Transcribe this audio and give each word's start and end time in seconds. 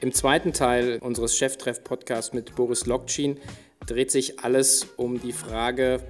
Im 0.00 0.12
zweiten 0.12 0.52
Teil 0.52 0.98
unseres 1.00 1.36
Cheftreff-Podcasts 1.36 2.32
mit 2.32 2.54
Boris 2.54 2.86
Lokcin 2.86 3.38
dreht 3.84 4.12
sich 4.12 4.38
alles 4.38 4.86
um 4.96 5.20
die 5.20 5.32
Frage, 5.32 6.00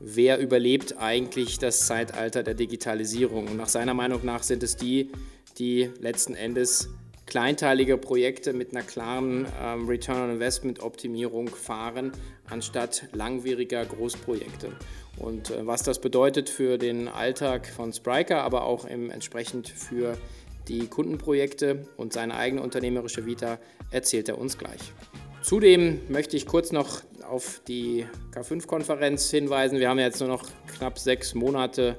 wer 0.00 0.38
überlebt 0.38 0.96
eigentlich 0.98 1.58
das 1.58 1.86
Zeitalter 1.86 2.42
der 2.42 2.54
Digitalisierung. 2.54 3.46
Und 3.46 3.56
nach 3.56 3.68
seiner 3.68 3.94
Meinung 3.94 4.24
nach 4.24 4.42
sind 4.42 4.64
es 4.64 4.76
die, 4.76 5.12
die 5.58 5.90
letzten 6.00 6.34
Endes 6.34 6.88
kleinteilige 7.26 7.96
Projekte 7.98 8.52
mit 8.52 8.72
einer 8.72 8.82
klaren 8.82 9.46
ähm, 9.62 9.86
Return 9.86 10.22
on 10.22 10.30
Investment 10.32 10.82
Optimierung 10.82 11.46
fahren, 11.46 12.10
anstatt 12.48 13.04
langwieriger 13.12 13.86
Großprojekte. 13.86 14.72
Und 15.16 15.50
äh, 15.50 15.64
was 15.64 15.84
das 15.84 16.00
bedeutet 16.00 16.48
für 16.50 16.78
den 16.78 17.06
Alltag 17.06 17.68
von 17.68 17.92
Spriker, 17.92 18.42
aber 18.42 18.64
auch 18.64 18.84
im, 18.84 19.10
entsprechend 19.10 19.68
für 19.68 20.14
die 20.14 20.18
Kundenprojekte 20.78 21.84
und 21.96 22.12
seine 22.12 22.36
eigene 22.36 22.62
unternehmerische 22.62 23.26
Vita, 23.26 23.58
erzählt 23.90 24.28
er 24.28 24.38
uns 24.38 24.56
gleich. 24.56 24.92
Zudem 25.42 26.00
möchte 26.08 26.36
ich 26.36 26.46
kurz 26.46 26.70
noch 26.70 27.02
auf 27.28 27.60
die 27.66 28.06
K5-Konferenz 28.34 29.30
hinweisen. 29.30 29.78
Wir 29.78 29.88
haben 29.88 29.98
jetzt 29.98 30.20
nur 30.20 30.28
noch 30.28 30.46
knapp 30.76 30.98
sechs 30.98 31.34
Monate, 31.34 31.98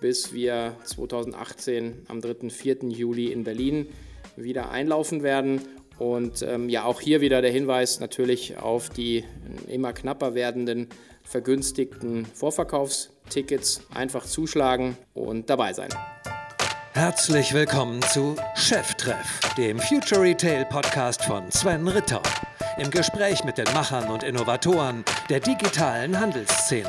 bis 0.00 0.32
wir 0.34 0.76
2018 0.84 2.06
am 2.08 2.20
3. 2.20 2.50
4. 2.50 2.84
Juli 2.88 3.32
in 3.32 3.44
Berlin 3.44 3.88
wieder 4.36 4.70
einlaufen 4.70 5.22
werden. 5.22 5.62
Und 5.98 6.42
ähm, 6.42 6.68
ja, 6.68 6.84
auch 6.84 7.00
hier 7.00 7.20
wieder 7.20 7.40
der 7.40 7.52
Hinweis 7.52 8.00
natürlich 8.00 8.58
auf 8.58 8.90
die 8.90 9.24
immer 9.68 9.92
knapper 9.92 10.34
werdenden 10.34 10.88
vergünstigten 11.22 12.26
Vorverkaufstickets. 12.26 13.82
Einfach 13.94 14.26
zuschlagen 14.26 14.96
und 15.14 15.48
dabei 15.48 15.72
sein. 15.72 15.90
Herzlich 16.96 17.52
willkommen 17.52 18.00
zu 18.02 18.36
Cheftreff, 18.54 19.40
dem 19.58 19.80
Future 19.80 20.20
Retail 20.20 20.64
Podcast 20.64 21.24
von 21.24 21.50
Sven 21.50 21.88
Ritter. 21.88 22.22
Im 22.78 22.88
Gespräch 22.88 23.42
mit 23.42 23.58
den 23.58 23.64
Machern 23.74 24.08
und 24.08 24.22
Innovatoren 24.22 25.04
der 25.28 25.40
digitalen 25.40 26.20
Handelsszene. 26.20 26.88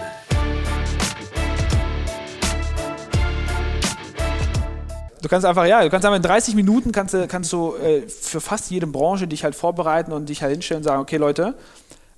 Du 5.23 5.27
kannst 5.27 5.43
einfach, 5.43 5.65
ja, 5.65 5.81
du 5.83 5.89
kannst 5.89 6.05
einfach 6.05 6.17
in 6.17 6.21
30 6.21 6.53
Minuten 6.53 6.91
kannst, 6.91 7.17
kannst 7.27 7.51
du 7.51 7.73
äh, 7.77 8.07
für 8.07 8.41
fast 8.41 8.69
jede 8.69 8.85
Branche 8.85 9.27
dich 9.27 9.43
halt 9.43 9.55
vorbereiten 9.55 10.11
und 10.11 10.29
dich 10.29 10.43
halt 10.43 10.51
hinstellen 10.51 10.81
und 10.81 10.83
sagen, 10.83 11.01
okay 11.01 11.17
Leute, 11.17 11.55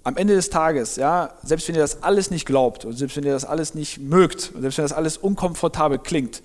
am 0.04 0.18
Ende 0.18 0.36
des 0.36 0.50
Tages, 0.50 0.98
ja, 0.98 1.36
selbst 1.42 1.70
wenn 1.70 1.76
ihr 1.76 1.82
das 1.82 2.04
alles 2.04 2.32
nicht 2.32 2.46
glaubt 2.46 2.84
und 2.84 2.98
selbst 2.98 3.16
wenn 3.16 3.24
ihr 3.24 3.32
das 3.32 3.46
alles 3.46 3.76
nicht 3.76 4.00
mögt 4.00 4.52
und 4.54 4.62
selbst 4.62 4.78
wenn 4.78 4.84
das 4.84 4.94
alles 4.94 5.16
unkomfortabel 5.16 6.00
klingt, 6.00 6.44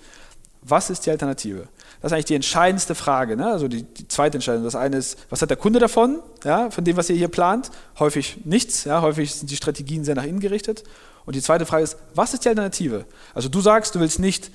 was 0.65 0.89
ist 0.89 1.05
die 1.05 1.11
Alternative? 1.11 1.67
Das 2.01 2.11
ist 2.11 2.13
eigentlich 2.13 2.25
die 2.25 2.35
entscheidendste 2.35 2.95
Frage, 2.95 3.37
ne? 3.37 3.47
also 3.47 3.67
die, 3.67 3.83
die, 3.83 4.07
zweite 4.07 4.37
Entscheidung. 4.37 4.63
Das 4.63 4.75
eine 4.75 4.97
ist, 4.97 5.17
was 5.29 5.41
hat 5.41 5.49
der 5.49 5.57
Kunde 5.57 5.79
davon, 5.79 6.19
ja, 6.43 6.69
von 6.69 6.83
dem, 6.83 6.97
was 6.97 7.09
ihr 7.09 7.15
hier 7.15 7.29
plant? 7.29 7.71
Häufig 7.99 8.39
nichts, 8.43 8.83
ja, 8.83 9.01
häufig 9.01 9.33
sind 9.33 9.49
die 9.49 9.55
Strategien 9.55 10.03
sehr 10.03 10.15
nach 10.15 10.25
innen 10.25 10.39
gerichtet. 10.39 10.83
Und 11.25 11.35
die 11.35 11.41
zweite 11.41 11.65
Frage 11.65 11.83
ist, 11.83 11.97
was 12.13 12.33
ist 12.33 12.43
die 12.43 12.49
Alternative? 12.49 13.05
Also 13.33 13.47
du 13.47 13.61
sagst, 13.61 13.95
du 13.95 13.99
willst 13.99 14.19
nicht 14.19 14.51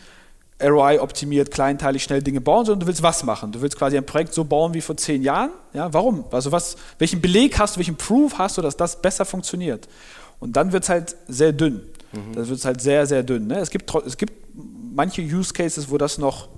ROI 0.63 1.01
optimiert, 1.01 1.51
kleinteilig, 1.51 2.03
schnell 2.03 2.23
Dinge 2.23 2.41
bauen, 2.41 2.67
sondern 2.67 2.81
du 2.81 2.87
willst 2.87 3.03
was 3.03 3.23
machen. 3.23 3.53
Du 3.53 3.61
willst 3.61 3.79
quasi 3.79 3.97
ein 3.97 4.05
Projekt 4.05 4.35
so 4.35 4.45
bauen 4.45 4.75
wie 4.75 4.81
vor 4.81 4.97
zehn 4.97 5.23
Jahren. 5.23 5.51
Ja, 5.73 5.93
warum? 5.93 6.25
Also 6.33 6.51
was, 6.51 6.77
welchen 6.99 7.21
Beleg 7.21 7.59
hast 7.59 7.77
du, 7.77 7.79
welchen 7.79 7.97
Proof 7.97 8.39
hast 8.39 8.59
du, 8.59 8.63
dass 8.63 8.77
das 8.77 9.01
besser 9.01 9.25
funktioniert? 9.25 9.89
Und 10.41 10.57
dann 10.57 10.73
wird 10.73 10.83
es 10.83 10.89
halt 10.89 11.17
sehr 11.29 11.53
dünn. 11.53 11.83
Mhm. 12.13 12.35
Dann 12.35 12.49
wird 12.49 12.59
es 12.59 12.65
halt 12.65 12.81
sehr, 12.81 13.07
sehr 13.07 13.23
dünn. 13.23 13.47
Ne? 13.47 13.59
Es, 13.59 13.71
gibt, 13.71 13.93
es 14.07 14.17
gibt 14.17 14.33
manche 14.93 15.23
Use 15.23 15.53
Cases, 15.53 15.91
wo 15.91 15.99
das 15.99 16.19
noch 16.19 16.49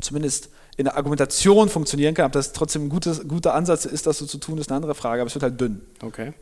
zumindest 0.00 0.50
in 0.76 0.84
der 0.84 0.96
Argumentation 0.96 1.68
funktionieren 1.68 2.14
kann. 2.14 2.26
Ob 2.26 2.32
das 2.32 2.52
trotzdem 2.52 2.86
ein 2.86 2.88
gutes, 2.88 3.26
guter 3.28 3.54
Ansatz 3.54 3.84
ist, 3.84 4.06
das 4.06 4.18
so 4.18 4.26
zu 4.26 4.38
tun, 4.38 4.58
ist 4.58 4.70
eine 4.70 4.76
andere 4.76 4.94
Frage, 4.94 5.20
aber 5.20 5.28
es 5.28 5.34
wird 5.34 5.42
halt 5.42 5.60
dünn. 5.60 5.82
Okay. 6.02 6.32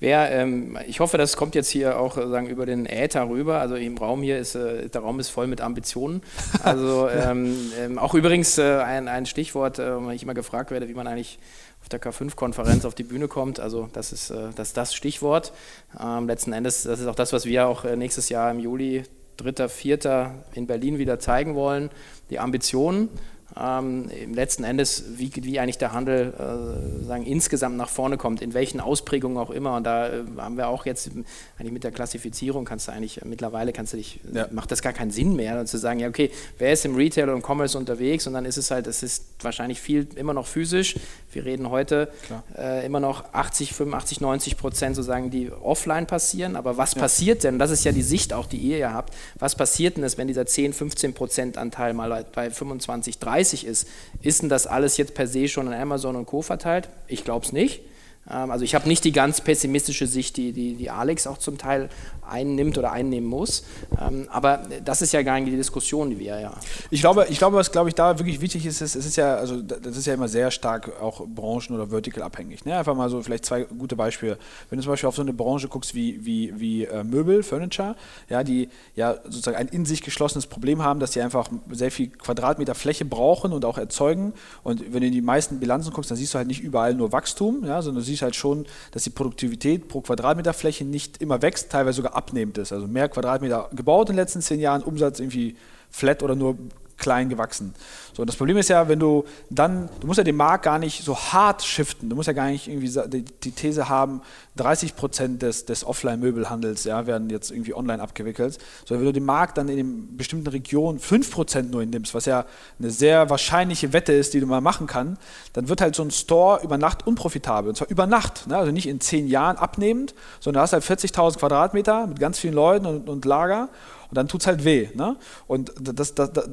Wer, 0.00 0.30
ähm, 0.30 0.78
ich 0.86 1.00
hoffe, 1.00 1.18
das 1.18 1.36
kommt 1.36 1.56
jetzt 1.56 1.70
hier 1.70 1.98
auch 1.98 2.14
sagen, 2.14 2.46
über 2.46 2.66
den 2.66 2.86
Äther 2.86 3.28
rüber. 3.28 3.60
Also 3.60 3.74
im 3.74 3.98
Raum 3.98 4.22
hier 4.22 4.38
ist, 4.38 4.54
äh, 4.54 4.88
der 4.88 5.00
Raum 5.00 5.18
ist 5.18 5.28
voll 5.28 5.48
mit 5.48 5.60
Ambitionen. 5.60 6.22
Also 6.62 7.08
ähm, 7.08 7.72
ähm, 7.78 7.98
auch 7.98 8.14
übrigens 8.14 8.58
äh, 8.58 8.78
ein, 8.78 9.08
ein 9.08 9.26
Stichwort, 9.26 9.78
äh, 9.78 9.96
wenn 9.96 10.10
ich 10.10 10.22
immer 10.22 10.34
gefragt 10.34 10.70
werde, 10.70 10.88
wie 10.88 10.94
man 10.94 11.06
eigentlich 11.06 11.38
auf 11.80 11.88
der 11.88 12.00
K5-Konferenz 12.00 12.84
auf 12.84 12.94
die 12.94 13.04
Bühne 13.04 13.28
kommt. 13.28 13.60
Also 13.60 13.88
das 13.92 14.12
ist, 14.12 14.30
äh, 14.30 14.50
das, 14.54 14.68
ist 14.68 14.76
das 14.76 14.94
Stichwort. 14.94 15.52
Ähm, 16.00 16.26
letzten 16.26 16.52
Endes, 16.52 16.82
das 16.82 17.00
ist 17.00 17.06
auch 17.06 17.14
das, 17.14 17.32
was 17.32 17.44
wir 17.44 17.68
auch 17.68 17.84
äh, 17.84 17.96
nächstes 17.96 18.28
Jahr 18.28 18.50
im 18.50 18.58
Juli, 18.58 19.04
3., 19.38 19.68
4. 19.68 20.44
in 20.54 20.66
Berlin 20.66 20.98
wieder 20.98 21.18
zeigen 21.18 21.54
wollen. 21.54 21.90
Die 22.30 22.38
Ambitionen 22.38 23.08
ähm, 23.56 24.10
letzten 24.32 24.64
Endes, 24.64 25.04
wie, 25.16 25.32
wie 25.36 25.58
eigentlich 25.58 25.78
der 25.78 25.92
Handel 25.92 26.34
äh, 26.34 27.04
sagen, 27.04 27.24
insgesamt 27.24 27.76
nach 27.76 27.88
vorne 27.88 28.18
kommt, 28.18 28.42
in 28.42 28.52
welchen 28.52 28.78
Ausprägungen 28.80 29.38
auch 29.38 29.50
immer. 29.50 29.74
Und 29.76 29.84
da 29.84 30.08
äh, 30.08 30.24
haben 30.36 30.56
wir 30.56 30.68
auch 30.68 30.84
jetzt 30.84 31.10
eigentlich 31.58 31.72
mit 31.72 31.82
der 31.82 31.90
Klassifizierung 31.90 32.64
kannst 32.64 32.88
du 32.88 32.92
eigentlich 32.92 33.24
mittlerweile 33.24 33.72
kannst 33.72 33.94
du 33.94 33.96
dich, 33.96 34.20
ja. 34.32 34.48
macht 34.50 34.70
das 34.70 34.82
gar 34.82 34.92
keinen 34.92 35.10
Sinn 35.10 35.34
mehr, 35.34 35.64
zu 35.64 35.78
sagen, 35.78 35.98
ja 35.98 36.08
okay, 36.08 36.30
wer 36.58 36.72
ist 36.72 36.84
im 36.84 36.94
Retail 36.94 37.30
und 37.30 37.42
Commerce 37.42 37.76
unterwegs 37.76 38.26
und 38.26 38.34
dann 38.34 38.44
ist 38.44 38.58
es 38.58 38.70
halt, 38.70 38.86
es 38.86 39.02
ist 39.02 39.24
wahrscheinlich 39.40 39.80
viel 39.80 40.06
immer 40.16 40.34
noch 40.34 40.46
physisch. 40.46 40.96
Wir 41.32 41.44
reden 41.44 41.70
heute 41.70 42.10
äh, 42.56 42.84
immer 42.86 43.00
noch 43.00 43.32
80, 43.32 43.72
85, 43.72 44.20
90 44.20 44.56
Prozent 44.56 44.96
sozusagen, 44.96 45.30
die 45.30 45.50
offline 45.50 46.06
passieren. 46.06 46.56
Aber 46.56 46.76
was 46.76 46.94
ja. 46.94 47.00
passiert 47.00 47.44
denn? 47.44 47.58
Das 47.58 47.70
ist 47.70 47.84
ja 47.84 47.92
die 47.92 48.02
Sicht 48.02 48.32
auch, 48.32 48.46
die 48.46 48.58
ihr 48.58 48.78
ja 48.78 48.92
habt. 48.92 49.14
Was 49.38 49.54
passiert 49.54 49.96
denn, 49.96 50.06
wenn 50.16 50.28
dieser 50.28 50.46
10, 50.46 50.72
15 50.72 51.14
Prozent 51.14 51.58
Anteil 51.58 51.92
mal 51.94 52.26
bei 52.32 52.50
25, 52.50 53.18
30 53.18 53.38
30 53.38 53.66
ist, 53.66 53.88
ist 54.22 54.42
denn 54.42 54.48
das 54.48 54.66
alles 54.66 54.96
jetzt 54.96 55.14
per 55.14 55.26
se 55.26 55.48
schon 55.48 55.68
an 55.68 55.74
Amazon 55.74 56.16
und 56.16 56.26
Co. 56.26 56.42
verteilt? 56.42 56.88
Ich 57.06 57.24
glaube 57.24 57.46
es 57.46 57.52
nicht. 57.52 57.82
Ähm, 58.30 58.50
also 58.50 58.64
ich 58.64 58.74
habe 58.74 58.88
nicht 58.88 59.04
die 59.04 59.12
ganz 59.12 59.40
pessimistische 59.40 60.06
Sicht, 60.06 60.36
die, 60.36 60.52
die, 60.52 60.74
die 60.74 60.90
Alex 60.90 61.26
auch 61.26 61.38
zum 61.38 61.58
Teil 61.58 61.88
einnimmt 62.28 62.76
oder 62.78 62.92
einnehmen 62.92 63.28
muss. 63.28 63.64
Ähm, 64.00 64.28
aber 64.30 64.60
das 64.84 65.02
ist 65.02 65.12
ja 65.12 65.22
gar 65.22 65.40
nicht 65.40 65.52
die 65.52 65.56
Diskussion, 65.56 66.10
die 66.10 66.18
wir 66.18 66.38
ja. 66.38 66.54
Ich 66.90 67.00
glaube, 67.00 67.26
ich 67.30 67.38
glaube, 67.38 67.56
was 67.56 67.72
glaube 67.72 67.88
ich 67.88 67.94
da 67.94 68.18
wirklich 68.18 68.40
wichtig 68.40 68.66
ist, 68.66 68.80
ist, 68.80 68.96
es 68.96 69.06
ist 69.06 69.16
ja, 69.16 69.36
also 69.36 69.60
das 69.62 69.96
ist 69.96 70.06
ja 70.06 70.14
immer 70.14 70.28
sehr 70.28 70.50
stark 70.50 71.00
auch 71.00 71.26
branchen- 71.26 71.74
oder 71.74 71.90
vertical 71.90 72.22
abhängig. 72.22 72.64
Ne? 72.64 72.76
Einfach 72.76 72.94
mal 72.94 73.08
so 73.08 73.22
vielleicht 73.22 73.44
zwei 73.44 73.62
gute 73.64 73.96
Beispiele. 73.96 74.38
Wenn 74.68 74.78
du 74.78 74.82
zum 74.82 74.92
Beispiel 74.92 75.08
auf 75.08 75.16
so 75.16 75.22
eine 75.22 75.32
Branche 75.32 75.68
guckst 75.68 75.94
wie, 75.94 76.24
wie, 76.24 76.52
wie 76.58 76.84
äh, 76.84 77.04
Möbel, 77.04 77.42
Furniture, 77.42 77.96
ja, 78.28 78.44
die 78.44 78.68
ja 78.94 79.14
sozusagen 79.24 79.56
ein 79.56 79.68
in 79.68 79.84
sich 79.84 80.02
geschlossenes 80.02 80.46
Problem 80.46 80.82
haben, 80.82 81.00
dass 81.00 81.12
sie 81.12 81.22
einfach 81.22 81.48
sehr 81.70 81.90
viel 81.90 82.08
Quadratmeter 82.08 82.74
Fläche 82.74 83.04
brauchen 83.04 83.52
und 83.52 83.64
auch 83.64 83.78
erzeugen. 83.78 84.34
Und 84.62 84.92
wenn 84.92 85.00
du 85.00 85.06
in 85.06 85.12
die 85.12 85.22
meisten 85.22 85.60
Bilanzen 85.60 85.92
guckst, 85.92 86.10
dann 86.10 86.18
siehst 86.18 86.34
du 86.34 86.38
halt 86.38 86.48
nicht 86.48 86.60
überall 86.60 86.94
nur 86.94 87.12
Wachstum, 87.12 87.64
ja, 87.64 87.80
sondern 87.80 88.02
du 88.02 88.06
siehst 88.06 88.17
halt 88.22 88.36
schon, 88.36 88.66
dass 88.92 89.04
die 89.04 89.10
Produktivität 89.10 89.88
pro 89.88 90.00
Quadratmeter 90.00 90.52
Fläche 90.52 90.84
nicht 90.84 91.20
immer 91.20 91.42
wächst, 91.42 91.70
teilweise 91.70 91.96
sogar 91.96 92.14
abnehmend 92.14 92.58
ist. 92.58 92.72
Also 92.72 92.86
mehr 92.86 93.08
Quadratmeter 93.08 93.70
gebaut 93.72 94.08
in 94.10 94.14
den 94.14 94.20
letzten 94.20 94.42
zehn 94.42 94.60
Jahren, 94.60 94.82
Umsatz 94.82 95.20
irgendwie 95.20 95.56
flat 95.90 96.22
oder 96.22 96.34
nur 96.34 96.56
klein 96.98 97.28
gewachsen. 97.28 97.74
So, 98.18 98.24
das 98.24 98.34
Problem 98.34 98.56
ist 98.56 98.68
ja, 98.68 98.88
wenn 98.88 98.98
du 98.98 99.24
dann, 99.48 99.88
du 100.00 100.08
musst 100.08 100.18
ja 100.18 100.24
den 100.24 100.34
Markt 100.34 100.64
gar 100.64 100.80
nicht 100.80 101.04
so 101.04 101.16
hart 101.16 101.62
shiften, 101.62 102.10
du 102.10 102.16
musst 102.16 102.26
ja 102.26 102.32
gar 102.32 102.48
nicht 102.48 102.66
irgendwie 102.66 102.92
die, 103.08 103.22
die 103.24 103.52
These 103.52 103.88
haben, 103.88 104.22
30 104.56 104.96
Prozent 104.96 105.40
des, 105.40 105.66
des 105.66 105.84
Offline-Möbelhandels 105.84 106.82
ja, 106.82 107.06
werden 107.06 107.30
jetzt 107.30 107.52
irgendwie 107.52 107.74
online 107.74 108.02
abgewickelt, 108.02 108.58
sondern 108.84 109.02
wenn 109.02 109.12
du 109.12 109.20
den 109.20 109.24
Markt 109.24 109.56
dann 109.56 109.68
in 109.68 109.78
einer 109.78 109.88
bestimmten 110.16 110.48
Region 110.48 110.98
5 110.98 111.30
Prozent 111.30 111.70
nur 111.70 111.86
nimmst, 111.86 112.12
was 112.12 112.24
ja 112.24 112.44
eine 112.80 112.90
sehr 112.90 113.30
wahrscheinliche 113.30 113.92
Wette 113.92 114.14
ist, 114.14 114.34
die 114.34 114.40
du 114.40 114.46
mal 114.46 114.60
machen 114.60 114.88
kannst, 114.88 115.22
dann 115.52 115.68
wird 115.68 115.80
halt 115.80 115.94
so 115.94 116.02
ein 116.02 116.10
Store 116.10 116.60
über 116.64 116.76
Nacht 116.76 117.06
unprofitabel, 117.06 117.68
und 117.68 117.76
zwar 117.76 117.88
über 117.88 118.08
Nacht, 118.08 118.48
ne? 118.48 118.56
also 118.56 118.72
nicht 118.72 118.88
in 118.88 119.00
10 119.00 119.28
Jahren 119.28 119.58
abnehmend, 119.58 120.16
sondern 120.40 120.58
du 120.58 120.62
hast 120.62 120.72
halt 120.72 120.82
40.000 120.82 121.38
Quadratmeter 121.38 122.08
mit 122.08 122.18
ganz 122.18 122.40
vielen 122.40 122.54
Leuten 122.54 122.84
und, 122.86 123.08
und 123.08 123.24
Lager 123.24 123.68
und 124.10 124.16
dann 124.16 124.28
tut 124.28 124.40
es 124.40 124.46
halt 124.46 124.64
weh. 124.64 124.88
Ne? 124.94 125.16
Und 125.46 125.72
das, 125.78 126.14
das, 126.14 126.32
das, 126.32 126.48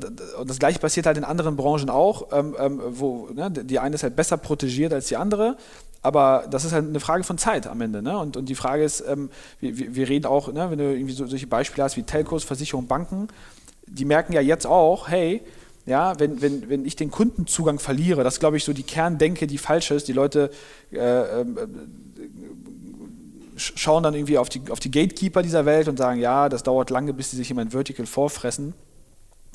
das, 0.46 0.60
Gleiche 0.60 0.80
passiert 0.80 1.06
halt 1.06 1.18
in 1.18 1.24
anderen 1.24 1.55
Branchen 1.56 1.90
auch, 1.90 2.28
ähm, 2.32 2.56
ähm, 2.60 2.82
wo 2.88 3.30
ne, 3.34 3.50
die 3.52 3.80
eine 3.80 3.96
ist 3.96 4.04
halt 4.04 4.16
besser 4.16 4.38
protegiert 4.38 4.94
als 4.94 5.08
die 5.08 5.18
andere. 5.18 5.58
Aber 6.02 6.46
das 6.52 6.66
ist 6.66 6.72
halt 6.72 6.88
eine 6.88 7.00
Frage 7.00 7.24
von 7.24 7.40
Zeit 7.40 7.66
am 7.66 7.82
Ende. 7.82 8.04
Ne? 8.04 8.18
Und, 8.18 8.38
und 8.38 8.48
die 8.48 8.56
Frage 8.56 8.84
ist, 8.84 9.04
ähm, 9.08 9.32
wir, 9.60 9.96
wir, 9.96 10.08
reden 10.08 10.28
auch, 10.28 10.54
ne, 10.54 10.70
wenn 10.70 10.78
du 10.78 10.94
irgendwie 10.94 11.14
so, 11.14 11.26
solche 11.26 11.48
Beispiele 11.48 11.84
hast 11.84 11.98
wie 11.98 12.04
Telcos, 12.04 12.44
Versicherungen, 12.44 12.88
Banken, 12.88 13.28
die 13.88 14.06
merken 14.06 14.34
ja 14.34 14.42
jetzt 14.42 14.68
auch, 14.68 15.08
hey, 15.08 15.42
ja, 15.86 16.20
wenn, 16.20 16.42
wenn, 16.42 16.70
wenn 16.70 16.86
ich 16.86 16.96
den 16.96 17.12
Kundenzugang 17.12 17.80
verliere, 17.80 18.24
das 18.24 18.40
glaube 18.40 18.58
ich, 18.58 18.64
so 18.64 18.74
die 18.74 18.84
Kerndenke, 18.84 19.48
die 19.48 19.58
falsch 19.58 19.92
ist. 19.92 20.08
Die 20.08 20.14
Leute 20.14 20.50
äh, 20.92 20.98
äh, 20.98 21.46
schauen 23.56 24.04
dann 24.04 24.14
irgendwie 24.14 24.38
auf 24.38 24.50
die, 24.50 24.62
auf 24.70 24.80
die 24.80 24.92
Gatekeeper 24.92 25.42
dieser 25.42 25.66
Welt 25.66 25.88
und 25.88 25.98
sagen, 25.98 26.20
ja, 26.20 26.50
das 26.50 26.64
dauert 26.64 26.90
lange, 26.90 27.14
bis 27.14 27.32
sie 27.32 27.38
sich 27.38 27.50
in 27.50 27.56
mein 27.56 27.72
Vertical 27.72 28.06
vorfressen. 28.06 28.74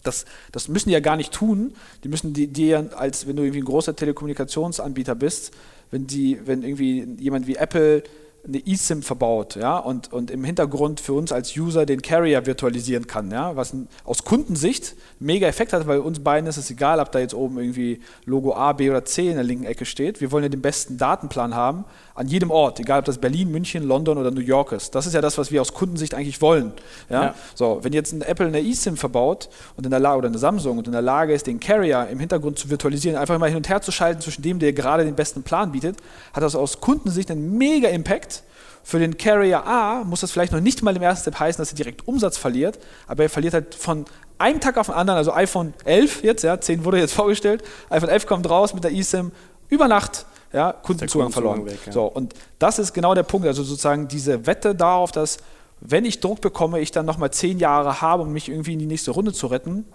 Das, 0.03 0.25
das 0.53 0.69
müssen 0.69 0.89
die 0.89 0.95
ja 0.95 1.01
gar 1.01 1.17
nicht 1.17 1.33
tun. 1.33 1.75
Die 2.05 2.09
müssen 2.09 2.33
dir, 2.33 2.49
die 2.49 2.75
als 2.75 3.27
wenn 3.27 3.37
du 3.37 3.43
irgendwie 3.43 3.61
ein 3.61 3.65
großer 3.65 3.97
Telekommunikationsanbieter 3.97 5.15
bist, 5.15 5.53
wenn 5.91 6.07
die, 6.07 6.41
wenn 6.47 6.63
irgendwie 6.63 7.07
jemand 7.19 7.47
wie 7.47 7.57
Apple 7.57 8.03
eine 8.47 8.67
eSIM 8.67 9.03
verbaut, 9.03 9.57
ja, 9.57 9.77
und, 9.79 10.13
und 10.13 10.31
im 10.31 10.45
Hintergrund 10.45 11.01
für 11.01 11.13
uns 11.13 11.33
als 11.33 11.57
User 11.57 11.85
den 11.85 12.01
Carrier 12.03 12.47
virtualisieren 12.47 13.07
kann, 13.07 13.31
ja, 13.31 13.55
was 13.57 13.75
aus 14.05 14.25
Kundensicht 14.25 14.97
mega 15.19 15.47
Effekt 15.47 15.73
hat, 15.73 15.87
weil 15.87 15.99
uns 15.99 16.21
beiden 16.21 16.49
ist 16.49 16.57
es 16.57 16.71
egal, 16.71 17.01
ob 17.01 17.13
da 17.13 17.19
jetzt 17.19 17.35
oben 17.35 17.59
irgendwie 17.59 18.01
Logo 18.25 18.55
A, 18.55 18.73
B 18.73 18.89
oder 18.91 19.05
C 19.05 19.29
in 19.29 19.35
der 19.35 19.45
linken 19.45 19.65
Ecke 19.65 19.85
steht. 19.85 20.21
Wir 20.21 20.33
wollen 20.33 20.45
ja 20.45 20.49
den 20.49 20.63
besten 20.63 20.97
Datenplan 20.97 21.55
haben 21.55 21.85
an 22.15 22.27
jedem 22.27 22.51
Ort, 22.51 22.81
egal 22.81 23.01
ob 23.01 23.05
das 23.05 23.19
Berlin, 23.19 23.51
München, 23.51 23.83
London 23.85 24.19
oder 24.19 24.31
New 24.31 24.41
York 24.41 24.73
ist. 24.73 24.95
Das 24.95 25.07
ist 25.07 25.15
ja 25.15 25.21
das, 25.21 25.39
was 25.39 25.51
wir 25.51 25.61
aus 25.61 25.73
Kundensicht 25.73 26.15
eigentlich 26.15 26.41
wollen. 26.41 26.73
Ja? 27.09 27.23
ja. 27.23 27.35
So, 27.55 27.81
wenn 27.83 27.93
jetzt 27.93 28.13
ein 28.13 28.23
Apple 28.23 28.47
eine 28.47 28.61
eSIM 28.61 28.97
verbaut 28.97 29.49
und 29.77 29.85
in 29.85 29.91
der 29.91 30.01
Lage 30.01 30.19
oder 30.19 30.29
eine 30.29 30.39
Samsung 30.39 30.79
und 30.79 30.87
in 30.87 30.93
der 30.93 31.03
Lage 31.03 31.33
ist, 31.33 31.47
den 31.47 31.61
Carrier 31.61 32.09
im 32.11 32.19
Hintergrund 32.19 32.59
zu 32.59 32.71
virtualisieren, 32.71 33.17
einfach 33.17 33.39
mal 33.39 33.49
hin 33.49 33.57
und 33.57 33.69
her 33.69 33.81
zu 33.81 33.93
schalten 33.93 34.21
zwischen 34.21 34.43
dem, 34.43 34.59
der 34.59 34.73
gerade 34.73 35.05
den 35.05 35.15
besten 35.15 35.43
Plan 35.43 35.73
bietet, 35.73 35.97
hat 36.33 36.43
das 36.43 36.55
aus 36.55 36.81
Kundensicht 36.81 37.31
einen 37.31 37.57
mega 37.57 37.89
Impact. 37.89 38.43
Für 38.83 38.99
den 38.99 39.19
Carrier 39.19 39.67
A 39.67 40.05
muss 40.05 40.21
das 40.21 40.31
vielleicht 40.31 40.53
noch 40.53 40.61
nicht 40.61 40.83
mal 40.83 40.97
im 40.97 41.03
ersten 41.03 41.23
Step 41.23 41.39
heißen, 41.39 41.61
dass 41.61 41.71
er 41.71 41.77
direkt 41.77 42.09
Umsatz 42.09 42.39
verliert, 42.39 42.79
aber 43.07 43.25
er 43.25 43.29
verliert 43.29 43.55
halt 43.55 43.75
von 43.75 44.07
einem 44.39 44.59
Tag 44.61 44.79
auf 44.79 44.87
den 44.87 44.95
anderen, 44.95 45.19
also 45.19 45.33
iPhone 45.35 45.75
11 45.85 46.25
jetzt, 46.25 46.43
ja, 46.43 46.59
10 46.59 46.85
wurde 46.85 46.99
jetzt 46.99 47.13
vorgestellt, 47.13 47.63
iPhone 47.91 48.09
11 48.09 48.27
kommt 48.27 48.49
raus 48.49 48.73
mit 48.73 48.83
der 48.83 48.93
eSIM, 48.93 49.33
über 49.69 49.87
Nacht 49.87 50.25
ja, 50.53 50.73
Kundenzugang 50.73 51.31
verloren. 51.31 51.67
Weg, 51.67 51.79
ja. 51.87 51.93
So, 51.93 52.05
und 52.07 52.35
das 52.59 52.79
ist 52.79 52.93
genau 52.93 53.15
der 53.15 53.23
Punkt, 53.23 53.47
also 53.47 53.63
sozusagen 53.63 54.09
diese 54.09 54.47
Wette 54.47 54.75
darauf, 54.75 55.13
dass 55.13 55.39
wenn 55.81 56.05
ich 56.05 56.21
Druck 56.21 56.41
bekomme, 56.41 56.81
ich 56.81 56.91
dann 56.93 57.07
nochmal 57.07 57.31
zehn 57.31 57.59
Jahre 57.59 58.01
habe, 58.01 58.25
um 58.25 58.33
mich 58.33 58.49
irgendwie 58.49 58.75
in 58.75 58.79
die 58.79 58.87
nächste 58.87 59.13
Runde 59.13 59.33
zu 59.33 59.47
retten. 59.47 59.87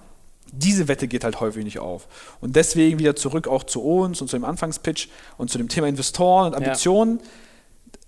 Diese 0.51 0.87
Wette 0.87 1.07
geht 1.07 1.23
halt 1.23 1.39
häufig 1.39 1.63
nicht 1.63 1.79
auf. 1.79 2.07
Und 2.39 2.55
deswegen 2.55 2.99
wieder 2.99 3.15
zurück 3.15 3.47
auch 3.47 3.63
zu 3.63 3.81
uns 3.81 4.21
und 4.21 4.27
zu 4.27 4.37
dem 4.37 4.45
Anfangspitch 4.45 5.09
und 5.37 5.49
zu 5.49 5.57
dem 5.57 5.69
Thema 5.69 5.87
Investoren 5.87 6.47
und 6.47 6.55
Ambitionen. 6.55 7.19
Ja 7.19 7.29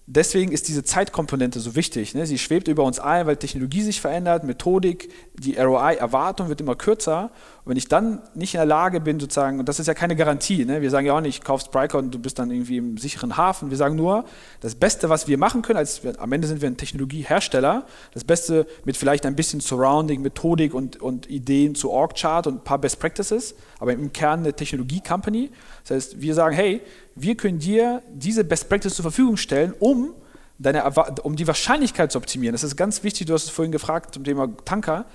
deswegen 0.08 0.52
ist 0.52 0.68
diese 0.68 0.84
Zeitkomponente 0.84 1.60
so 1.60 1.76
wichtig. 1.76 2.16
Ne? 2.16 2.26
Sie 2.26 2.40
schwebt 2.40 2.68
über 2.68 2.84
uns 2.84 3.00
ein, 3.00 3.28
weil 3.28 3.38
Technologie 3.38 3.82
sich 3.82 4.02
verändert, 4.02 4.44
Methodik, 4.44 5.12
die 5.36 5.58
ROI-Erwartung 5.58 6.50
wird 6.50 6.62
immer 6.62 6.76
kürzer. 6.76 7.30
Und 7.68 7.72
wenn 7.72 7.78
ich 7.78 7.90
dann 7.90 8.22
nicht 8.34 8.54
in 8.54 8.60
der 8.60 8.66
Lage 8.66 9.02
bin, 9.02 9.20
sozusagen, 9.20 9.60
und 9.60 9.68
das 9.68 9.78
ist 9.78 9.88
ja 9.88 9.94
keine 9.94 10.16
Garantie, 10.16 10.64
ne? 10.64 10.82
wir 10.82 10.90
sagen 10.90 11.06
ja 11.06 11.18
auch 11.18 11.22
nicht, 11.22 11.44
kauf 11.44 11.60
Spryker 11.60 11.98
und 11.98 12.12
du 12.12 12.18
bist 12.18 12.40
dann 12.40 12.50
irgendwie 12.50 12.78
im 12.78 12.98
sicheren 12.98 13.36
Hafen. 13.36 13.72
Wir 13.72 13.76
sagen 13.76 13.98
nur, 13.98 14.24
das 14.62 14.76
Beste, 14.76 15.10
was 15.10 15.28
wir 15.28 15.38
machen 15.38 15.64
können, 15.64 15.76
als 15.76 16.02
wir, 16.02 16.18
am 16.18 16.32
Ende 16.32 16.48
sind 16.48 16.62
wir 16.62 16.70
ein 16.70 16.78
Technologiehersteller, 16.78 17.86
das 18.14 18.24
Beste 18.24 18.68
mit 18.86 18.96
vielleicht 18.96 19.26
ein 19.26 19.36
bisschen 19.36 19.60
Surrounding, 19.60 20.22
Methodik 20.22 20.74
und, 20.74 21.02
und 21.02 21.30
Ideen 21.30 21.76
zu 21.76 21.92
Org-Chart 21.92 22.48
und 22.48 22.56
ein 22.56 22.64
paar 22.64 22.80
Best 22.80 23.02
Practices, 23.02 23.54
aber 23.80 23.92
im 23.92 24.14
Kern 24.14 24.40
eine 24.40 24.54
Technologie-Company. 24.54 25.50
Das 25.84 25.98
heißt, 25.98 26.22
wir 26.22 26.36
sagen, 26.36 26.56
hey, 26.56 26.80
wir 27.16 27.36
können 27.36 27.60
dir 27.60 28.02
diese 28.14 28.46
Best 28.46 28.70
Practice 28.70 28.96
zur 28.96 29.04
Verfügung 29.04 29.36
stellen, 29.36 29.74
um, 29.80 30.14
deine, 30.58 30.90
um 31.24 31.36
die 31.36 31.48
Wahrscheinlichkeit 31.48 32.14
zu 32.14 32.18
optimieren. 32.18 32.54
Das 32.54 32.64
ist 32.64 32.78
ganz 32.78 33.04
wichtig, 33.04 33.28
du 33.28 33.34
hast 33.34 33.44
es 33.44 33.50
vorhin 33.50 33.74
gefragt 33.74 34.14
zum 34.14 34.24
Thema 34.24 34.48
Tanker. 34.64 35.06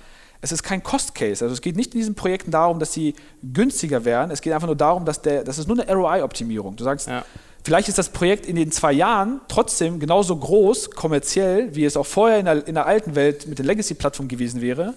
Es 0.43 0.51
ist 0.51 0.61
kein 0.61 0.83
Cost 0.83 1.15
Case. 1.15 1.41
Also 1.41 1.53
es 1.53 1.61
geht 1.61 1.77
nicht 1.77 1.93
in 1.93 2.01
diesen 2.01 2.15
Projekten 2.15 2.51
darum, 2.51 2.77
dass 2.77 2.91
sie 2.91 3.15
günstiger 3.41 4.03
werden. 4.03 4.29
Es 4.29 4.41
geht 4.41 4.51
einfach 4.51 4.67
nur 4.67 4.75
darum, 4.75 5.05
dass 5.05 5.21
der, 5.21 5.45
das 5.45 5.57
ist 5.57 5.69
nur 5.69 5.79
eine 5.79 5.89
ROI-Optimierung. 5.89 6.75
Du 6.75 6.83
sagst, 6.83 7.07
ja. 7.07 7.23
vielleicht 7.63 7.87
ist 7.87 7.97
das 7.97 8.09
Projekt 8.09 8.45
in 8.45 8.57
den 8.57 8.69
zwei 8.69 8.91
Jahren 8.91 9.39
trotzdem 9.47 10.01
genauso 10.01 10.35
groß 10.35 10.91
kommerziell, 10.91 11.73
wie 11.75 11.85
es 11.85 11.95
auch 11.95 12.05
vorher 12.05 12.39
in 12.39 12.45
der, 12.45 12.67
in 12.67 12.75
der 12.75 12.85
alten 12.85 13.15
Welt 13.15 13.47
mit 13.47 13.57
der 13.57 13.65
Legacy-Plattform 13.65 14.27
gewesen 14.27 14.59
wäre. 14.59 14.95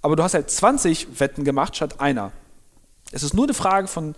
Aber 0.00 0.16
du 0.16 0.22
hast 0.22 0.32
halt 0.32 0.50
20 0.50 1.20
Wetten 1.20 1.44
gemacht 1.44 1.76
statt 1.76 2.00
einer. 2.00 2.32
Es 3.12 3.22
ist 3.22 3.34
nur 3.34 3.44
eine 3.44 3.52
Frage 3.52 3.88
von 3.88 4.14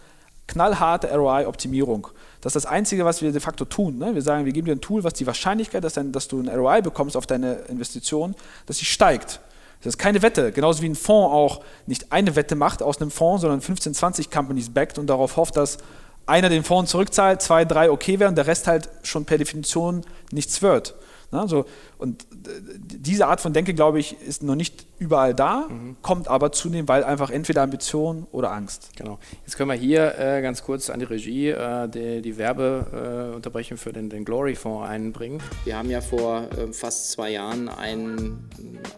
knallharter 0.47 1.13
ROI-Optimierung. 1.13 2.07
Das 2.41 2.55
ist 2.55 2.65
das 2.65 2.71
Einzige, 2.71 3.05
was 3.05 3.21
wir 3.21 3.33
de 3.33 3.41
facto 3.41 3.65
tun. 3.65 3.99
Ne? 3.99 4.15
Wir 4.15 4.23
sagen, 4.23 4.45
wir 4.45 4.53
geben 4.53 4.67
dir 4.67 4.77
ein 4.77 4.81
Tool, 4.81 5.03
was 5.03 5.15
die 5.15 5.27
Wahrscheinlichkeit, 5.27 5.83
dass, 5.83 5.95
dann, 5.95 6.13
dass 6.13 6.29
du 6.29 6.41
ein 6.41 6.49
ROI 6.49 6.83
bekommst 6.83 7.17
auf 7.17 7.27
deine 7.27 7.55
Investition, 7.69 8.37
dass 8.67 8.79
sie 8.79 8.85
steigt. 8.85 9.41
Das 9.83 9.95
ist 9.95 9.99
keine 9.99 10.23
Wette, 10.23 10.51
genauso 10.53 10.83
wie 10.83 10.89
ein 10.89 10.97
Fonds 10.97 11.33
auch 11.33 11.65
nicht 11.87 12.11
eine 12.11 12.35
Wette 12.35 12.57
macht 12.57 12.83
aus 12.83 13.01
einem 13.01 13.11
Fonds, 13.11 13.43
sondern 13.43 13.61
15, 13.61 13.95
20 13.95 14.31
Companies 14.31 14.71
backt 14.71 14.99
und 14.99 15.07
darauf 15.07 15.37
hofft, 15.37 15.57
dass 15.57 15.79
einer 16.27 16.49
den 16.49 16.65
Fonds 16.65 16.91
zurückzahlt, 16.91 17.41
zwei, 17.41 17.65
drei 17.65 17.91
okay 17.91 18.19
werden, 18.19 18.35
der 18.35 18.47
Rest 18.47 18.67
halt 18.67 18.89
schon 19.03 19.25
per 19.25 19.39
Definition 19.39 20.05
nichts 20.31 20.63
wird. 20.63 20.95
Na, 21.31 21.47
so, 21.47 21.67
und 21.99 22.27
diese 22.31 23.27
Art 23.27 23.43
von 23.43 23.53
Denke, 23.53 23.75
glaube 23.75 24.01
ich, 24.01 24.17
ist 24.23 24.43
noch 24.43 24.55
nicht 24.55 24.87
überall 24.99 25.35
da, 25.35 25.67
mhm. 25.69 25.97
kommt 26.01 26.27
aber 26.27 26.53
zunehmend, 26.53 26.89
weil 26.89 27.05
einfach 27.05 27.31
entweder 27.31 27.61
Ambition 27.63 28.27
oder 28.33 28.51
Angst. 28.51 28.91
Genau. 28.97 29.19
Jetzt 29.45 29.59
können 29.59 29.69
wir 29.69 29.77
hier 29.77 30.19
äh, 30.19 30.41
ganz 30.41 30.63
kurz 30.65 30.89
an 30.89 31.01
die 31.01 31.05
Regie 31.05 31.51
äh, 31.51 31.87
die, 31.87 32.23
die 32.23 32.39
Werbeunterbrechung 32.39 33.77
äh, 33.77 33.81
für 33.81 33.93
den, 33.93 34.09
den 34.09 34.25
Glory-Fonds 34.25 34.89
einbringen. 34.89 35.43
Wir 35.65 35.77
haben 35.77 35.91
ja 35.91 36.01
vor 36.01 36.49
äh, 36.57 36.73
fast 36.73 37.13
zwei 37.13 37.33
Jahren 37.33 37.69
einen, 37.69 38.49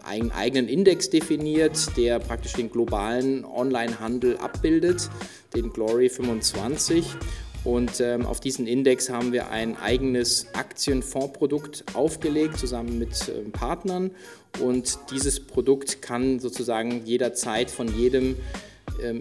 einen 0.05 0.31
eigenen 0.31 0.69
Index 0.69 1.09
definiert, 1.09 1.97
der 1.97 2.19
praktisch 2.19 2.53
den 2.53 2.71
globalen 2.71 3.43
Online-Handel 3.43 4.37
abbildet, 4.37 5.09
den 5.53 5.73
Glory 5.73 6.07
25. 6.07 7.17
Und 7.63 7.99
ähm, 7.99 8.25
auf 8.25 8.39
diesen 8.39 8.65
Index 8.65 9.09
haben 9.09 9.31
wir 9.31 9.51
ein 9.51 9.77
eigenes 9.77 10.47
Aktienfondsprodukt 10.53 11.83
aufgelegt, 11.93 12.57
zusammen 12.57 12.97
mit 12.97 13.29
äh, 13.29 13.49
Partnern. 13.51 14.11
Und 14.59 14.97
dieses 15.11 15.39
Produkt 15.39 16.01
kann 16.01 16.39
sozusagen 16.39 17.05
jederzeit 17.05 17.69
von 17.69 17.87
jedem 17.95 18.35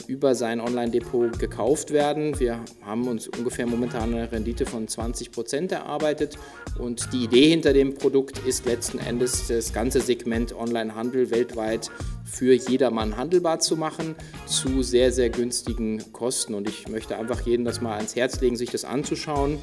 über 0.06 0.34
sein 0.34 0.60
Online-Depot 0.60 1.38
gekauft 1.38 1.90
werden. 1.90 2.38
Wir 2.38 2.60
haben 2.82 3.08
uns 3.08 3.28
ungefähr 3.28 3.66
momentan 3.66 4.14
eine 4.14 4.30
Rendite 4.30 4.66
von 4.66 4.86
20 4.86 5.32
Prozent 5.32 5.72
erarbeitet 5.72 6.36
und 6.78 7.12
die 7.12 7.24
Idee 7.24 7.48
hinter 7.48 7.72
dem 7.72 7.94
Produkt 7.94 8.38
ist 8.46 8.66
letzten 8.66 8.98
Endes 8.98 9.48
das 9.48 9.72
ganze 9.72 10.00
Segment 10.00 10.54
Online-Handel 10.54 11.30
weltweit 11.30 11.90
für 12.24 12.54
jedermann 12.54 13.16
handelbar 13.16 13.60
zu 13.60 13.76
machen 13.76 14.16
zu 14.46 14.82
sehr, 14.82 15.12
sehr 15.12 15.30
günstigen 15.30 16.12
Kosten. 16.12 16.54
Und 16.54 16.68
ich 16.68 16.88
möchte 16.88 17.16
einfach 17.16 17.40
jedem 17.42 17.64
das 17.64 17.80
mal 17.80 17.96
ans 17.96 18.16
Herz 18.16 18.40
legen, 18.40 18.56
sich 18.56 18.70
das 18.70 18.84
anzuschauen. 18.84 19.58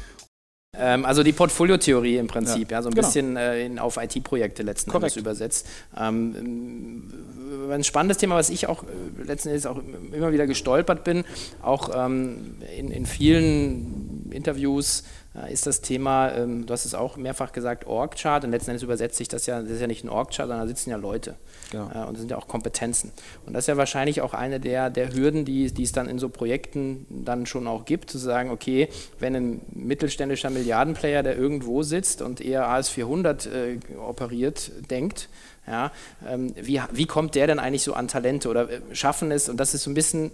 Ähm, 0.73 1.05
also 1.05 1.23
die 1.23 1.33
Portfoliotheorie 1.33 2.17
im 2.17 2.29
Prinzip, 2.29 2.71
ja, 2.71 2.79
ja 2.79 2.83
so 2.83 2.89
ein 2.89 2.95
genau. 2.95 3.07
bisschen 3.07 3.37
äh, 3.37 3.67
in, 3.67 3.79
auf 3.79 3.97
IT-Projekte 3.97 4.63
letzten 4.63 4.91
Korrekt. 4.91 5.17
Endes 5.17 5.21
übersetzt. 5.21 5.69
Ähm, 5.99 7.13
ein 7.71 7.85
spannendes 7.85 8.19
Thema, 8.19 8.37
was 8.37 8.51
ich 8.51 8.69
auch 8.69 8.85
äh, 8.85 9.23
letzten 9.25 9.49
Endes 9.49 9.67
auch 9.67 9.81
immer 10.13 10.33
wieder 10.33 10.47
gestolpert 10.47 11.05
bin, 11.05 11.25
auch 11.61 11.91
ähm, 11.95 12.57
in, 12.77 12.91
in 12.91 13.05
vielen 13.05 14.31
Interviews 14.31 15.03
ist 15.49 15.67
das 15.67 15.81
Thema, 15.81 16.33
ähm, 16.33 16.67
du 16.67 16.73
hast 16.73 16.85
es 16.85 16.95
auch 16.95 17.17
mehrfach 17.17 17.53
gesagt, 17.53 17.87
Org-Chart 17.87 18.45
und 18.45 18.51
letzten 18.51 18.71
Endes 18.71 18.83
übersetzt 18.83 19.17
sich 19.17 19.29
das 19.29 19.47
ja, 19.47 19.63
das 19.63 19.71
ist 19.71 19.81
ja 19.81 19.87
nicht 19.87 20.03
ein 20.03 20.09
Org-Chart, 20.09 20.49
sondern 20.49 20.61
da 20.61 20.67
sitzen 20.67 20.91
ja 20.91 20.97
Leute 20.97 21.37
genau. 21.71 21.89
äh, 21.95 22.05
und 22.07 22.15
das 22.15 22.19
sind 22.19 22.33
ja 22.33 22.37
auch 22.37 22.49
Kompetenzen. 22.49 23.13
Und 23.47 23.53
das 23.53 23.65
ist 23.65 23.69
ja 23.69 23.77
wahrscheinlich 23.77 24.23
auch 24.23 24.35
eine 24.35 24.59
der, 24.59 24.91
der 24.91 25.13
Hürden, 25.15 25.45
die, 25.45 25.71
die 25.71 25.85
es 25.85 25.93
dann 25.93 26.09
in 26.09 26.19
so 26.19 26.29
Projekten 26.29 27.07
dann 27.09 27.47
schon 27.47 27.69
auch 27.69 27.85
gibt, 27.85 28.11
zu 28.11 28.19
sagen, 28.19 28.51
okay, 28.51 28.89
wenn 29.21 29.37
ein 29.37 29.61
mittelständischer 29.73 30.51
Milliardenplayer, 30.51 31.23
der 31.23 31.37
irgendwo 31.37 31.85
sitzt 31.85 32.23
und 32.23 32.41
eher 32.41 32.67
AS400 32.67 33.49
äh, 33.49 33.79
operiert, 33.97 34.73
denkt, 34.91 35.29
ja, 35.67 35.93
ähm, 36.29 36.53
wie, 36.61 36.81
wie 36.91 37.07
kommt 37.07 37.37
der 37.37 37.47
denn 37.47 37.61
eigentlich 37.61 37.85
so 37.85 37.95
an 37.95 38.09
Talente 38.09 38.49
oder 38.49 38.69
äh, 38.69 38.81
schaffen 38.93 39.31
es, 39.31 39.49
und 39.49 39.59
das 39.59 39.75
ist 39.75 39.85
so 39.85 39.91
ein 39.91 39.95
bisschen 39.95 40.33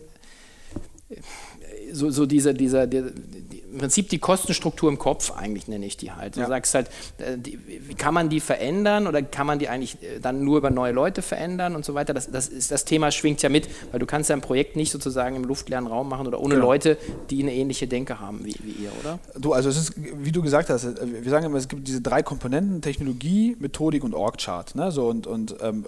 so, 1.92 2.10
so 2.10 2.26
diese, 2.26 2.54
dieser, 2.54 2.86
die, 2.86 3.02
die, 3.02 3.62
im 3.76 3.78
Prinzip 3.78 4.08
die 4.08 4.18
Kostenstruktur 4.18 4.88
im 4.88 4.98
Kopf 4.98 5.32
eigentlich 5.32 5.68
nenne 5.68 5.84
ich 5.84 5.96
die 5.96 6.10
halt. 6.10 6.36
Du 6.36 6.40
ja. 6.40 6.48
sagst 6.48 6.74
halt, 6.74 6.88
äh, 7.18 7.36
die, 7.36 7.58
kann 7.98 8.14
man 8.14 8.28
die 8.28 8.40
verändern 8.40 9.06
oder 9.06 9.22
kann 9.22 9.46
man 9.46 9.58
die 9.58 9.68
eigentlich 9.68 10.02
äh, 10.02 10.18
dann 10.20 10.42
nur 10.42 10.58
über 10.58 10.70
neue 10.70 10.92
Leute 10.92 11.20
verändern 11.20 11.76
und 11.76 11.84
so 11.84 11.94
weiter. 11.94 12.14
Das, 12.14 12.30
das, 12.30 12.48
ist, 12.48 12.70
das 12.70 12.84
Thema 12.86 13.10
schwingt 13.10 13.42
ja 13.42 13.48
mit, 13.48 13.68
weil 13.92 14.00
du 14.00 14.06
kannst 14.06 14.30
ja 14.30 14.36
ein 14.36 14.40
Projekt 14.40 14.76
nicht 14.76 14.90
sozusagen 14.90 15.36
im 15.36 15.44
luftleeren 15.44 15.86
Raum 15.86 16.08
machen 16.08 16.26
oder 16.26 16.40
ohne 16.40 16.54
genau. 16.54 16.66
Leute, 16.66 16.96
die 17.28 17.42
eine 17.42 17.54
ähnliche 17.54 17.86
Denke 17.86 18.18
haben 18.18 18.44
wie, 18.44 18.56
wie 18.62 18.84
ihr, 18.84 18.92
oder? 19.00 19.18
Du, 19.38 19.52
also 19.52 19.68
es 19.68 19.76
ist, 19.76 19.92
wie 19.96 20.32
du 20.32 20.42
gesagt 20.42 20.70
hast, 20.70 20.86
wir 20.86 21.30
sagen 21.30 21.44
immer, 21.44 21.58
es 21.58 21.68
gibt 21.68 21.86
diese 21.86 22.00
drei 22.00 22.22
Komponenten, 22.22 22.80
Technologie, 22.80 23.56
Methodik 23.58 24.04
und 24.04 24.14
Org-Chart. 24.14 24.74
Ne? 24.74 24.90
So, 24.90 25.08
und, 25.08 25.26
und 25.26 25.56
ähm, 25.60 25.84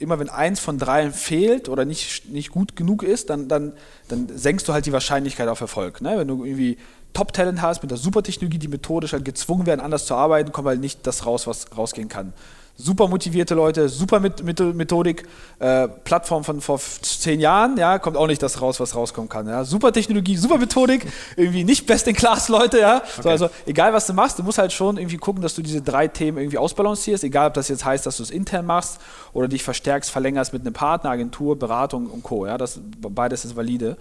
immer 0.00 0.18
wenn 0.18 0.28
eins 0.28 0.58
von 0.58 0.78
dreien 0.78 1.12
fehlt 1.12 1.68
oder 1.68 1.84
nicht, 1.84 2.28
nicht 2.30 2.50
gut 2.50 2.74
genug 2.74 3.02
ist, 3.02 3.30
dann, 3.30 3.48
dann, 3.48 3.74
dann 4.08 4.28
senkst 4.34 4.66
du 4.66 4.72
halt 4.72 4.86
die 4.86 4.92
Wahrscheinlichkeit 4.92 5.48
auf 5.48 5.60
Erfolg. 5.60 6.00
Ne? 6.00 6.18
Wenn 6.18 6.26
du 6.26 6.44
irgendwie 6.44 6.78
Top-Talent 7.12 7.60
hast, 7.60 7.82
mit 7.82 7.90
der 7.90 7.98
Super-Technologie, 7.98 8.58
die 8.58 8.68
methodisch 8.68 9.12
halt 9.12 9.24
gezwungen 9.24 9.66
werden, 9.66 9.80
anders 9.80 10.06
zu 10.06 10.14
arbeiten, 10.14 10.52
kommt 10.52 10.68
halt 10.68 10.80
nicht 10.80 11.06
das 11.06 11.26
raus, 11.26 11.46
was 11.46 11.76
rausgehen 11.76 12.08
kann 12.08 12.32
super 12.76 13.08
motivierte 13.08 13.54
Leute, 13.54 13.88
super 13.88 14.20
mit, 14.20 14.42
mit 14.42 14.58
Methodik, 14.60 15.26
äh, 15.58 15.88
Plattform 15.88 16.44
von 16.44 16.60
vor 16.60 16.78
zehn 16.78 17.40
Jahren, 17.40 17.76
ja, 17.76 17.98
kommt 17.98 18.16
auch 18.16 18.26
nicht 18.26 18.42
das 18.42 18.60
raus, 18.60 18.80
was 18.80 18.94
rauskommen 18.94 19.28
kann. 19.28 19.46
Ja. 19.46 19.64
Super 19.64 19.92
Technologie, 19.92 20.36
super 20.36 20.58
Methodik, 20.58 21.06
irgendwie 21.36 21.64
nicht 21.64 21.86
best 21.86 22.06
in 22.08 22.14
class 22.14 22.48
Leute, 22.48 22.80
ja. 22.80 22.96
Okay. 22.98 23.22
So, 23.22 23.28
also 23.28 23.50
egal 23.66 23.92
was 23.92 24.06
du 24.06 24.14
machst, 24.14 24.38
du 24.38 24.42
musst 24.42 24.58
halt 24.58 24.72
schon 24.72 24.96
irgendwie 24.96 25.18
gucken, 25.18 25.42
dass 25.42 25.54
du 25.54 25.62
diese 25.62 25.82
drei 25.82 26.08
Themen 26.08 26.38
irgendwie 26.38 26.58
ausbalancierst, 26.58 27.24
egal 27.24 27.48
ob 27.48 27.54
das 27.54 27.68
jetzt 27.68 27.84
heißt, 27.84 28.06
dass 28.06 28.16
du 28.16 28.22
es 28.22 28.30
intern 28.30 28.66
machst 28.66 29.00
oder 29.32 29.48
dich 29.48 29.62
verstärkst, 29.62 30.10
verlängerst 30.10 30.52
mit 30.52 30.62
einem 30.62 30.72
Partner, 30.72 31.10
Agentur, 31.10 31.58
Beratung 31.58 32.06
und 32.06 32.22
Co. 32.22 32.46
Ja, 32.46 32.56
das 32.56 32.80
beides 33.00 33.44
ist 33.44 33.56
valide. 33.56 33.96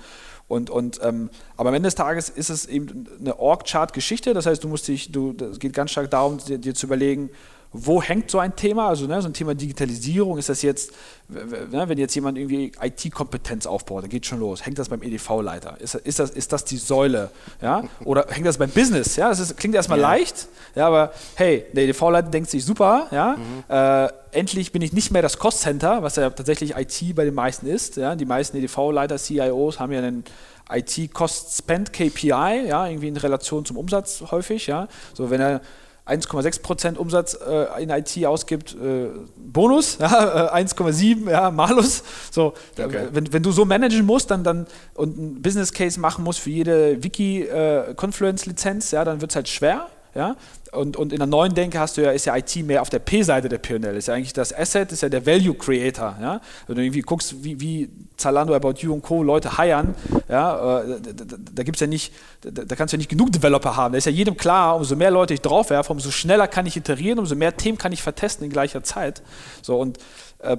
Und, 0.49 0.71
und, 0.71 0.99
ähm, 1.03 1.29
aber 1.57 1.69
am 1.69 1.75
Ende 1.75 1.87
des 1.87 1.95
Tages 1.95 2.27
ist 2.27 2.49
es 2.49 2.65
eben 2.65 3.05
eine 3.19 3.39
Org-Chart-Geschichte. 3.39 4.33
Das 4.33 4.47
heißt, 4.47 4.63
du 4.63 4.67
musst 4.67 4.87
dich, 4.87 5.11
du, 5.11 5.35
es 5.39 5.59
geht 5.59 5.73
ganz 5.73 5.91
stark 5.91 6.09
darum, 6.09 6.39
dir, 6.39 6.57
dir 6.57 6.73
zu 6.73 6.87
überlegen, 6.87 7.29
wo 7.71 8.01
hängt 8.01 8.31
so 8.31 8.39
ein 8.39 8.55
Thema? 8.55 8.89
Also 8.89 9.05
ne, 9.05 9.21
so 9.21 9.27
ein 9.27 9.33
Thema 9.33 9.53
Digitalisierung, 9.53 10.39
ist 10.39 10.49
das 10.49 10.63
jetzt, 10.63 10.91
ne, 11.27 11.87
wenn 11.87 11.99
jetzt 11.99 12.15
jemand 12.15 12.37
irgendwie 12.37 12.71
IT-Kompetenz 12.81 13.67
aufbaut, 13.67 14.03
dann 14.03 14.09
geht 14.09 14.25
schon 14.25 14.39
los. 14.39 14.65
Hängt 14.65 14.79
das 14.79 14.89
beim 14.89 15.03
EDV-Leiter? 15.03 15.79
Ist, 15.79 15.93
ist, 15.93 16.17
das, 16.17 16.31
ist 16.31 16.51
das 16.51 16.65
die 16.65 16.77
Säule? 16.77 17.29
Ja? 17.61 17.83
Oder 18.05 18.25
hängt 18.29 18.47
das 18.47 18.57
beim 18.57 18.71
Business? 18.71 19.15
Ja? 19.17 19.29
Das 19.29 19.39
ist, 19.39 19.55
klingt 19.57 19.75
erstmal 19.75 19.99
ja. 19.99 20.09
leicht, 20.09 20.47
ja, 20.75 20.87
aber 20.87 21.13
hey, 21.35 21.65
der 21.73 21.83
EDV-Leiter 21.83 22.29
denkt 22.29 22.49
sich 22.49 22.65
super, 22.65 23.07
ja, 23.11 23.37
mhm. 23.37 23.63
äh, 23.69 24.09
endlich 24.31 24.71
bin 24.71 24.81
ich 24.81 24.91
nicht 24.93 25.11
mehr 25.11 25.21
das 25.21 25.37
Cost-Center, 25.37 26.01
was 26.01 26.15
ja 26.15 26.29
tatsächlich 26.31 26.75
IT 26.75 27.15
bei 27.15 27.25
den 27.25 27.35
meisten 27.35 27.67
ist. 27.67 27.97
Ja? 27.97 28.15
Die 28.15 28.25
meisten 28.25 28.57
EDV-Leiter, 28.57 29.17
CIOs 29.17 29.79
haben 29.79 29.91
ja 29.91 29.99
einen 29.99 30.23
IT-Cost-Spend-KPI, 30.71 32.67
ja, 32.67 32.87
irgendwie 32.87 33.07
in 33.07 33.17
Relation 33.17 33.65
zum 33.65 33.77
Umsatz 33.77 34.23
häufig. 34.31 34.65
Ja? 34.65 34.87
So, 35.13 35.29
wenn 35.29 35.41
er 35.41 35.61
1,6% 36.09 36.97
Umsatz 36.97 37.35
äh, 37.35 37.83
in 37.83 37.89
IT 37.89 38.25
ausgibt, 38.25 38.75
äh, 38.75 39.09
Bonus, 39.37 39.97
ja, 39.99 40.53
1,7, 40.53 41.27
äh, 41.27 41.31
ja, 41.31 41.51
Malus. 41.51 42.03
So, 42.31 42.53
okay. 42.77 43.07
wenn, 43.11 43.31
wenn 43.31 43.43
du 43.43 43.51
so 43.51 43.65
managen 43.65 44.05
musst 44.05 44.31
dann, 44.31 44.43
dann, 44.43 44.67
und 44.95 45.17
ein 45.17 45.41
Business 45.41 45.73
Case 45.73 45.99
machen 45.99 46.23
musst 46.23 46.39
für 46.39 46.49
jede 46.49 47.03
Wiki-Confluence-Lizenz, 47.03 48.93
äh, 48.93 48.95
ja, 48.97 49.05
dann 49.05 49.21
wird 49.21 49.31
es 49.31 49.35
halt 49.35 49.47
schwer. 49.47 49.87
Ja? 50.15 50.35
Und, 50.71 50.97
und 50.97 51.13
in 51.13 51.17
der 51.17 51.27
neuen 51.27 51.55
Denke 51.55 51.79
hast 51.79 51.97
du 51.97 52.01
ja, 52.01 52.11
ist 52.11 52.25
ja 52.25 52.37
IT 52.37 52.55
mehr 52.57 52.81
auf 52.81 52.89
der 52.89 52.99
P-Seite 52.99 53.49
der 53.49 53.57
P&L. 53.57 53.83
Ist 53.95 54.07
ja 54.07 54.13
eigentlich 54.13 54.33
das 54.33 54.53
Asset, 54.55 54.91
ist 54.91 55.01
ja 55.01 55.09
der 55.09 55.25
Value 55.25 55.55
Creator. 55.55 56.15
Ja? 56.21 56.41
Wenn 56.67 56.75
du 56.75 56.83
irgendwie 56.83 57.01
guckst, 57.01 57.43
wie, 57.43 57.59
wie 57.59 57.89
Zalando, 58.17 58.53
About 58.53 58.75
You 58.77 58.93
und 58.93 59.01
Co. 59.01 59.23
Leute 59.23 59.57
hiren, 59.57 59.95
ja, 60.27 60.81
äh, 60.81 60.99
da, 61.01 61.25
da, 61.25 61.37
da 61.53 61.63
gibt's 61.63 61.81
ja 61.81 61.87
nicht, 61.87 62.13
da, 62.41 62.51
da, 62.51 62.75
kannst 62.75 62.93
du 62.93 62.97
ja 62.97 62.99
nicht 62.99 63.09
genug 63.09 63.31
Developer 63.31 63.75
haben. 63.75 63.93
Da 63.93 63.97
ist 63.97 64.05
ja 64.05 64.11
jedem 64.11 64.37
klar, 64.37 64.75
umso 64.75 64.95
mehr 64.95 65.09
Leute 65.09 65.33
ich 65.33 65.41
draufwerfe, 65.41 65.91
umso 65.91 66.11
schneller 66.11 66.47
kann 66.47 66.65
ich 66.67 66.77
iterieren, 66.77 67.17
umso 67.17 67.35
mehr 67.35 67.55
Themen 67.57 67.77
kann 67.77 67.91
ich 67.91 68.03
vertesten 68.03 68.43
in 68.43 68.51
gleicher 68.51 68.83
Zeit. 68.83 69.23
So, 69.63 69.79
und 69.79 69.97
äh, 70.39 70.55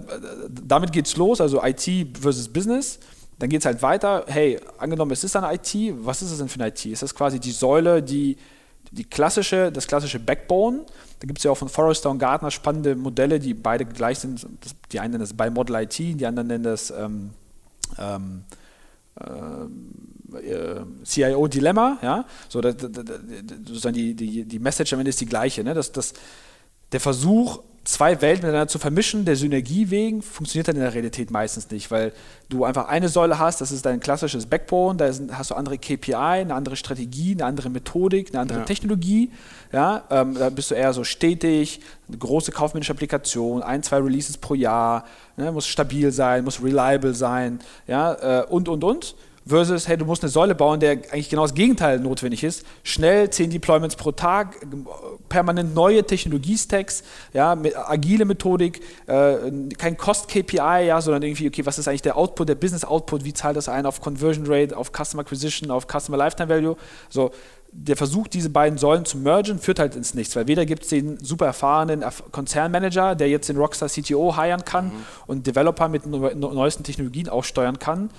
damit 0.48 0.92
geht's 0.92 1.16
los, 1.16 1.40
also 1.40 1.62
IT 1.62 1.88
versus 2.20 2.48
Business. 2.48 2.98
Dann 3.38 3.48
geht 3.48 3.60
es 3.60 3.66
halt 3.66 3.80
weiter. 3.80 4.24
Hey, 4.26 4.58
angenommen, 4.76 5.12
es 5.12 5.24
ist 5.24 5.36
eine 5.36 5.54
IT, 5.54 5.94
was 6.04 6.20
ist 6.20 6.32
es 6.32 6.38
denn 6.38 6.48
für 6.48 6.60
eine 6.60 6.68
IT? 6.68 6.84
Ist 6.84 7.02
das 7.02 7.14
quasi 7.14 7.38
die 7.38 7.52
Säule, 7.52 8.02
die 8.02 8.36
die 8.90 9.04
klassische, 9.04 9.70
das 9.70 9.86
klassische 9.86 10.18
Backbone. 10.18 10.84
Da 11.20 11.26
gibt 11.26 11.38
es 11.38 11.44
ja 11.44 11.50
auch 11.50 11.56
von 11.56 11.68
Forrester 11.68 12.10
und 12.10 12.18
Gartner 12.18 12.50
spannende 12.50 12.96
Modelle, 12.96 13.38
die 13.38 13.54
beide 13.54 13.84
gleich 13.84 14.18
sind. 14.18 14.46
Die 14.92 15.00
einen 15.00 15.12
nennen 15.12 15.22
das 15.22 15.34
bei 15.34 15.50
Model 15.50 15.76
IT, 15.76 15.98
die 15.98 16.26
anderen 16.26 16.48
nennen 16.48 16.64
das 16.64 16.90
ähm, 16.90 17.30
ähm, 17.98 18.44
äh, 20.34 20.80
CIO-Dilemma. 21.04 21.98
Ja? 22.02 22.24
So, 22.48 22.60
das, 22.60 22.76
das, 22.78 22.90
das, 22.92 23.92
die, 23.92 24.14
die, 24.14 24.44
die 24.44 24.58
Message 24.58 24.92
am 24.92 25.00
Ende 25.00 25.10
ist 25.10 25.20
die 25.20 25.26
gleiche. 25.26 25.62
Ne? 25.62 25.74
Das, 25.74 25.92
das, 25.92 26.14
der 26.92 27.00
Versuch, 27.00 27.62
zwei 27.84 28.20
Welten 28.20 28.42
miteinander 28.42 28.68
zu 28.68 28.78
vermischen, 28.78 29.24
der 29.24 29.36
Synergie 29.36 29.90
wegen, 29.90 30.20
funktioniert 30.20 30.68
dann 30.68 30.76
in 30.76 30.82
der 30.82 30.92
Realität 30.92 31.30
meistens 31.30 31.70
nicht, 31.70 31.90
weil 31.90 32.12
du 32.50 32.64
einfach 32.64 32.88
eine 32.88 33.08
Säule 33.08 33.38
hast, 33.38 33.60
das 33.60 33.72
ist 33.72 33.86
dein 33.86 34.00
klassisches 34.00 34.46
Backbone, 34.46 34.98
da 34.98 35.10
hast 35.32 35.50
du 35.50 35.54
andere 35.54 35.78
KPI, 35.78 36.14
eine 36.14 36.54
andere 36.54 36.76
Strategie, 36.76 37.32
eine 37.32 37.46
andere 37.46 37.70
Methodik, 37.70 38.30
eine 38.30 38.40
andere 38.40 38.60
ja. 38.60 38.64
Technologie. 38.64 39.30
Ja, 39.72 40.02
ähm, 40.10 40.34
da 40.34 40.50
bist 40.50 40.70
du 40.70 40.74
eher 40.74 40.92
so 40.92 41.04
stetig, 41.04 41.80
eine 42.08 42.18
große 42.18 42.52
kaufmännische 42.52 42.92
Applikation, 42.92 43.62
ein, 43.62 43.82
zwei 43.82 43.98
Releases 43.98 44.36
pro 44.36 44.54
Jahr, 44.54 45.04
ne, 45.36 45.50
muss 45.50 45.66
stabil 45.66 46.10
sein, 46.12 46.44
muss 46.44 46.62
reliable 46.62 47.14
sein, 47.14 47.60
ja, 47.86 48.40
äh, 48.40 48.46
und, 48.46 48.68
und, 48.68 48.84
und 48.84 49.14
versus, 49.50 49.86
hey, 49.86 49.98
du 49.98 50.06
musst 50.06 50.22
eine 50.22 50.30
Säule 50.30 50.54
bauen, 50.54 50.80
der 50.80 50.92
eigentlich 50.92 51.28
genau 51.28 51.42
das 51.42 51.54
Gegenteil 51.54 52.00
notwendig 52.00 52.42
ist. 52.42 52.64
Schnell, 52.82 53.28
zehn 53.30 53.50
Deployments 53.50 53.96
pro 53.96 54.12
Tag, 54.12 54.56
permanent 55.28 55.74
neue 55.74 56.04
Technologiestacks, 56.04 57.02
ja, 57.34 57.54
mit 57.54 57.76
agile 57.76 58.24
Methodik, 58.24 58.80
äh, 59.06 59.36
kein 59.76 59.96
Cost-KPI, 59.96 60.86
ja, 60.86 61.00
sondern 61.00 61.22
irgendwie, 61.22 61.48
okay, 61.48 61.66
was 61.66 61.78
ist 61.78 61.88
eigentlich 61.88 62.02
der 62.02 62.16
Output, 62.16 62.48
der 62.48 62.54
Business-Output, 62.54 63.24
wie 63.24 63.34
zahlt 63.34 63.56
das 63.56 63.68
ein 63.68 63.84
auf 63.84 64.00
Conversion 64.00 64.46
Rate, 64.46 64.76
auf 64.76 64.92
Customer 64.92 65.22
Acquisition, 65.22 65.70
auf 65.70 65.86
Customer 65.86 66.16
Lifetime 66.16 66.48
Value. 66.48 66.76
So, 67.08 67.32
der 67.72 67.96
Versuch, 67.96 68.26
diese 68.26 68.50
beiden 68.50 68.78
Säulen 68.78 69.04
zu 69.04 69.18
mergen, 69.18 69.58
führt 69.58 69.78
halt 69.78 69.94
ins 69.94 70.14
Nichts, 70.14 70.34
weil 70.34 70.48
weder 70.48 70.66
gibt 70.66 70.82
es 70.82 70.88
den 70.88 71.22
super 71.22 71.46
erfahrenen 71.46 72.04
Konzernmanager, 72.32 73.14
der 73.14 73.28
jetzt 73.28 73.48
den 73.48 73.56
Rockstar 73.56 73.88
CTO 73.88 74.36
hiren 74.36 74.64
kann 74.64 74.86
mhm. 74.86 75.04
und 75.26 75.46
Developer 75.46 75.88
mit 75.88 76.06
neuesten 76.06 76.82
Technologien 76.82 77.28
auch 77.28 77.44
steuern 77.44 77.78
kann, 77.78 78.10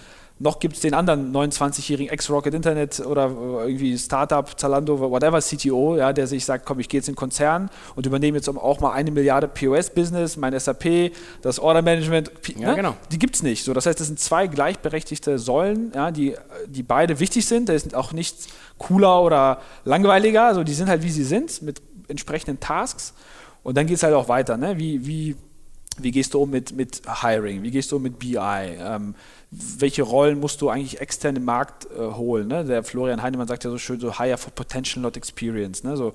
noch 0.41 0.59
gibt 0.59 0.75
es 0.75 0.81
den 0.81 0.95
anderen 0.95 1.31
29-jährigen 1.31 2.11
Ex-Rocket 2.11 2.53
Internet 2.53 2.99
oder 2.99 3.29
irgendwie 3.29 3.95
Startup, 3.97 4.59
Zalando, 4.59 4.99
whatever 4.99 5.39
CTO, 5.39 5.97
ja, 5.97 6.13
der 6.13 6.25
sich 6.25 6.45
sagt, 6.45 6.65
komm, 6.65 6.79
ich 6.79 6.89
gehe 6.89 6.99
jetzt 6.99 7.07
in 7.07 7.13
den 7.13 7.17
Konzern 7.17 7.69
und 7.95 8.07
übernehme 8.07 8.37
jetzt 8.37 8.49
auch 8.49 8.79
mal 8.79 8.91
eine 8.91 9.11
Milliarde 9.11 9.47
POS-Business, 9.47 10.37
mein 10.37 10.59
SAP, 10.59 11.11
das 11.43 11.59
Order-Management, 11.59 12.31
ja, 12.57 12.69
ne? 12.69 12.75
genau. 12.75 12.97
die 13.11 13.19
gibt 13.19 13.35
es 13.35 13.43
nicht. 13.43 13.63
So, 13.63 13.73
das 13.73 13.85
heißt, 13.85 13.99
das 13.99 14.07
sind 14.07 14.19
zwei 14.19 14.47
gleichberechtigte 14.47 15.37
Säulen, 15.37 15.91
ja, 15.93 16.09
die, 16.09 16.35
die 16.65 16.81
beide 16.81 17.19
wichtig 17.19 17.45
sind. 17.45 17.69
Da 17.69 17.73
ist 17.73 17.93
auch 17.93 18.11
nichts 18.11 18.47
cooler 18.79 19.21
oder 19.21 19.61
langweiliger, 19.85 20.45
also 20.45 20.63
die 20.63 20.73
sind 20.73 20.89
halt 20.89 21.03
wie 21.03 21.11
sie 21.11 21.23
sind, 21.23 21.61
mit 21.61 21.81
entsprechenden 22.07 22.59
Tasks. 22.59 23.13
Und 23.61 23.77
dann 23.77 23.85
geht 23.85 23.97
es 23.97 24.03
halt 24.03 24.15
auch 24.15 24.27
weiter, 24.27 24.57
ne? 24.57 24.79
wie, 24.79 25.05
wie, 25.05 25.35
wie 25.99 26.11
gehst 26.11 26.33
du 26.33 26.41
um 26.41 26.49
mit, 26.49 26.75
mit 26.75 27.03
Hiring, 27.21 27.61
wie 27.61 27.69
gehst 27.69 27.91
du 27.91 27.97
um 27.97 28.01
mit 28.01 28.17
BI, 28.17 28.37
ähm, 28.37 29.13
welche 29.51 30.03
Rollen 30.03 30.39
musst 30.39 30.61
du 30.61 30.69
eigentlich 30.69 31.01
extern 31.01 31.35
im 31.35 31.43
Markt 31.43 31.85
äh, 31.91 31.97
holen. 31.99 32.47
Ne? 32.47 32.63
Der 32.63 32.83
Florian 32.83 33.21
Heinemann 33.21 33.47
sagt 33.47 33.65
ja 33.65 33.69
so 33.69 33.77
schön, 33.77 33.99
so 33.99 34.17
hire 34.17 34.37
for 34.37 34.53
potential, 34.53 35.01
not 35.01 35.17
experience. 35.17 35.83
Ne? 35.83 35.97
So, 35.97 36.13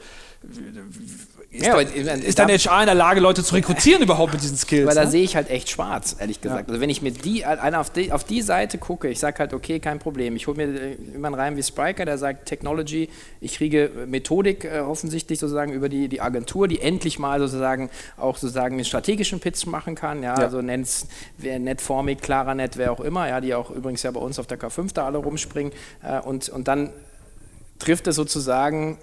ist, 1.56 1.66
ja, 1.66 1.72
aber, 1.72 1.82
ist 1.82 2.38
dann 2.38 2.48
HR 2.48 2.80
in 2.80 2.86
der 2.86 2.94
Lage, 2.94 3.20
Leute 3.20 3.42
zu 3.42 3.54
rekrutieren 3.54 4.02
überhaupt 4.02 4.32
mit 4.32 4.42
diesen 4.42 4.56
Skills? 4.56 4.86
Weil 4.86 4.94
ne? 4.94 5.02
da 5.02 5.06
sehe 5.06 5.22
ich 5.22 5.36
halt 5.36 5.50
echt 5.50 5.70
schwarz, 5.70 6.16
ehrlich 6.18 6.40
gesagt. 6.40 6.68
Ja. 6.68 6.68
Also 6.68 6.80
wenn 6.80 6.90
ich 6.90 7.02
mir 7.02 7.10
die, 7.10 7.44
einer 7.44 7.80
auf 7.80 7.90
die, 7.90 8.12
auf 8.12 8.25
die 8.25 8.42
Seite 8.42 8.78
gucke, 8.78 9.08
ich 9.08 9.18
sage 9.18 9.38
halt, 9.38 9.54
okay, 9.54 9.80
kein 9.80 9.98
Problem. 9.98 10.36
Ich 10.36 10.46
hole 10.46 10.56
mir 10.56 10.96
jemanden 11.12 11.38
rein 11.38 11.56
wie 11.56 11.62
Spriker, 11.62 12.04
der 12.04 12.18
sagt 12.18 12.46
Technology, 12.46 13.08
ich 13.40 13.56
kriege 13.56 13.90
Methodik 14.06 14.64
äh, 14.64 14.80
offensichtlich 14.80 15.38
sozusagen 15.38 15.72
über 15.72 15.88
die, 15.88 16.08
die 16.08 16.20
Agentur, 16.20 16.68
die 16.68 16.80
endlich 16.80 17.18
mal 17.18 17.38
sozusagen 17.40 17.90
auch 18.16 18.36
sozusagen 18.36 18.75
einen 18.75 18.84
strategischen 18.84 19.40
Pitch 19.40 19.66
machen 19.66 19.94
kann. 19.94 20.22
Ja, 20.22 20.36
ja. 20.36 20.44
also 20.44 20.62
nennt 20.62 20.86
es 20.86 21.06
Netformig, 21.38 22.20
Claranet, 22.20 22.76
wer 22.76 22.92
auch 22.92 23.00
immer, 23.00 23.28
ja, 23.28 23.40
die 23.40 23.54
auch 23.54 23.70
übrigens 23.70 24.02
ja 24.02 24.10
bei 24.10 24.20
uns 24.20 24.38
auf 24.38 24.46
der 24.46 24.58
K5 24.58 24.92
da 24.94 25.06
alle 25.06 25.18
rumspringen. 25.18 25.72
Äh, 26.02 26.20
und, 26.20 26.48
und 26.48 26.68
dann 26.68 26.90
trifft 27.78 28.06
es 28.06 28.16
sozusagen 28.16 28.98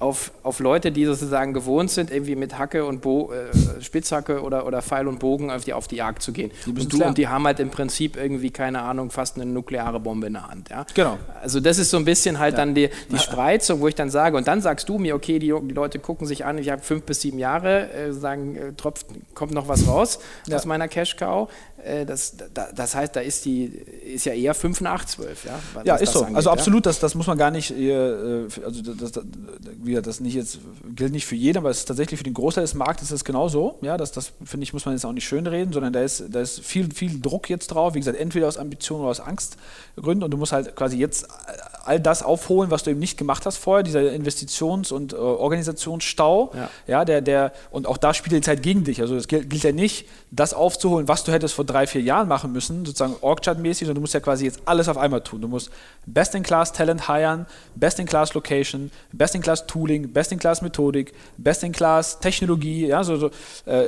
auf, 0.00 0.32
auf 0.42 0.60
Leute, 0.60 0.90
die 0.90 1.04
sozusagen 1.04 1.52
gewohnt 1.52 1.90
sind, 1.90 2.10
irgendwie 2.10 2.34
mit 2.34 2.58
Hacke 2.58 2.86
und 2.86 3.02
Bo 3.02 3.32
äh, 3.32 3.82
Spitzhacke 3.82 4.42
oder, 4.42 4.66
oder 4.66 4.80
Pfeil 4.80 5.06
und 5.06 5.18
Bogen 5.18 5.50
auf 5.50 5.64
die, 5.64 5.74
auf 5.74 5.88
die 5.88 5.96
Jagd 5.96 6.22
zu 6.22 6.32
gehen. 6.32 6.50
Die 6.64 6.70
und, 6.70 6.92
du, 6.92 7.04
und 7.04 7.18
die 7.18 7.28
haben 7.28 7.44
halt 7.44 7.60
im 7.60 7.68
Prinzip 7.68 8.16
irgendwie, 8.16 8.50
keine 8.50 8.80
Ahnung, 8.80 9.10
fast 9.10 9.36
eine 9.36 9.44
nukleare 9.44 10.00
Bombe 10.00 10.28
in 10.28 10.32
der 10.32 10.48
Hand. 10.48 10.70
Ja? 10.70 10.86
Genau. 10.94 11.18
Also 11.42 11.60
das 11.60 11.76
ist 11.76 11.90
so 11.90 11.98
ein 11.98 12.06
bisschen 12.06 12.38
halt 12.38 12.54
ja. 12.54 12.60
dann 12.60 12.74
die, 12.74 12.88
die 13.10 13.18
Spreizung, 13.20 13.80
wo 13.80 13.88
ich 13.88 13.94
dann 13.94 14.08
sage, 14.08 14.38
und 14.38 14.48
dann 14.48 14.62
sagst 14.62 14.88
du 14.88 14.96
mir, 14.96 15.14
okay, 15.14 15.38
die, 15.38 15.52
die 15.62 15.74
Leute 15.74 15.98
gucken 15.98 16.26
sich 16.26 16.46
an, 16.46 16.56
ich 16.56 16.70
habe 16.70 16.80
fünf 16.80 17.04
bis 17.04 17.20
sieben 17.20 17.38
Jahre, 17.38 17.92
äh, 17.92 18.12
sagen, 18.14 18.56
äh, 18.56 18.72
tropft, 18.72 19.06
kommt 19.34 19.52
noch 19.52 19.68
was 19.68 19.86
raus 19.86 20.18
ja. 20.46 20.56
aus 20.56 20.64
meiner 20.64 20.88
Cash-Cow. 20.88 21.50
Äh, 21.84 22.06
das, 22.06 22.36
das 22.74 22.94
heißt, 22.94 23.16
da 23.16 23.20
ist 23.20 23.44
die 23.44 23.64
ist 23.64 24.26
ja 24.26 24.32
eher 24.32 24.54
5 24.54 24.80
nach 24.80 25.04
12, 25.04 25.44
ja. 25.44 25.82
Ja, 25.84 25.96
ist 25.96 26.12
so. 26.12 26.20
Angeht, 26.20 26.36
also 26.36 26.50
absolut, 26.50 26.86
das, 26.86 26.98
das 27.00 27.14
muss 27.14 27.26
man 27.26 27.38
gar 27.38 27.50
nicht, 27.50 27.70
äh, 27.70 27.92
also 28.64 28.94
das, 28.94 29.12
das, 29.12 29.24
das 29.94 30.20
nicht 30.20 30.34
jetzt, 30.34 30.58
gilt 30.94 31.12
nicht 31.12 31.26
für 31.26 31.34
jeden, 31.34 31.58
aber 31.58 31.70
es 31.70 31.78
ist 31.78 31.84
tatsächlich 31.86 32.18
für 32.18 32.24
den 32.24 32.34
Großteil 32.34 32.64
des 32.64 32.74
Marktes 32.74 33.08
ist 33.08 33.16
es 33.16 33.24
genauso. 33.24 33.78
Ja, 33.82 33.96
das, 33.96 34.12
das 34.12 34.32
finde 34.44 34.64
ich, 34.64 34.72
muss 34.72 34.84
man 34.84 34.94
jetzt 34.94 35.04
auch 35.04 35.12
nicht 35.12 35.26
schönreden, 35.26 35.72
sondern 35.72 35.92
da 35.92 36.00
ist, 36.00 36.24
da 36.30 36.40
ist 36.40 36.60
viel, 36.60 36.92
viel 36.92 37.20
Druck 37.20 37.50
jetzt 37.50 37.68
drauf. 37.68 37.94
Wie 37.94 37.98
gesagt, 37.98 38.18
entweder 38.18 38.48
aus 38.48 38.56
Ambition 38.56 39.00
oder 39.00 39.10
aus 39.10 39.20
Angstgründen 39.20 40.22
und 40.22 40.30
du 40.30 40.36
musst 40.36 40.52
halt 40.52 40.74
quasi 40.76 40.98
jetzt 40.98 41.26
all 41.84 42.00
das 42.00 42.22
aufholen, 42.22 42.70
was 42.70 42.82
du 42.82 42.90
eben 42.90 43.00
nicht 43.00 43.16
gemacht 43.16 43.46
hast 43.46 43.56
vorher, 43.56 43.82
dieser 43.82 44.00
Investitions- 44.00 44.92
und 44.92 45.12
äh, 45.12 45.16
Organisationsstau. 45.16 46.52
Ja. 46.54 46.70
ja, 46.86 47.04
der, 47.04 47.20
der, 47.20 47.52
und 47.70 47.86
auch 47.86 47.96
da 47.96 48.14
spielt 48.14 48.32
die 48.32 48.40
Zeit 48.40 48.62
gegen 48.62 48.84
dich. 48.84 49.00
Also 49.00 49.16
es 49.16 49.28
gilt, 49.28 49.50
gilt, 49.50 49.62
ja 49.62 49.72
nicht, 49.72 50.06
das 50.30 50.54
aufzuholen, 50.54 51.08
was 51.08 51.24
du 51.24 51.32
hättest 51.32 51.54
vor 51.54 51.64
drei, 51.64 51.86
vier 51.86 52.02
Jahren 52.02 52.28
machen 52.28 52.52
müssen, 52.52 52.84
sozusagen 52.84 53.16
Org-Chart-mäßig, 53.20 53.86
sondern 53.86 53.96
du 53.96 54.00
musst 54.02 54.14
ja 54.14 54.20
quasi 54.20 54.44
jetzt 54.44 54.60
alles 54.66 54.88
auf 54.88 54.98
einmal 54.98 55.22
tun. 55.22 55.40
Du 55.40 55.48
musst 55.48 55.70
Best-in-Class-Talent 56.06 57.08
hiren, 57.08 57.46
Best-in-Class-Location, 57.74 58.90
Best-in-Class-Tooling, 59.80 60.12
Best-in-Class-Methodik, 60.12 61.12
Best-in-Class-Technologie, 61.38 62.86
ja, 62.86 63.04
so, 63.04 63.16
so 63.16 63.30
äh, 63.66 63.86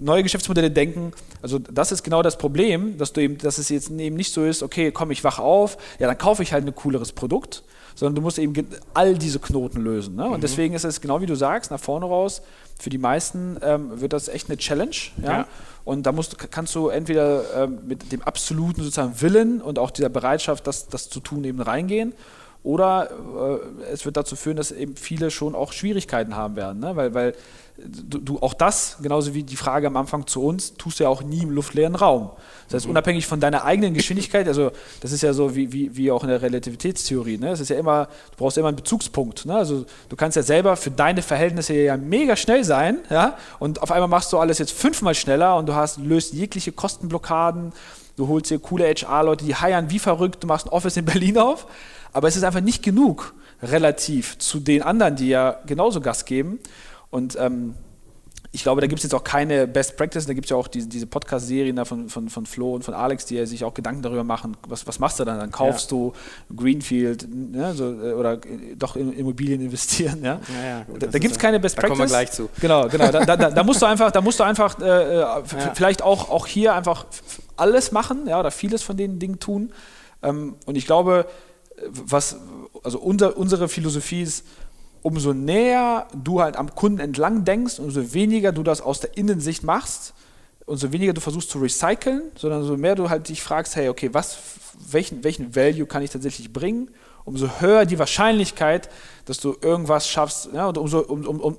neue 0.00 0.22
Geschäftsmodelle 0.22 0.70
denken. 0.70 1.12
Also 1.42 1.58
das 1.58 1.92
ist 1.92 2.02
genau 2.02 2.22
das 2.22 2.38
Problem, 2.38 2.98
dass 2.98 3.12
du 3.12 3.20
eben, 3.20 3.38
dass 3.38 3.58
es 3.58 3.68
jetzt 3.68 3.90
eben 3.90 4.16
nicht 4.16 4.32
so 4.32 4.44
ist, 4.44 4.62
okay, 4.62 4.90
komm, 4.92 5.10
ich 5.10 5.24
wache 5.24 5.42
auf, 5.42 5.76
ja, 5.98 6.06
dann 6.06 6.18
kaufe 6.18 6.42
ich 6.42 6.52
halt 6.52 6.66
ein 6.66 6.74
cooleres 6.74 7.12
Produkt, 7.12 7.62
sondern 7.94 8.14
du 8.14 8.22
musst 8.22 8.38
eben 8.38 8.54
all 8.94 9.16
diese 9.16 9.38
Knoten 9.38 9.82
lösen. 9.82 10.16
Ne? 10.16 10.24
Und 10.24 10.38
mhm. 10.38 10.40
deswegen 10.40 10.74
ist 10.74 10.84
es 10.84 11.00
genau 11.00 11.20
wie 11.20 11.26
du 11.26 11.34
sagst, 11.34 11.70
nach 11.70 11.80
vorne 11.80 12.06
raus, 12.06 12.42
für 12.78 12.90
die 12.90 12.98
meisten 12.98 13.58
ähm, 13.62 14.00
wird 14.00 14.12
das 14.12 14.28
echt 14.28 14.48
eine 14.48 14.56
Challenge. 14.56 14.96
Ja? 15.22 15.30
ja. 15.30 15.46
Und 15.84 16.04
da 16.04 16.12
musst, 16.12 16.38
kannst 16.50 16.74
du 16.74 16.88
entweder 16.88 17.42
ähm, 17.64 17.80
mit 17.86 18.12
dem 18.12 18.22
absoluten 18.22 18.82
sozusagen 18.82 19.20
Willen 19.20 19.60
und 19.60 19.78
auch 19.78 19.90
dieser 19.90 20.08
Bereitschaft, 20.08 20.66
das, 20.66 20.88
das 20.88 21.10
zu 21.10 21.20
tun, 21.20 21.44
eben 21.44 21.60
reingehen. 21.60 22.14
Oder 22.62 23.10
äh, 23.10 23.92
es 23.92 24.04
wird 24.04 24.16
dazu 24.16 24.36
führen, 24.36 24.56
dass 24.56 24.70
eben 24.70 24.96
viele 24.96 25.30
schon 25.30 25.54
auch 25.54 25.72
Schwierigkeiten 25.72 26.36
haben 26.36 26.56
werden. 26.56 26.80
Ne? 26.80 26.94
Weil, 26.94 27.14
weil 27.14 27.34
du, 27.78 28.18
du, 28.18 28.38
auch 28.40 28.54
das, 28.54 28.98
genauso 29.00 29.34
wie 29.34 29.42
die 29.42 29.56
Frage 29.56 29.86
am 29.86 29.96
Anfang 29.96 30.26
zu 30.26 30.42
uns, 30.42 30.74
tust 30.74 31.00
du 31.00 31.04
ja 31.04 31.10
auch 31.10 31.22
nie 31.22 31.42
im 31.42 31.50
luftleeren 31.50 31.94
Raum. 31.94 32.30
Das 32.66 32.74
heißt, 32.74 32.86
mhm. 32.86 32.90
unabhängig 32.90 33.26
von 33.26 33.40
deiner 33.40 33.64
eigenen 33.64 33.94
Geschwindigkeit, 33.94 34.46
also 34.46 34.70
das 35.00 35.12
ist 35.12 35.22
ja 35.22 35.32
so 35.32 35.56
wie, 35.56 35.72
wie, 35.72 35.96
wie 35.96 36.10
auch 36.10 36.22
in 36.22 36.28
der 36.28 36.42
Relativitätstheorie, 36.42 37.38
ne? 37.38 37.50
das 37.50 37.60
ist 37.60 37.70
ja 37.70 37.78
immer, 37.78 38.06
du 38.32 38.36
brauchst 38.36 38.58
immer 38.58 38.68
einen 38.68 38.76
Bezugspunkt. 38.76 39.46
Ne? 39.46 39.54
Also 39.54 39.86
du 40.08 40.16
kannst 40.16 40.36
ja 40.36 40.42
selber 40.42 40.76
für 40.76 40.90
deine 40.90 41.22
Verhältnisse 41.22 41.74
ja 41.74 41.96
mega 41.96 42.36
schnell 42.36 42.64
sein, 42.64 42.98
ja, 43.08 43.36
und 43.58 43.82
auf 43.82 43.90
einmal 43.90 44.08
machst 44.08 44.32
du 44.32 44.38
alles 44.38 44.58
jetzt 44.58 44.72
fünfmal 44.72 45.14
schneller 45.14 45.56
und 45.56 45.66
du 45.66 45.74
hast, 45.74 45.98
löst 45.98 46.34
jegliche 46.34 46.72
Kostenblockaden, 46.72 47.72
du 48.16 48.28
holst 48.28 48.50
dir 48.50 48.58
coole 48.58 48.86
HR-Leute, 48.86 49.44
die 49.44 49.54
heiern 49.54 49.90
wie 49.90 49.98
verrückt, 49.98 50.42
du 50.42 50.46
machst 50.46 50.66
ein 50.66 50.70
Office 50.70 50.96
in 50.96 51.04
Berlin 51.04 51.38
auf, 51.38 51.66
aber 52.12 52.28
es 52.28 52.36
ist 52.36 52.44
einfach 52.44 52.60
nicht 52.60 52.82
genug 52.82 53.34
relativ 53.62 54.38
zu 54.38 54.60
den 54.60 54.82
anderen, 54.82 55.16
die 55.16 55.28
ja 55.28 55.60
genauso 55.66 56.00
Gas 56.00 56.24
geben. 56.24 56.58
Und 57.10 57.36
ähm, 57.38 57.74
ich 58.52 58.64
glaube, 58.64 58.80
da 58.80 58.88
gibt 58.88 58.98
es 58.98 59.04
jetzt 59.04 59.14
auch 59.14 59.22
keine 59.22 59.68
Best 59.68 59.96
Practice, 59.96 60.26
da 60.26 60.32
gibt 60.32 60.46
es 60.46 60.50
ja 60.50 60.56
auch 60.56 60.66
diese, 60.66 60.88
diese 60.88 61.06
Podcast-Serien 61.06 61.84
von, 61.84 62.08
von, 62.08 62.28
von 62.28 62.46
Flo 62.46 62.74
und 62.74 62.82
von 62.84 62.94
Alex, 62.94 63.26
die 63.26 63.36
ja 63.36 63.46
sich 63.46 63.62
auch 63.62 63.74
Gedanken 63.74 64.02
darüber 64.02 64.24
machen, 64.24 64.56
was, 64.66 64.88
was 64.88 64.98
machst 64.98 65.20
du 65.20 65.24
dann? 65.24 65.38
Dann 65.38 65.52
kaufst 65.52 65.92
ja. 65.92 65.96
du 65.96 66.12
Greenfield 66.56 67.28
ne, 67.32 67.74
so, 67.74 67.84
äh, 67.84 68.12
oder 68.12 68.38
doch 68.76 68.96
in 68.96 69.12
Immobilien 69.12 69.60
investieren. 69.60 70.24
Ja? 70.24 70.40
ja, 70.52 70.68
ja 70.68 70.82
gut, 70.82 71.00
da, 71.00 71.06
da 71.06 71.18
gibt 71.20 71.32
es 71.32 71.38
keine 71.38 71.60
Best 71.60 71.78
da 71.78 71.82
Practice. 71.82 71.98
Da 71.98 72.04
kommen 72.04 72.10
wir 72.10 72.16
gleich 72.16 72.32
zu. 72.32 72.48
Genau, 72.60 72.88
genau. 72.88 73.12
Da, 73.12 73.24
da, 73.24 73.50
da 73.50 73.62
musst 73.62 73.82
du 73.82 73.86
einfach, 73.86 74.10
da 74.10 74.20
musst 74.20 74.40
du 74.40 74.44
einfach 74.44 74.80
äh, 74.80 75.20
äh 75.20 75.42
vielleicht 75.74 76.02
auch, 76.02 76.28
auch 76.30 76.46
hier 76.48 76.74
einfach 76.74 77.06
alles 77.56 77.92
machen, 77.92 78.26
ja, 78.26 78.40
oder 78.40 78.50
vieles 78.50 78.82
von 78.82 78.96
den 78.96 79.20
Dingen 79.20 79.38
tun. 79.38 79.72
Ähm, 80.22 80.56
und 80.66 80.76
ich 80.76 80.86
glaube, 80.86 81.26
was, 81.88 82.36
also 82.82 82.98
unser, 82.98 83.36
unsere 83.36 83.68
Philosophie 83.68 84.22
ist, 84.22 84.44
umso 85.02 85.32
näher 85.32 86.06
du 86.14 86.40
halt 86.40 86.56
am 86.56 86.74
Kunden 86.74 87.00
entlang 87.00 87.44
denkst, 87.44 87.78
umso 87.78 88.12
weniger 88.12 88.52
du 88.52 88.62
das 88.62 88.80
aus 88.80 89.00
der 89.00 89.16
Innensicht 89.16 89.62
machst, 89.62 90.14
umso 90.66 90.92
weniger 90.92 91.12
du 91.12 91.20
versuchst 91.20 91.50
zu 91.50 91.58
recyceln, 91.58 92.22
sondern 92.36 92.62
umso 92.62 92.76
mehr 92.76 92.94
du 92.94 93.08
halt 93.08 93.28
dich 93.28 93.42
fragst, 93.42 93.76
hey, 93.76 93.88
okay, 93.88 94.10
was, 94.12 94.38
welchen, 94.90 95.24
welchen 95.24 95.56
Value 95.56 95.86
kann 95.86 96.02
ich 96.02 96.10
tatsächlich 96.10 96.52
bringen, 96.52 96.90
umso 97.24 97.60
höher 97.60 97.86
die 97.86 97.98
Wahrscheinlichkeit, 97.98 98.88
dass 99.24 99.38
du 99.38 99.56
irgendwas 99.60 100.08
schaffst 100.08 100.50
ja, 100.52 100.66
und, 100.66 100.78
umso, 100.78 101.00
um, 101.00 101.26
um, 101.26 101.40
um, 101.40 101.56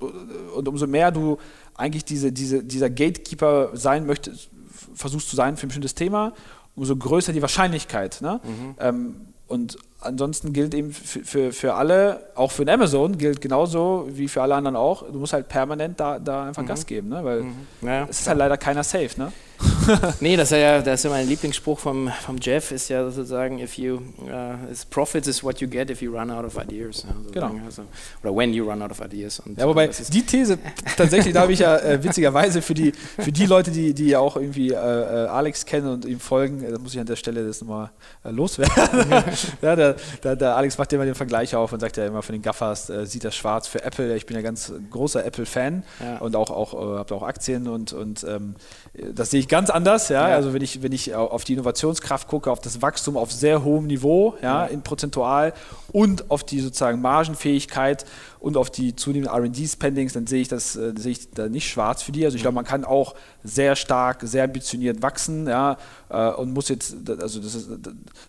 und 0.55 0.67
umso 0.67 0.87
mehr 0.87 1.11
du 1.11 1.37
eigentlich 1.75 2.05
diese, 2.05 2.31
diese, 2.31 2.63
dieser 2.63 2.89
Gatekeeper 2.89 3.71
sein 3.73 4.05
möchtest, 4.05 4.49
versuchst 4.93 5.29
zu 5.29 5.35
sein 5.35 5.57
für 5.57 5.65
ein 5.65 5.69
bestimmtes 5.69 5.95
Thema, 5.95 6.33
umso 6.75 6.95
größer 6.95 7.33
die 7.33 7.41
Wahrscheinlichkeit. 7.41 8.21
Ne? 8.21 8.39
Mhm. 8.43 8.75
Ähm, 8.79 9.15
und 9.51 9.77
ansonsten 9.99 10.53
gilt 10.53 10.73
eben 10.73 10.91
für, 10.91 11.19
für, 11.23 11.51
für 11.51 11.73
alle, 11.73 12.23
auch 12.35 12.51
für 12.51 12.65
Amazon, 12.71 13.17
gilt 13.17 13.41
genauso 13.41 14.07
wie 14.09 14.27
für 14.27 14.41
alle 14.41 14.55
anderen 14.55 14.75
auch, 14.75 15.03
du 15.03 15.19
musst 15.19 15.33
halt 15.33 15.47
permanent 15.49 15.99
da, 15.99 16.19
da 16.19 16.45
einfach 16.45 16.63
mhm. 16.63 16.67
Gas 16.67 16.85
geben, 16.85 17.09
ne? 17.09 17.23
weil 17.23 17.43
mhm. 17.43 17.55
ja, 17.81 18.07
es 18.09 18.21
ist 18.21 18.27
halt 18.27 18.37
leider 18.37 18.57
keiner 18.57 18.83
safe. 18.83 19.11
Ne? 19.17 19.31
nee, 20.19 20.35
das 20.35 20.51
ist 20.51 20.57
ja, 20.57 20.81
das 20.81 20.99
ist 20.99 21.03
ja 21.03 21.09
mein 21.09 21.27
Lieblingsspruch 21.27 21.79
vom, 21.79 22.11
vom 22.25 22.37
Jeff, 22.41 22.71
ist 22.71 22.89
ja 22.89 23.09
sozusagen, 23.09 23.59
if 23.59 23.77
you, 23.77 23.95
uh, 24.21 24.55
profits 24.89 25.27
is 25.27 25.43
what 25.43 25.59
you 25.59 25.67
get 25.67 25.89
if 25.89 26.01
you 26.01 26.11
run 26.11 26.31
out 26.31 26.45
of 26.45 26.57
ideas. 26.57 27.05
Also 27.05 27.31
genau. 27.31 27.51
Also, 27.65 27.83
oder 28.23 28.35
when 28.35 28.53
you 28.53 28.69
run 28.69 28.81
out 28.81 28.91
of 28.91 28.99
ideas. 29.01 29.39
Und 29.39 29.57
ja, 29.57 29.67
wobei 29.67 29.87
die 29.87 30.25
These, 30.25 30.57
tatsächlich, 30.97 31.33
da 31.33 31.41
habe 31.41 31.53
ich 31.53 31.59
ja 31.59 31.77
äh, 31.77 32.03
witzigerweise 32.03 32.61
für 32.61 32.73
die, 32.73 32.91
für 32.91 33.31
die 33.31 33.45
Leute, 33.45 33.71
die, 33.71 33.93
die 33.93 34.09
ja 34.09 34.19
auch 34.19 34.35
irgendwie 34.35 34.69
äh, 34.69 34.75
äh 34.75 35.27
Alex 35.27 35.65
kennen 35.65 35.87
und 35.87 36.05
ihm 36.05 36.19
folgen, 36.19 36.63
äh, 36.63 36.71
da 36.71 36.79
muss 36.79 36.93
ich 36.93 36.99
an 36.99 37.05
der 37.05 37.15
Stelle 37.15 37.45
das 37.45 37.61
nochmal 37.61 37.91
äh, 38.23 38.31
loswerden. 38.31 38.73
ja, 39.61 39.75
der, 39.75 39.95
der, 40.23 40.35
der, 40.35 40.55
Alex 40.55 40.77
macht 40.77 40.93
immer 40.93 41.05
den 41.05 41.15
Vergleich 41.15 41.55
auf 41.55 41.73
und 41.73 41.79
sagt 41.79 41.97
ja 41.97 42.05
immer 42.05 42.21
von 42.21 42.33
den 42.33 42.41
Gaffers, 42.41 42.89
äh, 42.89 43.05
sieht 43.05 43.23
das 43.23 43.35
schwarz 43.35 43.67
für 43.67 43.83
Apple. 43.83 44.15
Ich 44.15 44.25
bin 44.25 44.35
ja 44.35 44.41
ganz 44.41 44.71
großer 44.89 45.25
Apple-Fan 45.25 45.83
ja. 45.99 46.17
und 46.17 46.35
auch, 46.35 46.49
auch 46.51 46.73
habe 46.97 47.15
auch 47.15 47.23
Aktien 47.23 47.67
und, 47.67 47.93
und 47.93 48.23
ähm, 48.23 48.55
das 48.93 49.31
sehe 49.31 49.39
ich 49.39 49.47
ganz 49.47 49.69
anders, 49.69 50.09
ja? 50.09 50.29
ja. 50.29 50.35
Also 50.35 50.53
wenn 50.53 50.61
ich, 50.61 50.83
wenn 50.83 50.91
ich 50.91 51.15
auf 51.15 51.45
die 51.45 51.53
Innovationskraft 51.53 52.27
gucke, 52.27 52.51
auf 52.51 52.59
das 52.59 52.81
Wachstum 52.81 53.15
auf 53.15 53.31
sehr 53.31 53.63
hohem 53.63 53.87
Niveau, 53.87 54.35
ja, 54.41 54.65
ja. 54.65 54.65
in 54.65 54.81
prozentual 54.81 55.53
und 55.91 56.29
auf 56.29 56.43
die 56.43 56.59
sozusagen 56.59 57.01
Margenfähigkeit 57.01 58.05
und 58.41 58.57
auf 58.57 58.71
die 58.71 58.95
zunehmenden 58.95 59.31
RD-Spendings, 59.31 60.13
dann 60.13 60.25
sehe 60.25 60.41
ich 60.41 60.47
das 60.47 60.75
äh, 60.75 60.93
sehe 60.97 61.11
ich 61.11 61.29
da 61.29 61.47
nicht 61.47 61.69
schwarz 61.69 62.01
für 62.01 62.11
die. 62.11 62.25
Also 62.25 62.35
ich 62.35 62.41
glaube, 62.41 62.55
man 62.55 62.65
kann 62.65 62.83
auch 62.83 63.13
sehr 63.43 63.75
stark, 63.75 64.21
sehr 64.23 64.45
ambitioniert 64.45 65.03
wachsen, 65.03 65.47
ja, 65.47 65.77
äh, 66.09 66.29
und 66.31 66.51
muss 66.51 66.67
jetzt, 66.67 66.95
also 67.21 67.39
das 67.39 67.53
ist 67.53 67.69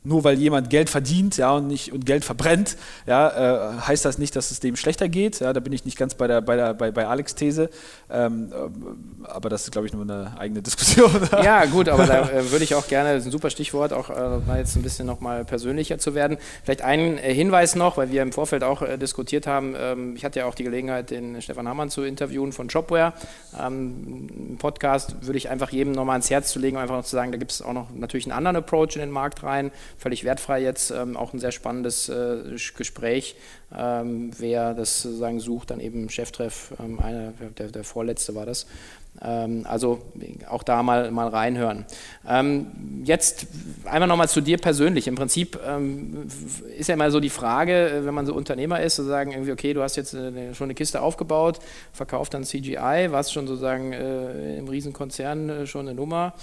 nur 0.04 0.22
weil 0.22 0.38
jemand 0.38 0.68
Geld 0.68 0.90
verdient, 0.90 1.38
ja, 1.38 1.52
und 1.52 1.66
nicht 1.66 1.92
und 1.92 2.04
Geld 2.04 2.26
verbrennt, 2.26 2.76
ja, 3.06 3.76
äh, 3.76 3.80
heißt 3.80 4.04
das 4.04 4.18
nicht, 4.18 4.36
dass 4.36 4.50
es 4.50 4.60
dem 4.60 4.76
schlechter 4.76 5.08
geht. 5.08 5.40
Ja, 5.40 5.54
da 5.54 5.60
bin 5.60 5.72
ich 5.72 5.86
nicht 5.86 5.96
ganz 5.96 6.14
bei 6.14 6.26
der 6.26 6.42
bei 6.42 6.56
der 6.56 6.74
bei, 6.74 6.90
bei 6.90 7.06
Alex 7.06 7.34
These, 7.34 7.70
ähm, 8.10 8.52
äh, 8.52 9.28
aber 9.28 9.48
das 9.48 9.64
ist 9.64 9.72
glaube 9.72 9.86
ich 9.86 9.94
nur 9.94 10.02
eine 10.02 10.38
eigene 10.38 10.60
Diskussion. 10.60 11.10
ja, 11.42 11.64
gut, 11.64 11.88
aber 11.88 12.04
da 12.04 12.28
äh, 12.28 12.50
würde 12.50 12.64
ich 12.64 12.74
auch 12.74 12.86
gerne, 12.86 13.14
das 13.14 13.22
ist 13.22 13.28
ein 13.28 13.32
super 13.32 13.48
Stichwort, 13.48 13.94
auch 13.94 14.10
äh, 14.10 14.58
jetzt 14.58 14.76
ein 14.76 14.82
bisschen 14.82 15.06
nochmal 15.06 15.46
persönlicher 15.46 15.96
zu 15.96 16.14
werden. 16.14 16.36
Vielleicht 16.64 16.82
einen 16.82 17.16
Hinweis 17.16 17.76
noch, 17.76 17.96
weil 17.96 18.10
wir 18.10 18.20
im 18.20 18.32
Vorfeld 18.32 18.62
auch 18.62 18.82
diskutiert 18.98 19.46
haben. 19.46 19.74
Ähm, 19.78 20.01
ähm, 20.02 20.16
ich 20.16 20.24
hatte 20.24 20.40
ja 20.40 20.46
auch 20.46 20.54
die 20.54 20.64
Gelegenheit, 20.64 21.10
den 21.10 21.40
Stefan 21.40 21.68
Hammann 21.68 21.90
zu 21.90 22.02
interviewen 22.02 22.52
von 22.52 22.68
Shopware. 22.70 23.12
Ähm, 23.58 24.28
Im 24.50 24.58
Podcast 24.58 25.26
würde 25.26 25.38
ich 25.38 25.48
einfach 25.48 25.70
jedem 25.70 25.92
nochmal 25.92 26.14
ans 26.14 26.30
Herz 26.30 26.50
zu 26.52 26.58
legen, 26.58 26.76
einfach 26.76 26.96
noch 26.96 27.04
zu 27.04 27.16
sagen, 27.16 27.32
da 27.32 27.38
gibt 27.38 27.52
es 27.52 27.62
auch 27.62 27.72
noch 27.72 27.90
natürlich 27.94 28.26
einen 28.26 28.36
anderen 28.36 28.56
Approach 28.56 28.94
in 28.94 29.00
den 29.00 29.10
Markt 29.10 29.42
rein, 29.42 29.70
völlig 29.98 30.24
wertfrei 30.24 30.62
jetzt, 30.62 30.90
ähm, 30.90 31.16
auch 31.16 31.32
ein 31.32 31.38
sehr 31.38 31.52
spannendes 31.52 32.08
äh, 32.08 32.56
Gespräch. 32.76 33.36
Ähm, 33.74 34.30
wer 34.38 34.74
das 34.74 35.02
sozusagen 35.02 35.40
sucht, 35.40 35.70
dann 35.70 35.80
eben 35.80 36.08
Cheftreff, 36.10 36.74
ähm, 36.78 37.00
einer, 37.00 37.32
der, 37.58 37.68
der 37.68 37.84
vorletzte 37.84 38.34
war 38.34 38.44
das. 38.44 38.66
Ähm, 39.24 39.66
also 39.68 40.02
auch 40.48 40.62
da 40.62 40.82
mal, 40.82 41.10
mal 41.10 41.28
reinhören. 41.28 41.84
Ähm, 42.28 42.66
jetzt 43.04 43.46
einmal 43.84 44.08
nochmal 44.08 44.28
zu 44.28 44.40
dir 44.40 44.58
persönlich. 44.58 45.06
Im 45.06 45.14
Prinzip 45.14 45.58
ähm, 45.66 46.26
ist 46.76 46.88
ja 46.88 46.94
immer 46.94 47.10
so 47.10 47.20
die 47.20 47.30
Frage, 47.30 47.90
äh, 47.90 48.04
wenn 48.04 48.14
man 48.14 48.26
so 48.26 48.34
Unternehmer 48.34 48.80
ist, 48.80 48.96
zu 48.96 49.04
sagen, 49.04 49.32
irgendwie, 49.32 49.52
okay, 49.52 49.74
du 49.74 49.82
hast 49.82 49.96
jetzt 49.96 50.14
eine, 50.14 50.54
schon 50.54 50.66
eine 50.66 50.74
Kiste 50.74 51.00
aufgebaut, 51.00 51.60
verkauft 51.92 52.34
dann 52.34 52.44
CGI, 52.44 53.08
warst 53.10 53.32
schon 53.32 53.46
sozusagen 53.46 53.92
äh, 53.92 54.58
im 54.58 54.68
Riesenkonzern 54.68 55.48
äh, 55.48 55.66
schon 55.66 55.86
eine 55.86 55.94
Nummer 55.94 56.34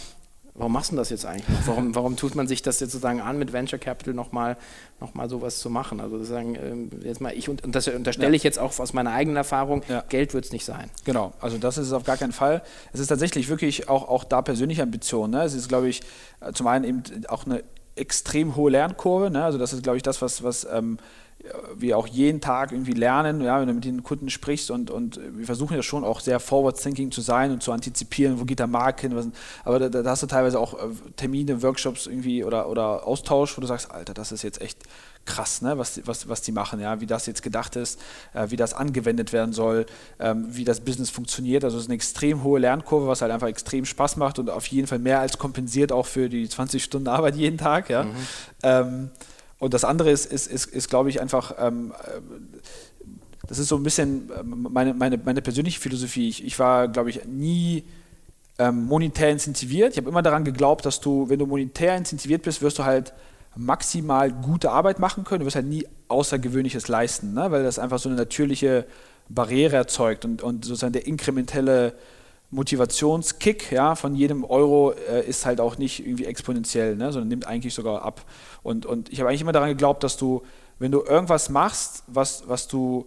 warum 0.53 0.73
machst 0.73 0.91
du 0.91 0.95
das 0.95 1.09
jetzt 1.09 1.25
eigentlich 1.25 1.47
noch? 1.47 1.67
Warum, 1.67 1.95
warum 1.95 2.15
tut 2.15 2.35
man 2.35 2.47
sich 2.47 2.61
das 2.61 2.79
jetzt 2.79 2.91
sozusagen 2.91 3.21
an, 3.21 3.37
mit 3.37 3.53
Venture 3.53 3.79
Capital 3.79 4.13
nochmal 4.13 4.57
noch 4.99 5.13
mal 5.13 5.29
sowas 5.29 5.59
zu 5.59 5.69
machen? 5.69 5.99
Also 5.99 6.17
sozusagen, 6.17 6.55
ähm, 6.55 6.89
jetzt 7.03 7.21
mal, 7.21 7.33
ich 7.33 7.49
und, 7.49 7.63
das 7.73 7.87
unterstelle 7.87 8.29
ja. 8.29 8.33
ich 8.33 8.43
jetzt 8.43 8.59
auch 8.59 8.77
aus 8.79 8.93
meiner 8.93 9.11
eigenen 9.11 9.37
Erfahrung, 9.37 9.83
ja. 9.87 10.03
Geld 10.09 10.33
wird 10.33 10.45
es 10.45 10.51
nicht 10.51 10.65
sein. 10.65 10.89
Genau, 11.05 11.33
also 11.41 11.57
das 11.57 11.77
ist 11.77 11.87
es 11.87 11.93
auf 11.93 12.03
gar 12.03 12.17
keinen 12.17 12.33
Fall. 12.33 12.61
Es 12.93 12.99
ist 12.99 13.07
tatsächlich 13.07 13.49
wirklich 13.49 13.89
auch, 13.89 14.07
auch 14.07 14.23
da 14.23 14.41
persönliche 14.41 14.83
Ambition. 14.83 15.31
Ne? 15.31 15.43
Es 15.43 15.53
ist, 15.53 15.69
glaube 15.69 15.89
ich, 15.89 16.01
äh, 16.41 16.51
zum 16.53 16.67
einen 16.67 16.85
eben 16.85 17.03
auch 17.27 17.45
eine 17.45 17.63
extrem 17.95 18.55
hohe 18.55 18.71
Lernkurve. 18.71 19.29
Ne? 19.29 19.43
Also 19.43 19.57
das 19.57 19.73
ist, 19.73 19.83
glaube 19.83 19.97
ich, 19.97 20.03
das, 20.03 20.21
was, 20.21 20.43
was 20.43 20.67
ähm, 20.71 20.97
wir 21.77 21.97
auch 21.97 22.07
jeden 22.07 22.41
Tag 22.41 22.71
irgendwie 22.71 22.91
lernen, 22.91 23.41
ja, 23.41 23.59
wenn 23.59 23.67
du 23.67 23.73
mit 23.73 23.85
den 23.85 24.03
Kunden 24.03 24.29
sprichst 24.29 24.71
und, 24.71 24.91
und 24.91 25.19
wir 25.37 25.45
versuchen 25.45 25.75
ja 25.75 25.81
schon 25.81 26.03
auch 26.03 26.19
sehr 26.19 26.39
forward-thinking 26.39 27.11
zu 27.11 27.21
sein 27.21 27.51
und 27.51 27.63
zu 27.63 27.71
antizipieren, 27.71 28.39
wo 28.39 28.45
geht 28.45 28.59
der 28.59 28.67
Markt 28.67 29.01
hin, 29.01 29.15
was, 29.15 29.27
aber 29.63 29.79
da, 29.79 29.89
da, 29.89 30.09
hast 30.09 30.21
du 30.21 30.27
teilweise 30.27 30.59
auch 30.59 30.73
äh, 30.73 30.87
Termine, 31.15 31.63
Workshops 31.63 32.07
irgendwie 32.07 32.43
oder, 32.43 32.67
oder 32.67 33.07
Austausch, 33.07 33.55
wo 33.57 33.61
du 33.61 33.67
sagst, 33.67 33.89
Alter, 33.91 34.13
das 34.13 34.33
ist 34.33 34.43
jetzt 34.43 34.61
echt 34.61 34.79
krass, 35.25 35.61
ne, 35.61 35.77
was, 35.77 36.01
was, 36.05 36.27
was 36.27 36.41
die 36.41 36.51
machen, 36.51 36.81
ja, 36.81 36.99
wie 36.99 37.05
das 37.05 37.25
jetzt 37.25 37.41
gedacht 37.41 37.75
ist, 37.77 38.01
äh, 38.33 38.49
wie 38.49 38.57
das 38.57 38.73
angewendet 38.73 39.31
werden 39.31 39.53
soll, 39.53 39.85
ähm, 40.19 40.47
wie 40.49 40.65
das 40.65 40.81
Business 40.81 41.09
funktioniert. 41.09 41.63
Also 41.63 41.77
es 41.77 41.83
ist 41.83 41.89
eine 41.89 41.95
extrem 41.95 42.43
hohe 42.43 42.59
Lernkurve, 42.59 43.07
was 43.07 43.21
halt 43.21 43.31
einfach 43.31 43.47
extrem 43.47 43.85
Spaß 43.85 44.17
macht 44.17 44.39
und 44.39 44.49
auf 44.49 44.65
jeden 44.67 44.87
Fall 44.87 44.99
mehr 44.99 45.19
als 45.19 45.37
kompensiert 45.37 45.91
auch 45.91 46.05
für 46.05 46.27
die 46.27 46.49
20 46.49 46.83
Stunden 46.83 47.07
Arbeit 47.07 47.35
jeden 47.35 47.57
Tag, 47.57 47.89
ja. 47.89 48.03
Mhm. 48.03 48.15
Ähm, 48.63 49.09
Und 49.59 49.73
das 49.73 49.83
andere 49.83 50.09
ist, 50.09 50.25
ist, 50.25 50.47
ist, 50.47 50.65
ist 50.65 50.89
glaube 50.89 51.09
ich, 51.09 51.21
einfach, 51.21 51.53
ähm, 51.59 51.93
äh, 52.03 52.21
das 53.47 53.59
ist 53.59 53.67
so 53.67 53.75
ein 53.75 53.83
bisschen 53.83 54.31
ähm, 54.37 54.67
meine, 54.71 54.93
meine, 54.93 55.17
meine 55.17 55.41
persönliche 55.41 55.79
Philosophie. 55.79 56.29
Ich, 56.29 56.45
ich 56.45 56.57
war, 56.57 56.87
glaube 56.87 57.09
ich, 57.09 57.25
nie 57.25 57.83
ähm, 58.57 58.85
monetär 58.85 59.29
incentiviert. 59.29 59.91
Ich 59.91 59.97
habe 59.97 60.09
immer 60.09 60.21
daran 60.21 60.43
geglaubt, 60.43 60.85
dass 60.85 61.01
du, 61.01 61.29
wenn 61.29 61.39
du 61.39 61.45
monetär 61.45 61.95
incentiviert 61.95 62.43
bist, 62.43 62.61
wirst 62.61 62.79
du 62.79 62.85
halt 62.85 63.13
maximal 63.55 64.31
gute 64.31 64.71
Arbeit 64.71 64.99
machen 64.99 65.23
können. 65.25 65.41
Du 65.41 65.45
wirst 65.45 65.55
halt 65.55 65.67
nie 65.67 65.85
Außergewöhnliches 66.07 66.87
leisten, 66.87 67.33
ne? 67.33 67.51
weil 67.51 67.63
das 67.63 67.79
einfach 67.79 67.99
so 67.99 68.09
eine 68.09 68.17
natürliche 68.17 68.85
Barriere 69.27 69.75
erzeugt 69.75 70.25
und, 70.25 70.41
und 70.41 70.65
sozusagen 70.65 70.93
der 70.93 71.05
inkrementelle 71.05 71.93
Motivationskick 72.51 73.71
ja, 73.71 73.95
von 73.95 74.15
jedem 74.15 74.43
Euro 74.43 74.91
äh, 74.91 75.27
ist 75.27 75.45
halt 75.45 75.61
auch 75.61 75.77
nicht 75.77 76.05
irgendwie 76.05 76.25
exponentiell, 76.25 76.95
ne, 76.95 77.11
sondern 77.11 77.27
nimmt 77.27 77.45
eigentlich 77.45 77.73
sogar 77.73 78.01
ab. 78.01 78.25
Und, 78.63 78.85
und 78.85 79.11
ich 79.11 79.19
habe 79.19 79.29
eigentlich 79.29 79.41
immer 79.41 79.51
daran 79.51 79.69
geglaubt, 79.69 80.03
dass 80.03 80.17
du, 80.17 80.43
wenn 80.79 80.91
du 80.91 81.03
irgendwas 81.03 81.49
machst, 81.49 82.03
was, 82.07 82.43
was 82.47 82.67
du 82.67 83.05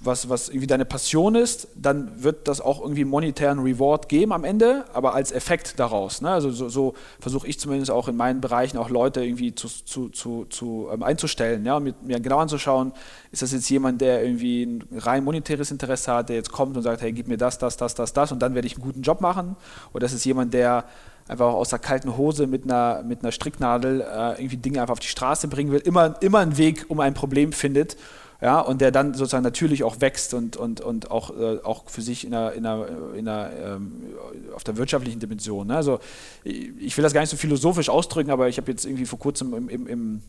was, 0.00 0.28
was 0.28 0.48
irgendwie 0.48 0.68
deine 0.68 0.84
Passion 0.84 1.34
ist, 1.34 1.68
dann 1.74 2.22
wird 2.22 2.46
das 2.46 2.60
auch 2.60 2.80
irgendwie 2.80 3.04
monetären 3.04 3.58
Reward 3.58 4.08
geben 4.08 4.32
am 4.32 4.44
Ende, 4.44 4.84
aber 4.92 5.14
als 5.14 5.32
Effekt 5.32 5.78
daraus. 5.80 6.22
Ne? 6.22 6.30
Also 6.30 6.50
so, 6.50 6.68
so 6.68 6.94
versuche 7.18 7.48
ich 7.48 7.58
zumindest 7.58 7.90
auch 7.90 8.06
in 8.06 8.16
meinen 8.16 8.40
Bereichen 8.40 8.78
auch 8.78 8.90
Leute 8.90 9.24
irgendwie 9.24 9.54
zu, 9.54 9.68
zu, 9.68 10.08
zu, 10.10 10.44
zu 10.46 10.88
ähm, 10.92 11.02
einzustellen, 11.02 11.64
ja? 11.64 11.76
und 11.76 12.06
mir, 12.06 12.20
genau 12.20 12.38
anzuschauen, 12.38 12.92
ist 13.32 13.42
das 13.42 13.52
jetzt 13.52 13.68
jemand, 13.70 14.00
der 14.00 14.22
irgendwie 14.22 14.64
ein 14.64 14.84
rein 14.96 15.24
monetäres 15.24 15.70
Interesse 15.72 16.12
hat, 16.12 16.28
der 16.28 16.36
jetzt 16.36 16.52
kommt 16.52 16.76
und 16.76 16.82
sagt, 16.84 17.02
hey, 17.02 17.12
gib 17.12 17.26
mir 17.26 17.36
das, 17.36 17.58
das, 17.58 17.76
das, 17.76 17.94
das, 17.94 18.12
das 18.12 18.30
und 18.30 18.40
dann 18.40 18.54
werde 18.54 18.66
ich 18.66 18.76
einen 18.76 18.84
guten 18.84 19.02
Job 19.02 19.20
machen, 19.20 19.56
oder 19.92 20.06
ist 20.06 20.12
es 20.12 20.24
jemand, 20.24 20.54
der 20.54 20.84
einfach 21.26 21.46
auch 21.46 21.54
aus 21.54 21.70
der 21.70 21.78
kalten 21.78 22.16
Hose 22.16 22.46
mit 22.46 22.64
einer, 22.64 23.02
mit 23.02 23.22
einer 23.22 23.32
Stricknadel 23.32 24.00
äh, 24.00 24.40
irgendwie 24.40 24.56
Dinge 24.56 24.80
einfach 24.80 24.92
auf 24.92 25.00
die 25.00 25.08
Straße 25.08 25.48
bringen 25.48 25.72
will, 25.72 25.80
immer, 25.80 26.14
immer 26.22 26.38
einen 26.38 26.56
Weg 26.56 26.86
um 26.88 27.00
ein 27.00 27.14
Problem 27.14 27.52
findet 27.52 27.96
ja, 28.40 28.60
und 28.60 28.80
der 28.80 28.92
dann 28.92 29.14
sozusagen 29.14 29.42
natürlich 29.42 29.82
auch 29.82 30.00
wächst 30.00 30.32
und, 30.32 30.56
und, 30.56 30.80
und 30.80 31.10
auch, 31.10 31.36
äh, 31.36 31.58
auch 31.64 31.90
für 31.90 32.02
sich 32.02 32.24
in 32.24 32.32
einer, 32.32 32.52
in 32.52 32.64
einer, 32.64 32.86
in 33.14 33.28
einer 33.28 33.50
ähm, 33.56 34.14
auf 34.54 34.62
der 34.62 34.76
wirtschaftlichen 34.76 35.18
Dimension. 35.18 35.66
Ne? 35.66 35.76
Also 35.76 35.98
ich 36.44 36.96
will 36.96 37.02
das 37.02 37.12
gar 37.12 37.20
nicht 37.20 37.30
so 37.30 37.36
philosophisch 37.36 37.88
ausdrücken, 37.88 38.30
aber 38.30 38.48
ich 38.48 38.56
habe 38.58 38.70
jetzt 38.70 38.84
irgendwie 38.84 39.06
vor 39.06 39.18
kurzem 39.18 39.54
im, 39.54 39.68
im, 39.68 39.86
im, 39.88 40.22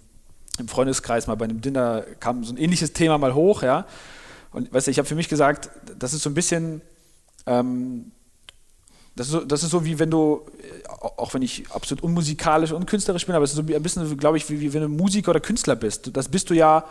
im 0.58 0.67
Freundeskreis 0.67 1.28
mal 1.28 1.36
bei 1.36 1.45
einem 1.45 1.62
Dinner 1.62 2.04
kam 2.19 2.43
so 2.43 2.52
ein 2.52 2.58
ähnliches 2.58 2.93
Thema 2.93 3.19
mal 3.19 3.36
hoch, 3.36 3.62
ja. 3.62 3.86
Und 4.52 4.74
weißt 4.74 4.88
du, 4.88 4.91
ich 4.91 4.98
habe 4.98 5.08
für 5.08 5.15
mich 5.15 5.30
gesagt, 5.30 5.69
das 6.00 6.13
ist 6.13 6.24
so 6.24 6.32
ein 6.32 6.34
bisschen, 6.34 6.82
ähm, 7.45 8.12
das 9.15 9.28
ist, 9.28 9.34
so, 9.34 9.41
das 9.41 9.62
ist 9.62 9.69
so 9.69 9.86
wie 9.86 10.00
wenn 10.00 10.10
du, 10.10 10.48
auch 10.88 11.36
wenn 11.36 11.43
ich 11.43 11.69
absolut 11.69 12.04
unmusikalisch 12.04 12.72
und 12.72 12.88
künstlerisch 12.88 13.28
bin, 13.28 13.36
aber 13.36 13.43
es 13.45 13.52
ist 13.52 13.58
so 13.58 13.62
ein 13.62 13.84
bisschen, 13.84 14.17
glaube 14.17 14.38
ich, 14.38 14.50
wie, 14.50 14.60
wie 14.62 14.74
wenn 14.74 14.82
du 14.82 14.89
Musiker 14.89 15.30
oder 15.30 15.39
Künstler 15.39 15.76
bist. 15.76 16.10
Das 16.17 16.30
bist 16.30 16.50
du 16.50 16.56
ja 16.56 16.86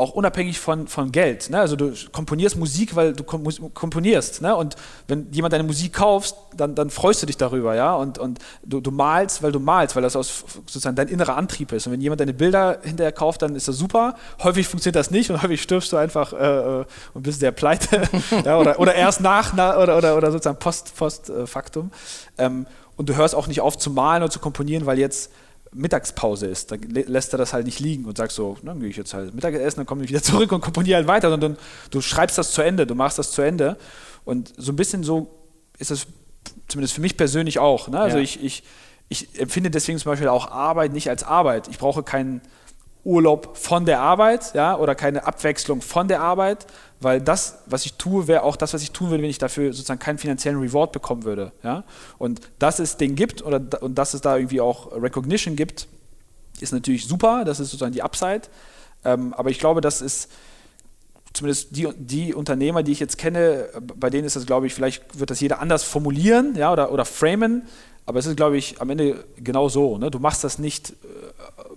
auch 0.00 0.12
unabhängig 0.12 0.58
von, 0.58 0.88
von 0.88 1.12
Geld. 1.12 1.50
Ne? 1.50 1.60
Also 1.60 1.76
du 1.76 1.92
komponierst 2.10 2.56
Musik, 2.56 2.96
weil 2.96 3.12
du 3.12 3.22
komponierst. 3.22 4.40
Ne? 4.40 4.56
Und 4.56 4.76
wenn 5.08 5.30
jemand 5.30 5.52
deine 5.52 5.64
Musik 5.64 5.92
kauft, 5.92 6.34
dann, 6.56 6.74
dann 6.74 6.90
freust 6.90 7.22
du 7.22 7.26
dich 7.26 7.36
darüber. 7.36 7.74
Ja? 7.74 7.94
Und, 7.94 8.18
und 8.18 8.38
du, 8.64 8.80
du 8.80 8.90
malst, 8.90 9.42
weil 9.42 9.52
du 9.52 9.60
malst, 9.60 9.94
weil 9.94 10.02
das 10.02 10.16
aus, 10.16 10.44
sozusagen 10.66 10.96
dein 10.96 11.08
innerer 11.08 11.36
Antrieb 11.36 11.72
ist. 11.72 11.86
Und 11.86 11.92
wenn 11.92 12.00
jemand 12.00 12.20
deine 12.20 12.32
Bilder 12.32 12.78
hinterher 12.82 13.12
kauft, 13.12 13.42
dann 13.42 13.54
ist 13.54 13.68
das 13.68 13.76
super. 13.76 14.16
Häufig 14.42 14.66
funktioniert 14.66 14.96
das 14.96 15.10
nicht 15.10 15.30
und 15.30 15.42
häufig 15.42 15.60
stirbst 15.60 15.92
du 15.92 15.98
einfach 15.98 16.32
äh, 16.32 16.80
äh 16.80 16.84
und 17.12 17.22
bist 17.22 17.42
der 17.42 17.52
pleite. 17.52 18.02
ja? 18.44 18.58
oder, 18.58 18.80
oder 18.80 18.94
erst 18.94 19.20
nach, 19.20 19.52
nach 19.52 19.76
oder, 19.76 19.98
oder, 19.98 20.16
oder 20.16 20.32
sozusagen 20.32 20.58
post, 20.58 20.96
post 20.96 21.28
äh, 21.28 21.46
factum. 21.46 21.90
Ähm, 22.38 22.66
und 22.96 23.08
du 23.08 23.16
hörst 23.16 23.34
auch 23.34 23.46
nicht 23.46 23.60
auf 23.60 23.76
zu 23.78 23.90
malen 23.90 24.22
oder 24.22 24.30
zu 24.30 24.40
komponieren, 24.40 24.86
weil 24.86 24.98
jetzt 24.98 25.30
Mittagspause 25.72 26.46
ist, 26.46 26.72
dann 26.72 26.80
lässt 26.80 27.32
er 27.32 27.38
das 27.38 27.52
halt 27.52 27.66
nicht 27.66 27.78
liegen 27.78 28.04
und 28.04 28.16
sagst 28.16 28.36
so, 28.36 28.56
dann 28.62 28.80
gehe 28.80 28.88
ich 28.88 28.96
jetzt 28.96 29.14
halt 29.14 29.34
Mittagessen, 29.34 29.78
dann 29.78 29.86
komme 29.86 30.02
ich 30.02 30.10
wieder 30.10 30.22
zurück 30.22 30.52
und 30.52 30.60
komponiere 30.60 30.96
halt 30.96 31.06
weiter, 31.06 31.30
sondern 31.30 31.56
du 31.90 32.00
schreibst 32.00 32.38
das 32.38 32.52
zu 32.52 32.62
Ende, 32.62 32.86
du 32.86 32.94
machst 32.94 33.18
das 33.18 33.30
zu 33.32 33.42
Ende 33.42 33.76
und 34.24 34.52
so 34.56 34.72
ein 34.72 34.76
bisschen 34.76 35.04
so 35.04 35.30
ist 35.78 35.90
das 35.90 36.06
zumindest 36.68 36.94
für 36.94 37.00
mich 37.00 37.16
persönlich 37.16 37.58
auch. 37.58 37.88
Ne? 37.88 37.98
Also 37.98 38.18
ja. 38.18 38.22
ich, 38.22 38.42
ich, 38.42 38.62
ich 39.08 39.40
empfinde 39.40 39.70
deswegen 39.70 39.98
zum 39.98 40.12
Beispiel 40.12 40.28
auch 40.28 40.50
Arbeit 40.50 40.92
nicht 40.92 41.08
als 41.08 41.24
Arbeit. 41.24 41.68
Ich 41.68 41.78
brauche 41.78 42.02
keinen 42.02 42.42
Urlaub 43.04 43.56
von 43.56 43.86
der 43.86 44.00
Arbeit 44.00 44.52
ja, 44.54 44.76
oder 44.76 44.94
keine 44.94 45.26
Abwechslung 45.26 45.80
von 45.80 46.08
der 46.08 46.20
Arbeit, 46.20 46.66
weil 47.00 47.20
das, 47.20 47.60
was 47.66 47.86
ich 47.86 47.94
tue, 47.94 48.26
wäre 48.26 48.42
auch 48.42 48.56
das, 48.56 48.74
was 48.74 48.82
ich 48.82 48.92
tun 48.92 49.10
würde, 49.10 49.22
wenn 49.22 49.30
ich 49.30 49.38
dafür 49.38 49.72
sozusagen 49.72 50.00
keinen 50.00 50.18
finanziellen 50.18 50.60
Reward 50.60 50.92
bekommen 50.92 51.24
würde. 51.24 51.52
Ja? 51.62 51.84
Und 52.18 52.40
dass 52.58 52.78
es 52.78 52.96
den 52.98 53.14
gibt 53.14 53.42
oder, 53.42 53.60
und 53.80 53.96
dass 53.96 54.12
es 54.12 54.20
da 54.20 54.36
irgendwie 54.36 54.60
auch 54.60 54.92
Recognition 54.92 55.56
gibt, 55.56 55.88
ist 56.60 56.72
natürlich 56.72 57.06
super, 57.06 57.44
das 57.44 57.58
ist 57.58 57.70
sozusagen 57.70 57.94
die 57.94 58.02
Upside. 58.02 58.42
Ähm, 59.04 59.32
aber 59.32 59.50
ich 59.50 59.58
glaube, 59.58 59.80
das 59.80 60.02
ist 60.02 60.30
zumindest 61.32 61.76
die, 61.76 61.88
die 61.96 62.34
Unternehmer, 62.34 62.82
die 62.82 62.92
ich 62.92 63.00
jetzt 63.00 63.16
kenne, 63.16 63.68
bei 63.80 64.10
denen 64.10 64.26
ist 64.26 64.36
das, 64.36 64.46
glaube 64.46 64.66
ich, 64.66 64.74
vielleicht 64.74 65.18
wird 65.18 65.30
das 65.30 65.40
jeder 65.40 65.60
anders 65.60 65.84
formulieren 65.84 66.54
ja, 66.56 66.72
oder, 66.72 66.92
oder 66.92 67.04
framen, 67.04 67.62
aber 68.10 68.18
es 68.18 68.26
ist, 68.26 68.36
glaube 68.36 68.56
ich, 68.56 68.80
am 68.80 68.90
Ende 68.90 69.24
genau 69.36 69.68
so. 69.68 69.96
Ne? 69.96 70.10
Du 70.10 70.18
machst 70.18 70.42
das 70.42 70.58
nicht 70.58 70.90
äh, 70.90 70.94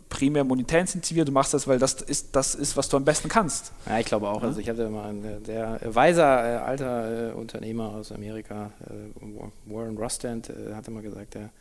primär 0.10 0.43
monetär 0.43 0.80
incentiviert, 0.82 1.28
du 1.28 1.32
machst 1.32 1.54
das, 1.54 1.67
weil 1.67 1.78
das 1.78 2.02
ist, 2.02 2.36
das 2.36 2.56
ist, 2.56 2.76
was 2.76 2.89
du 2.89 2.98
am 2.98 3.06
besten 3.06 3.30
kannst. 3.30 3.72
Ja, 3.86 4.00
ich 4.00 4.08
glaube 4.08 4.28
auch. 4.28 4.41
Ja? 4.41 4.48
Also 4.48 4.60
ich 4.60 4.67
hatte 4.67 4.89
mal 4.89 5.10
einen 5.10 5.43
der 5.43 5.80
weiser 5.84 6.24
äh, 6.24 6.58
alter 6.58 7.30
äh, 7.30 7.34
Unternehmer 7.34 7.89
aus 7.89 8.12
Amerika, 8.12 8.72
äh, 8.89 9.72
Warren 9.72 9.96
Rustand, 9.96 10.50
äh, 10.50 10.74
hatte 10.74 10.89
mal 10.89 11.04
gesagt, 11.04 11.36
der 11.36 11.52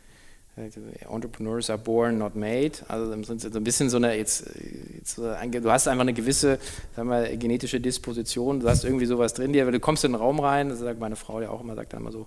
äh, 0.57 0.71
Entrepreneurs 1.07 1.69
are 1.69 1.77
born, 1.77 2.17
not 2.17 2.35
made. 2.35 2.71
Also 2.87 3.13
im 3.13 3.23
so 3.23 3.33
ein 3.33 3.63
bisschen 3.63 3.91
so 3.91 3.97
eine, 3.97 4.17
jetzt, 4.17 4.43
jetzt, 4.97 5.19
du 5.19 5.71
hast 5.71 5.87
einfach 5.87 6.01
eine 6.01 6.13
gewisse 6.13 6.57
sagen 6.95 7.09
wir, 7.09 7.37
genetische 7.37 7.79
Disposition, 7.79 8.59
du 8.59 8.67
hast 8.67 8.85
irgendwie 8.85 9.05
sowas 9.05 9.35
drin 9.35 9.53
dir, 9.53 9.65
weil 9.65 9.73
du 9.73 9.79
kommst 9.79 10.03
in 10.03 10.13
den 10.13 10.19
Raum 10.19 10.39
rein, 10.39 10.69
das 10.69 10.79
sagt 10.79 10.99
meine 10.99 11.15
Frau 11.15 11.41
ja 11.41 11.51
auch 11.51 11.61
immer, 11.61 11.75
sagt 11.75 11.93
dann 11.93 12.01
immer 12.01 12.11
so, 12.11 12.25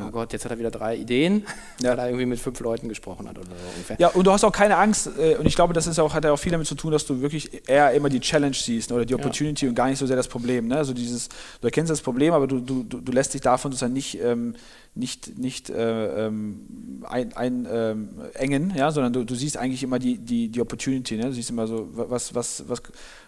oh 0.00 0.10
Gott, 0.10 0.32
jetzt 0.32 0.44
hat 0.44 0.52
er 0.52 0.58
wieder 0.58 0.70
drei 0.70 0.96
Ideen, 0.96 1.44
ja. 1.80 1.90
weil 1.90 1.98
er 1.98 2.06
irgendwie 2.06 2.26
mit 2.26 2.38
fünf 2.38 2.58
Leuten 2.60 2.88
gesprochen 2.88 3.28
hat 3.28 3.38
oder 3.38 3.48
so 3.48 3.68
ungefähr. 3.74 3.96
Ja, 3.98 4.08
und 4.08 4.26
du 4.26 4.32
hast 4.32 4.44
auch 4.44 4.52
keine 4.52 4.76
Angst, 4.76 5.10
äh, 5.18 5.36
und 5.36 5.46
ich 5.46 5.54
glaube, 5.54 5.72
das 5.74 5.86
ist 5.86 5.98
auch, 5.98 6.14
hat 6.14 6.24
ja 6.24 6.32
auch 6.32 6.38
viel 6.38 6.52
damit 6.52 6.66
zu 6.66 6.74
tun, 6.74 6.92
dass 6.92 7.06
du 7.06 7.20
wirklich 7.20 7.68
eher 7.68 7.92
immer 7.92 8.08
die 8.08 8.20
Challenge 8.20 8.54
siehst 8.54 8.92
oder 8.92 9.04
die 9.04 9.14
Opportunity 9.14 9.64
ja. 9.64 9.70
und 9.70 9.74
gar 9.74 9.88
nicht 9.88 9.98
so 9.98 10.06
sehr 10.06 10.16
das 10.16 10.28
Problem. 10.28 10.68
Ne? 10.68 10.76
Also 10.76 10.92
dieses, 10.92 11.28
du 11.60 11.66
erkennst 11.66 11.90
das 11.90 12.00
Problem, 12.00 12.32
aber 12.32 12.46
du, 12.46 12.60
du, 12.60 12.82
du 12.82 13.12
lässt 13.12 13.34
dich 13.34 13.40
davon 13.40 13.72
sozusagen 13.72 13.92
nicht, 13.92 14.20
ähm, 14.22 14.54
nicht, 14.94 15.38
nicht 15.38 15.70
äh, 15.70 16.26
ähm, 16.26 17.02
ein, 17.04 17.32
ein 17.36 17.68
ähm, 17.70 18.08
engen, 18.34 18.72
ja, 18.76 18.90
sondern 18.90 19.12
du, 19.12 19.24
du 19.24 19.34
siehst 19.34 19.56
eigentlich 19.56 19.82
immer 19.82 19.98
die, 19.98 20.18
die, 20.18 20.48
die 20.48 20.60
Opportunity. 20.60 21.16
Ne? 21.16 21.24
Du 21.24 21.32
siehst 21.32 21.50
immer 21.50 21.66
so, 21.66 21.88
was, 21.92 22.34
was, 22.34 22.64
was 22.68 22.82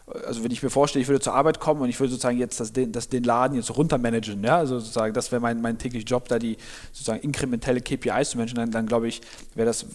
also 0.07 0.45
wenn 0.45 0.53
ich 0.53 0.63
mir 0.63 0.71
vorstelle, 0.71 1.03
ich 1.03 1.09
würde 1.09 1.21
zur 1.21 1.35
Arbeit 1.35 1.59
kommen 1.59 1.81
und 1.81 1.89
ich 1.89 1.99
würde 1.99 2.11
sozusagen 2.11 2.39
jetzt 2.39 2.61
das, 2.61 2.73
das, 2.73 3.09
den 3.09 3.25
Laden 3.25 3.57
jetzt 3.57 3.77
runtermanagen, 3.77 4.43
ja, 4.45 4.57
also 4.59 4.79
sozusagen, 4.79 5.13
das 5.13 5.33
wäre 5.33 5.41
mein, 5.41 5.61
mein 5.61 5.79
täglicher 5.79 6.07
Job, 6.07 6.29
da 6.29 6.39
die 6.39 6.57
sozusagen 6.93 7.21
inkrementelle 7.21 7.81
KPIs 7.81 8.31
zu 8.31 8.39
managen, 8.39 8.57
dann, 8.57 8.71
dann 8.71 8.87
glaube 8.87 9.09
ich, 9.09 9.21
wäre 9.55 9.67
das 9.67 9.83
äh, 9.83 9.87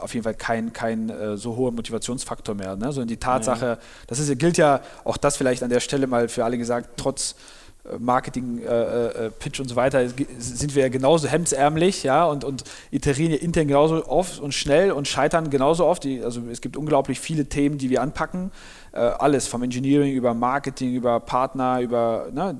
auf 0.00 0.12
jeden 0.14 0.24
Fall 0.24 0.34
kein, 0.34 0.72
kein 0.72 1.08
äh, 1.08 1.36
so 1.36 1.56
hoher 1.56 1.70
Motivationsfaktor 1.70 2.56
mehr, 2.56 2.74
ne? 2.74 2.92
sondern 2.92 3.08
die 3.08 3.18
Tatsache, 3.18 3.66
ja. 3.66 3.78
das 4.08 4.18
ist, 4.18 4.36
gilt 4.38 4.58
ja 4.58 4.80
auch 5.04 5.16
das 5.16 5.36
vielleicht 5.36 5.62
an 5.62 5.70
der 5.70 5.80
Stelle 5.80 6.08
mal 6.08 6.28
für 6.28 6.44
alle 6.44 6.58
gesagt, 6.58 6.90
trotz 6.96 7.36
äh, 7.84 7.96
Marketing, 7.98 8.62
äh, 8.62 9.26
äh, 9.26 9.30
Pitch 9.30 9.60
und 9.60 9.68
so 9.68 9.76
weiter, 9.76 10.04
sind 10.38 10.74
wir 10.74 10.82
ja 10.82 10.88
genauso 10.88 11.28
hemdsärmlich, 11.28 12.02
ja, 12.02 12.24
und, 12.24 12.42
und 12.42 12.64
iterieren 12.90 13.30
ja 13.30 13.38
intern 13.38 13.68
genauso 13.68 14.04
oft 14.08 14.40
und 14.40 14.52
schnell 14.52 14.90
und 14.90 15.06
scheitern 15.06 15.48
genauso 15.48 15.86
oft. 15.86 16.02
Die, 16.02 16.24
also 16.24 16.42
es 16.50 16.60
gibt 16.60 16.76
unglaublich 16.76 17.20
viele 17.20 17.46
Themen, 17.46 17.78
die 17.78 17.88
wir 17.88 18.02
anpacken 18.02 18.50
alles, 18.92 19.46
vom 19.46 19.62
Engineering 19.62 20.12
über 20.12 20.34
Marketing, 20.34 20.94
über 20.94 21.20
Partner, 21.20 21.80
über, 21.80 22.28
ne, 22.32 22.56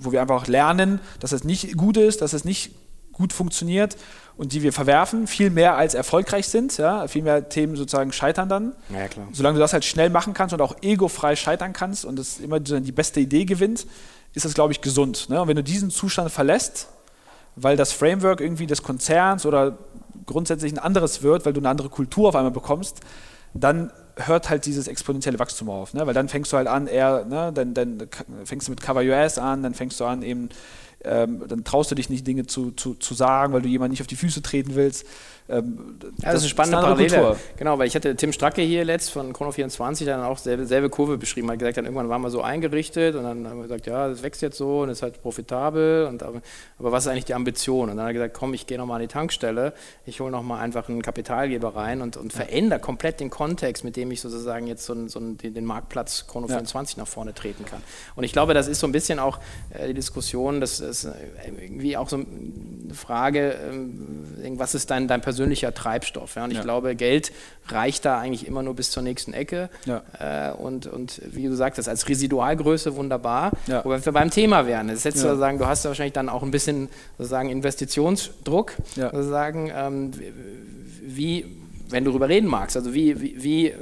wo 0.00 0.12
wir 0.12 0.20
einfach 0.20 0.46
lernen, 0.46 1.00
dass 1.18 1.32
es 1.32 1.44
nicht 1.44 1.76
gut 1.76 1.96
ist, 1.96 2.22
dass 2.22 2.32
es 2.32 2.44
nicht 2.44 2.74
gut 3.12 3.32
funktioniert 3.32 3.96
und 4.36 4.52
die 4.54 4.62
wir 4.62 4.72
verwerfen, 4.72 5.26
viel 5.26 5.50
mehr 5.50 5.76
als 5.76 5.92
erfolgreich 5.94 6.48
sind, 6.48 6.78
ja, 6.78 7.06
viel 7.08 7.22
mehr 7.22 7.50
Themen 7.50 7.76
sozusagen 7.76 8.12
scheitern 8.12 8.48
dann. 8.48 8.74
Ja, 8.88 9.08
klar. 9.08 9.28
Solange 9.32 9.56
du 9.56 9.60
das 9.60 9.74
halt 9.74 9.84
schnell 9.84 10.08
machen 10.08 10.32
kannst 10.32 10.54
und 10.54 10.62
auch 10.62 10.76
egofrei 10.80 11.36
scheitern 11.36 11.74
kannst 11.74 12.06
und 12.06 12.18
es 12.18 12.38
immer 12.38 12.58
die 12.60 12.92
beste 12.92 13.20
Idee 13.20 13.44
gewinnt, 13.44 13.86
ist 14.32 14.44
das, 14.46 14.54
glaube 14.54 14.72
ich, 14.72 14.80
gesund. 14.80 15.28
Ne? 15.28 15.42
Und 15.42 15.48
wenn 15.48 15.56
du 15.56 15.62
diesen 15.62 15.90
Zustand 15.90 16.30
verlässt, 16.30 16.88
weil 17.56 17.76
das 17.76 17.92
Framework 17.92 18.40
irgendwie 18.40 18.66
des 18.66 18.82
Konzerns 18.82 19.44
oder 19.44 19.76
grundsätzlich 20.24 20.72
ein 20.72 20.78
anderes 20.78 21.22
wird, 21.22 21.44
weil 21.44 21.52
du 21.52 21.60
eine 21.60 21.68
andere 21.68 21.90
Kultur 21.90 22.28
auf 22.28 22.36
einmal 22.36 22.52
bekommst, 22.52 23.00
dann 23.52 23.92
hört 24.26 24.50
halt 24.50 24.66
dieses 24.66 24.88
exponentielle 24.88 25.38
Wachstum 25.38 25.70
auf, 25.70 25.94
ne? 25.94 26.06
weil 26.06 26.14
dann 26.14 26.28
fängst 26.28 26.52
du 26.52 26.56
halt 26.56 26.66
an, 26.68 26.86
eher, 26.86 27.24
ne, 27.24 27.52
dann, 27.52 27.74
dann 27.74 28.08
fängst 28.44 28.68
du 28.68 28.72
mit 28.72 28.80
Cover 28.80 29.02
US 29.02 29.38
an, 29.38 29.62
dann 29.62 29.74
fängst 29.74 30.00
du 30.00 30.04
an, 30.04 30.22
eben 30.22 30.48
ähm, 31.04 31.42
dann 31.46 31.64
traust 31.64 31.90
du 31.90 31.94
dich 31.94 32.10
nicht, 32.10 32.26
Dinge 32.26 32.46
zu, 32.46 32.72
zu, 32.72 32.94
zu 32.94 33.14
sagen, 33.14 33.52
weil 33.52 33.62
du 33.62 33.68
jemanden 33.68 33.92
nicht 33.92 34.00
auf 34.00 34.06
die 34.06 34.16
Füße 34.16 34.42
treten 34.42 34.74
willst. 34.74 35.06
Ähm, 35.50 35.98
ja, 36.00 36.32
das, 36.32 36.36
ist 36.36 36.42
eine 36.42 36.48
spannende 36.50 36.78
ist 36.78 36.84
Parallele. 36.84 37.16
Kultur. 37.16 37.36
Genau, 37.56 37.78
weil 37.78 37.88
ich 37.88 37.94
hatte 37.96 38.14
Tim 38.14 38.32
Stracke 38.32 38.62
hier 38.62 38.84
letzt 38.84 39.10
von 39.10 39.32
Chrono24 39.32 40.04
dann 40.04 40.22
auch 40.22 40.38
selbe, 40.38 40.64
selbe 40.64 40.90
Kurve 40.90 41.18
beschrieben, 41.18 41.50
hat 41.50 41.58
gesagt, 41.58 41.76
dann 41.76 41.86
irgendwann 41.86 42.08
waren 42.08 42.22
wir 42.22 42.30
so 42.30 42.42
eingerichtet 42.42 43.16
und 43.16 43.24
dann 43.24 43.48
haben 43.48 43.56
wir 43.56 43.64
gesagt, 43.64 43.86
ja, 43.86 44.08
das 44.08 44.22
wächst 44.22 44.42
jetzt 44.42 44.58
so 44.58 44.82
und 44.82 44.90
ist 44.90 45.02
halt 45.02 45.20
profitabel 45.22 46.06
und 46.06 46.22
aber, 46.22 46.40
aber 46.78 46.92
was 46.92 47.04
ist 47.04 47.10
eigentlich 47.10 47.24
die 47.24 47.34
Ambition? 47.34 47.90
Und 47.90 47.96
dann 47.96 48.04
hat 48.04 48.10
er 48.10 48.14
gesagt, 48.14 48.34
komm, 48.34 48.54
ich 48.54 48.66
gehe 48.66 48.78
nochmal 48.78 48.96
an 48.96 49.02
die 49.02 49.12
Tankstelle, 49.12 49.72
ich 50.06 50.20
hole 50.20 50.30
nochmal 50.30 50.60
einfach 50.60 50.88
einen 50.88 51.02
Kapitalgeber 51.02 51.74
rein 51.74 52.00
und, 52.00 52.16
und 52.16 52.32
verändere 52.32 52.78
komplett 52.78 53.18
den 53.18 53.30
Kontext, 53.30 53.82
mit 53.82 53.96
dem 53.96 54.10
ich 54.12 54.20
sozusagen 54.20 54.68
jetzt 54.68 54.84
so, 54.86 55.08
so 55.08 55.18
den, 55.18 55.54
den, 55.54 55.64
Marktplatz 55.64 56.26
Chrono24 56.30 56.74
ja. 56.74 56.98
nach 56.98 57.08
vorne 57.08 57.34
treten 57.34 57.64
kann. 57.64 57.82
Und 58.14 58.22
ich 58.22 58.32
glaube, 58.32 58.54
das 58.54 58.68
ist 58.68 58.78
so 58.78 58.86
ein 58.86 58.92
bisschen 58.92 59.18
auch 59.18 59.40
äh, 59.70 59.88
die 59.88 59.94
Diskussion, 59.94 60.60
das 60.60 60.78
ist 60.90 61.04
äh, 61.04 61.12
irgendwie 61.60 61.96
auch 61.96 62.08
so 62.08 62.16
eine 62.16 62.94
Frage, 62.94 63.52
äh, 63.52 64.50
was 64.58 64.74
ist 64.74 64.90
dein, 64.90 65.08
dein 65.08 65.20
persönlicher 65.20 65.72
Treibstoff. 65.72 66.34
Ja? 66.34 66.44
Und 66.44 66.50
ich 66.50 66.58
ja. 66.58 66.62
glaube, 66.62 66.94
Geld 66.96 67.32
reicht 67.68 68.04
da 68.04 68.18
eigentlich 68.18 68.46
immer 68.46 68.62
nur 68.62 68.74
bis 68.74 68.90
zur 68.90 69.02
nächsten 69.02 69.32
Ecke. 69.32 69.70
Ja. 69.84 70.02
Äh, 70.18 70.52
und, 70.52 70.86
und 70.86 71.20
wie 71.32 71.46
du 71.46 71.54
sagtest, 71.54 71.88
als 71.88 72.08
Residualgröße 72.08 72.96
wunderbar. 72.96 73.52
Ja. 73.66 73.84
Wobei 73.84 74.04
wir 74.04 74.12
beim 74.12 74.30
Thema 74.30 74.66
wären. 74.66 74.88
Das 74.88 74.98
ist 74.98 75.04
jetzt 75.04 75.18
sozusagen, 75.18 75.58
du 75.58 75.66
hast 75.66 75.84
wahrscheinlich 75.84 76.12
dann 76.14 76.28
auch 76.28 76.42
ein 76.42 76.50
bisschen 76.50 76.88
sozusagen 77.18 77.48
Investitionsdruck. 77.48 78.74
Sozusagen, 79.12 79.70
ähm, 79.74 80.10
wie, 81.02 81.46
wenn 81.88 82.04
du 82.04 82.10
darüber 82.10 82.28
reden 82.28 82.48
magst, 82.48 82.76
also 82.76 82.94
wie, 82.94 83.20
wie, 83.20 83.42
wie 83.42 83.74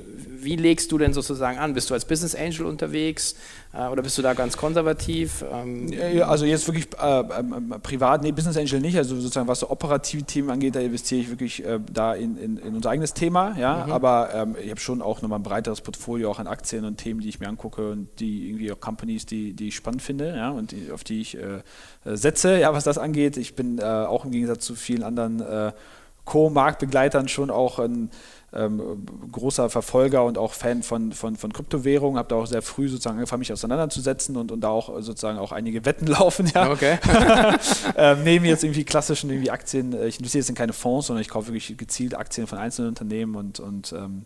legst 0.45 0.93
du 0.93 0.99
denn 0.99 1.13
sozusagen 1.13 1.59
an? 1.59 1.75
Bist 1.75 1.91
du 1.91 1.95
als 1.95 2.05
Business 2.05 2.35
Angel 2.35 2.67
unterwegs 2.67 3.35
äh, 3.73 3.89
oder 3.89 4.03
bist 4.03 4.17
du 4.19 4.23
da 4.23 4.35
ganz 4.35 4.57
konservativ? 4.57 5.45
Ähm 5.53 5.91
also 6.27 6.45
jetzt 6.45 6.67
wirklich 6.67 6.89
äh, 7.01 7.21
äh, 7.21 7.79
privat, 7.83 8.23
nee, 8.23 8.33
Business 8.33 8.57
Angel 8.57 8.81
nicht. 8.81 8.97
Also 8.97 9.17
sozusagen 9.17 9.49
was 9.49 9.61
so 9.61 9.71
operative 9.71 10.23
Themen 10.25 10.51
angeht, 10.51 10.75
da 10.75 10.81
investiere 10.81 11.21
ich 11.21 11.31
wirklich 11.31 11.65
äh, 11.65 11.81
da 11.93 12.15
in, 12.15 12.37
in, 12.37 12.57
in, 12.59 12.75
unser 12.77 12.91
eigenes 12.91 13.15
Thema. 13.15 13.57
Ja, 13.59 13.87
mhm. 13.87 13.93
aber 13.93 14.31
ähm, 14.35 14.57
ich 14.63 14.71
habe 14.71 14.81
schon 14.81 15.03
auch 15.03 15.23
nochmal 15.23 15.39
ein 15.39 15.45
breiteres 15.45 15.81
Portfolio 15.81 16.31
auch 16.31 16.39
an 16.39 16.47
Aktien 16.47 16.85
und 16.85 16.97
Themen, 16.99 17.21
die 17.21 17.29
ich 17.29 17.41
mir 17.41 17.49
angucke 17.49 17.91
und 17.91 18.09
die 18.21 18.49
irgendwie 18.49 18.73
auch 18.73 18.81
Companies, 18.81 19.27
die, 19.27 19.55
die 19.55 19.69
ich 19.69 19.77
spannend 19.77 20.03
finde, 20.03 20.37
ja, 20.37 20.51
und 20.51 20.73
die, 20.73 20.91
auf 20.93 21.05
die 21.05 21.21
ich 21.21 21.37
äh, 21.37 21.63
äh, 22.05 22.17
setze, 22.17 22.59
ja, 22.59 22.73
was 22.73 22.85
das 22.85 22.99
angeht. 22.99 23.37
Ich 23.37 23.55
bin 23.55 23.81
auch 23.81 24.25
im 24.25 24.31
Gegensatz 24.31 24.65
zu 24.65 24.75
vielen 24.75 25.03
anderen 25.03 25.43
Co-Marktbegleitern 26.29 27.27
schon 27.29 27.51
auch 27.51 27.79
ein 27.79 28.11
ähm, 28.53 29.07
großer 29.31 29.69
Verfolger 29.69 30.25
und 30.25 30.39
auch 30.39 30.55
Fan 30.55 30.83
von, 30.83 31.13
von, 31.13 31.37
von 31.37 31.53
Kryptowährungen, 31.53 32.19
habe 32.19 32.29
da 32.29 32.37
auch 32.37 32.47
sehr 32.47 32.63
früh 32.63 32.89
sozusagen 32.89 33.17
angefangen, 33.17 33.41
mich 33.41 33.53
auseinanderzusetzen 33.53 34.37
und, 34.37 34.51
und 34.51 34.63
da 34.63 34.69
auch 34.71 34.89
sozusagen 35.01 35.39
auch 35.39 35.53
einige 35.53 35.85
Wetten 35.85 36.07
laufen. 36.07 36.51
Ja. 36.55 36.71
Okay. 36.71 36.99
ähm, 37.97 38.25
neben 38.25 38.45
jetzt 38.47 38.65
irgendwie 38.65 38.85
klassischen 38.85 39.31
irgendwie 39.31 39.51
Aktien, 39.51 39.93
äh, 39.93 40.07
ich 40.07 40.19
investiere 40.19 40.41
jetzt 40.41 40.49
in 40.49 40.55
keine 40.55 40.73
Fonds, 40.73 41.09
sondern 41.09 41.21
ich 41.21 41.29
kaufe 41.29 41.49
wirklich 41.49 41.77
gezielt 41.77 42.15
Aktien 42.15 42.47
von 42.47 42.59
einzelnen 42.59 42.89
Unternehmen 42.89 43.35
und, 43.35 43.61
und 43.61 43.93
ähm, 43.93 44.25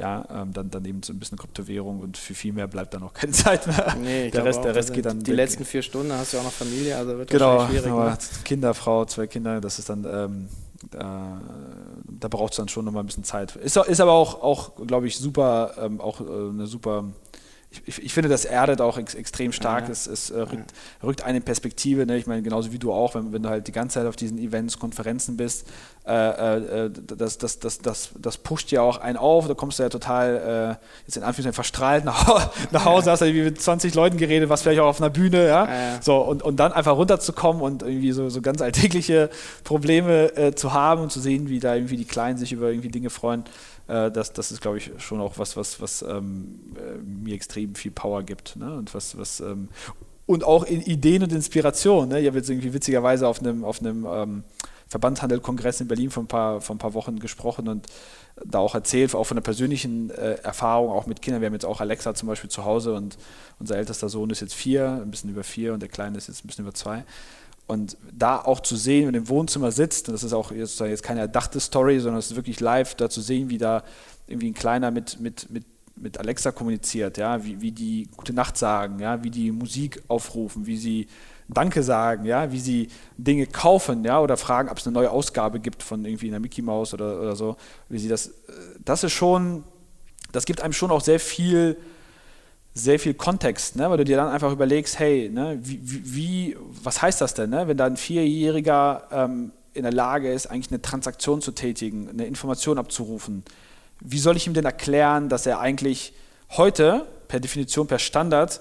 ja, 0.00 0.24
ähm, 0.30 0.52
dann, 0.52 0.70
dann 0.70 0.84
eben 0.84 1.02
so 1.02 1.12
ein 1.12 1.18
bisschen 1.18 1.38
Kryptowährung 1.38 2.00
und 2.00 2.18
für 2.18 2.34
viel 2.34 2.52
mehr 2.52 2.68
bleibt 2.68 2.94
dann 2.94 3.02
auch 3.02 3.14
keine 3.14 3.32
Zeit 3.32 3.66
mehr. 3.66 3.96
Nee, 4.00 4.30
der 4.30 4.44
Rest, 4.44 4.60
auch, 4.60 4.64
der 4.64 4.74
Rest 4.74 4.92
geht 4.92 5.06
dann. 5.06 5.20
Die 5.20 5.30
weg. 5.30 5.36
letzten 5.36 5.64
vier 5.64 5.82
Stunden 5.82 6.12
hast 6.12 6.34
du 6.34 6.38
auch 6.38 6.44
noch 6.44 6.52
Familie, 6.52 6.96
also 6.96 7.18
wird 7.18 7.30
genau, 7.30 7.66
schwierig. 7.66 7.84
Genau, 7.84 8.14
Kinder, 8.44 8.74
Frau, 8.74 9.04
zwei 9.06 9.26
Kinder, 9.26 9.60
das 9.60 9.78
ist 9.78 9.88
dann 9.88 10.04
ähm, 10.04 10.48
da, 10.90 11.40
da 12.18 12.28
braucht 12.28 12.52
es 12.52 12.56
dann 12.56 12.68
schon 12.68 12.84
nochmal 12.84 13.02
ein 13.02 13.06
bisschen 13.06 13.24
Zeit. 13.24 13.56
Ist, 13.56 13.76
ist 13.76 14.00
aber 14.00 14.12
auch, 14.12 14.42
auch 14.42 14.86
glaube 14.86 15.06
ich, 15.06 15.18
super, 15.18 15.72
ähm, 15.80 16.00
auch 16.00 16.20
äh, 16.20 16.24
eine 16.24 16.66
super 16.66 17.04
ich, 17.70 18.02
ich, 18.02 18.14
finde, 18.14 18.28
das 18.28 18.44
erdet 18.44 18.80
auch 18.80 18.96
ex, 18.96 19.14
extrem 19.14 19.52
stark. 19.52 19.84
Ja. 19.84 19.92
Es, 19.92 20.06
es 20.06 20.30
äh, 20.30 20.40
rückt, 20.40 20.72
rückt 21.02 21.22
eine 21.24 21.40
Perspektive. 21.40 22.06
Ne? 22.06 22.16
Ich 22.16 22.26
meine, 22.26 22.42
genauso 22.42 22.72
wie 22.72 22.78
du 22.78 22.92
auch, 22.92 23.14
wenn, 23.14 23.32
wenn, 23.32 23.42
du 23.42 23.48
halt 23.48 23.66
die 23.66 23.72
ganze 23.72 23.94
Zeit 23.94 24.06
auf 24.06 24.16
diesen 24.16 24.38
Events, 24.38 24.78
Konferenzen 24.78 25.36
bist, 25.36 25.66
äh, 26.06 26.84
äh, 26.84 26.90
das, 26.90 27.38
das, 27.38 27.58
das, 27.58 27.78
das, 27.78 28.10
das 28.16 28.38
pusht 28.38 28.70
ja 28.70 28.82
auch 28.82 28.98
einen 28.98 29.16
auf. 29.16 29.48
Da 29.48 29.54
kommst 29.54 29.78
du 29.78 29.82
ja 29.82 29.88
total, 29.88 30.78
äh, 30.80 30.86
jetzt 31.06 31.16
in 31.16 31.22
Anführungszeichen, 31.22 31.52
verstrahlt 31.52 32.04
nach, 32.04 32.50
nach 32.70 32.84
Hause, 32.84 33.06
ja. 33.06 33.12
hast 33.12 33.20
du 33.20 33.26
irgendwie 33.26 33.44
mit 33.44 33.60
20 33.60 33.94
Leuten 33.94 34.16
geredet, 34.16 34.48
was 34.48 34.62
vielleicht 34.62 34.80
auch 34.80 34.88
auf 34.88 35.00
einer 35.00 35.10
Bühne. 35.10 35.46
Ja? 35.46 35.66
ja? 35.66 36.02
So, 36.02 36.18
und, 36.18 36.42
und 36.42 36.56
dann 36.56 36.72
einfach 36.72 36.96
runterzukommen 36.96 37.62
und 37.62 37.82
irgendwie 37.82 38.12
so, 38.12 38.28
so 38.28 38.40
ganz 38.40 38.62
alltägliche 38.62 39.30
Probleme 39.64 40.36
äh, 40.36 40.54
zu 40.54 40.72
haben 40.72 41.02
und 41.02 41.12
zu 41.12 41.20
sehen, 41.20 41.48
wie 41.48 41.60
da 41.60 41.74
irgendwie 41.74 41.96
die 41.96 42.04
Kleinen 42.04 42.38
sich 42.38 42.52
über 42.52 42.70
irgendwie 42.70 42.88
Dinge 42.88 43.10
freuen. 43.10 43.44
Äh, 43.88 44.10
das, 44.10 44.32
das 44.32 44.50
ist, 44.50 44.60
glaube 44.60 44.78
ich, 44.78 44.90
schon 44.98 45.20
auch 45.20 45.38
was, 45.38 45.56
was, 45.56 45.80
was 45.80 46.02
ähm, 46.02 46.60
äh, 46.76 46.98
mir 46.98 47.34
extrem 47.34 47.74
viel 47.74 47.90
Power 47.90 48.22
gibt. 48.22 48.56
Ne? 48.56 48.74
Und 48.76 48.94
was, 48.94 49.16
was 49.18 49.40
ähm, 49.40 49.68
und 50.26 50.42
auch 50.42 50.64
in 50.64 50.82
Ideen 50.82 51.22
und 51.22 51.32
Inspiration. 51.32 52.08
Ne? 52.08 52.20
Ich 52.20 52.26
habe 52.26 52.38
jetzt 52.38 52.50
irgendwie 52.50 52.72
witzigerweise 52.72 53.28
auf 53.28 53.40
einem, 53.40 53.64
auf 53.64 53.80
einem 53.80 54.06
ähm, 54.10 54.44
Verbandhandel-Kongress 54.88 55.80
in 55.80 55.88
Berlin 55.88 56.10
vor 56.10 56.24
ein, 56.24 56.28
paar, 56.28 56.60
vor 56.60 56.74
ein 56.74 56.78
paar 56.78 56.94
Wochen 56.94 57.18
gesprochen 57.18 57.68
und 57.68 57.86
da 58.44 58.58
auch 58.58 58.74
erzählt, 58.74 59.14
auch 59.14 59.24
von 59.24 59.36
der 59.36 59.42
persönlichen 59.42 60.10
äh, 60.10 60.34
Erfahrung, 60.42 60.90
auch 60.90 61.06
mit 61.06 61.22
Kindern. 61.22 61.40
Wir 61.40 61.46
haben 61.46 61.54
jetzt 61.54 61.64
auch 61.64 61.80
Alexa 61.80 62.14
zum 62.14 62.28
Beispiel 62.28 62.50
zu 62.50 62.64
Hause 62.64 62.94
und 62.94 63.16
unser 63.58 63.76
ältester 63.76 64.08
Sohn 64.08 64.30
ist 64.30 64.40
jetzt 64.40 64.54
vier, 64.54 65.00
ein 65.02 65.10
bisschen 65.10 65.30
über 65.30 65.42
vier 65.42 65.72
und 65.72 65.80
der 65.80 65.88
Kleine 65.88 66.18
ist 66.18 66.28
jetzt 66.28 66.44
ein 66.44 66.48
bisschen 66.48 66.64
über 66.64 66.74
zwei. 66.74 67.04
Und 67.66 67.96
da 68.12 68.38
auch 68.38 68.60
zu 68.60 68.76
sehen, 68.76 69.08
wenn 69.08 69.14
im 69.14 69.28
Wohnzimmer 69.28 69.72
sitzt, 69.72 70.08
und 70.08 70.14
das 70.14 70.22
ist 70.22 70.32
auch 70.32 70.52
jetzt, 70.52 70.78
jetzt 70.78 71.02
keine 71.02 71.20
erdachte 71.20 71.58
Story, 71.58 71.98
sondern 71.98 72.20
es 72.20 72.30
ist 72.30 72.36
wirklich 72.36 72.60
live, 72.60 72.94
da 72.94 73.10
zu 73.10 73.20
sehen, 73.20 73.50
wie 73.50 73.58
da 73.58 73.82
irgendwie 74.28 74.50
ein 74.50 74.54
Kleiner 74.54 74.92
mit, 74.92 75.18
mit, 75.18 75.50
mit, 75.50 75.64
mit 75.96 76.18
Alexa 76.18 76.52
kommuniziert, 76.52 77.18
ja, 77.18 77.44
wie, 77.44 77.60
wie 77.60 77.72
die 77.72 78.08
Gute 78.16 78.32
Nacht 78.32 78.56
sagen, 78.56 79.00
ja, 79.00 79.24
wie 79.24 79.30
die 79.30 79.50
Musik 79.50 80.02
aufrufen, 80.08 80.66
wie 80.66 80.76
sie 80.76 81.08
Danke 81.48 81.82
sagen, 81.82 82.24
ja, 82.24 82.50
wie 82.50 82.58
sie 82.58 82.88
Dinge 83.16 83.46
kaufen, 83.46 84.04
ja, 84.04 84.20
oder 84.20 84.36
fragen, 84.36 84.68
ob 84.68 84.78
es 84.78 84.86
eine 84.86 84.94
neue 84.94 85.10
Ausgabe 85.10 85.60
gibt 85.60 85.82
von 85.82 86.04
irgendwie 86.04 86.28
einer 86.28 86.40
Mickey 86.40 86.62
Mouse 86.62 86.92
oder, 86.94 87.20
oder 87.20 87.36
so, 87.36 87.56
wie 87.88 87.98
sie 87.98 88.08
das, 88.08 88.28
äh, 88.28 88.32
das 88.84 89.04
ist 89.04 89.12
schon, 89.12 89.64
das 90.32 90.44
gibt 90.44 90.60
einem 90.60 90.72
schon 90.72 90.90
auch 90.90 91.00
sehr 91.00 91.20
viel 91.20 91.76
sehr 92.76 93.00
viel 93.00 93.14
Kontext, 93.14 93.76
ne? 93.76 93.88
weil 93.88 93.96
du 93.96 94.04
dir 94.04 94.18
dann 94.18 94.28
einfach 94.28 94.52
überlegst, 94.52 94.98
hey, 94.98 95.30
ne, 95.32 95.58
wie, 95.62 95.80
wie, 95.82 96.56
was 96.82 97.00
heißt 97.00 97.22
das 97.22 97.32
denn, 97.32 97.48
ne? 97.48 97.66
wenn 97.68 97.78
da 97.78 97.86
ein 97.86 97.96
Vierjähriger 97.96 99.08
ähm, 99.10 99.52
in 99.72 99.82
der 99.82 99.92
Lage 99.92 100.30
ist, 100.30 100.46
eigentlich 100.46 100.70
eine 100.70 100.82
Transaktion 100.82 101.40
zu 101.40 101.52
tätigen, 101.52 102.10
eine 102.10 102.26
Information 102.26 102.76
abzurufen, 102.76 103.44
wie 104.00 104.18
soll 104.18 104.36
ich 104.36 104.46
ihm 104.46 104.52
denn 104.52 104.66
erklären, 104.66 105.30
dass 105.30 105.46
er 105.46 105.58
eigentlich 105.58 106.12
heute 106.50 107.06
per 107.28 107.40
Definition, 107.40 107.86
per 107.86 107.98
Standard 107.98 108.60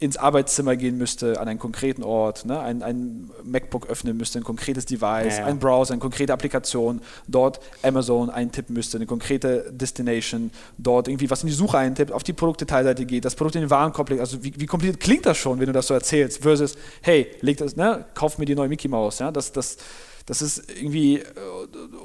ins 0.00 0.16
Arbeitszimmer 0.16 0.76
gehen 0.76 0.96
müsste, 0.96 1.38
an 1.38 1.46
einen 1.46 1.58
konkreten 1.58 2.02
Ort, 2.02 2.46
ne? 2.46 2.58
ein, 2.58 2.82
ein 2.82 3.30
MacBook 3.44 3.86
öffnen 3.86 4.16
müsste, 4.16 4.38
ein 4.38 4.44
konkretes 4.44 4.86
Device, 4.86 5.36
ja, 5.36 5.40
ja. 5.40 5.44
ein 5.44 5.58
Browser, 5.58 5.92
eine 5.92 6.00
konkrete 6.00 6.32
Applikation, 6.32 7.02
dort 7.28 7.60
Amazon 7.82 8.30
eintippen 8.30 8.74
müsste, 8.74 8.96
eine 8.96 9.04
konkrete 9.04 9.70
Destination, 9.70 10.52
dort 10.78 11.06
irgendwie 11.06 11.28
was 11.28 11.42
in 11.42 11.48
die 11.48 11.54
Suche 11.54 11.76
eintippt, 11.76 12.12
auf 12.12 12.22
die 12.22 12.32
Produktdetailseite 12.32 13.04
geht, 13.04 13.26
das 13.26 13.34
Produkt 13.34 13.56
in 13.56 13.60
den 13.60 13.70
Warenkorb 13.70 14.08
legt. 14.08 14.22
Also 14.22 14.42
wie, 14.42 14.54
wie 14.56 14.64
kompliziert 14.64 15.00
klingt 15.00 15.26
das 15.26 15.36
schon, 15.36 15.60
wenn 15.60 15.66
du 15.66 15.72
das 15.72 15.86
so 15.86 15.92
erzählst, 15.92 16.42
versus, 16.42 16.78
hey, 17.02 17.30
leg 17.42 17.58
das, 17.58 17.76
ne? 17.76 18.06
kauf 18.14 18.38
mir 18.38 18.46
die 18.46 18.54
neue 18.54 18.70
Mickey 18.70 18.88
Mouse. 18.88 19.18
Ja? 19.18 19.30
Das, 19.30 19.52
das, 19.52 19.76
das 20.24 20.40
ist 20.40 20.62
irgendwie, 20.70 21.18
äh, 21.18 21.24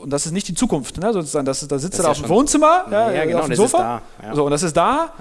und 0.01 0.09
das 0.09 0.25
ist 0.25 0.33
nicht 0.33 0.49
die 0.49 0.53
Zukunft, 0.53 0.97
ne? 0.97 1.13
sozusagen. 1.13 1.45
Das, 1.45 1.65
da 1.65 1.79
sitzt 1.79 1.97
er 1.99 2.05
ja 2.05 2.11
auf 2.11 2.19
dem 2.19 2.27
Wohnzimmer, 2.27 2.87
ja, 2.91 3.13
ja, 3.13 3.23
genau, 3.23 3.39
auf 3.39 3.45
dem 3.45 3.55
Sofa. 3.55 4.01
So, 4.33 4.43
und 4.43 4.51
das 4.51 4.63
ist 4.63 4.75
da. 4.75 5.13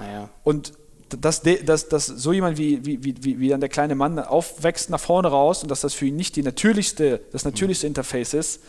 Und 0.43 0.73
dass, 1.17 1.43
dass, 1.43 1.89
dass 1.89 2.07
so 2.07 2.33
jemand 2.33 2.59
wie, 2.59 2.85
wie, 2.85 3.03
wie, 3.03 3.41
wie 3.41 3.49
dann 3.49 3.61
der 3.61 3.69
kleine 3.69 3.95
Mann 3.95 4.19
aufwächst 4.19 4.91
nach 4.91 5.01
vorne 5.01 5.29
raus 5.29 5.63
und 5.63 5.71
dass 5.71 5.81
das 5.81 5.95
für 5.95 6.07
ihn 6.07 6.17
nicht 6.17 6.37
die 6.37 6.43
natürlichste, 6.43 7.21
das 7.33 7.45
natürlichste 7.45 7.87
Interface 7.87 8.35
ist, 8.35 8.61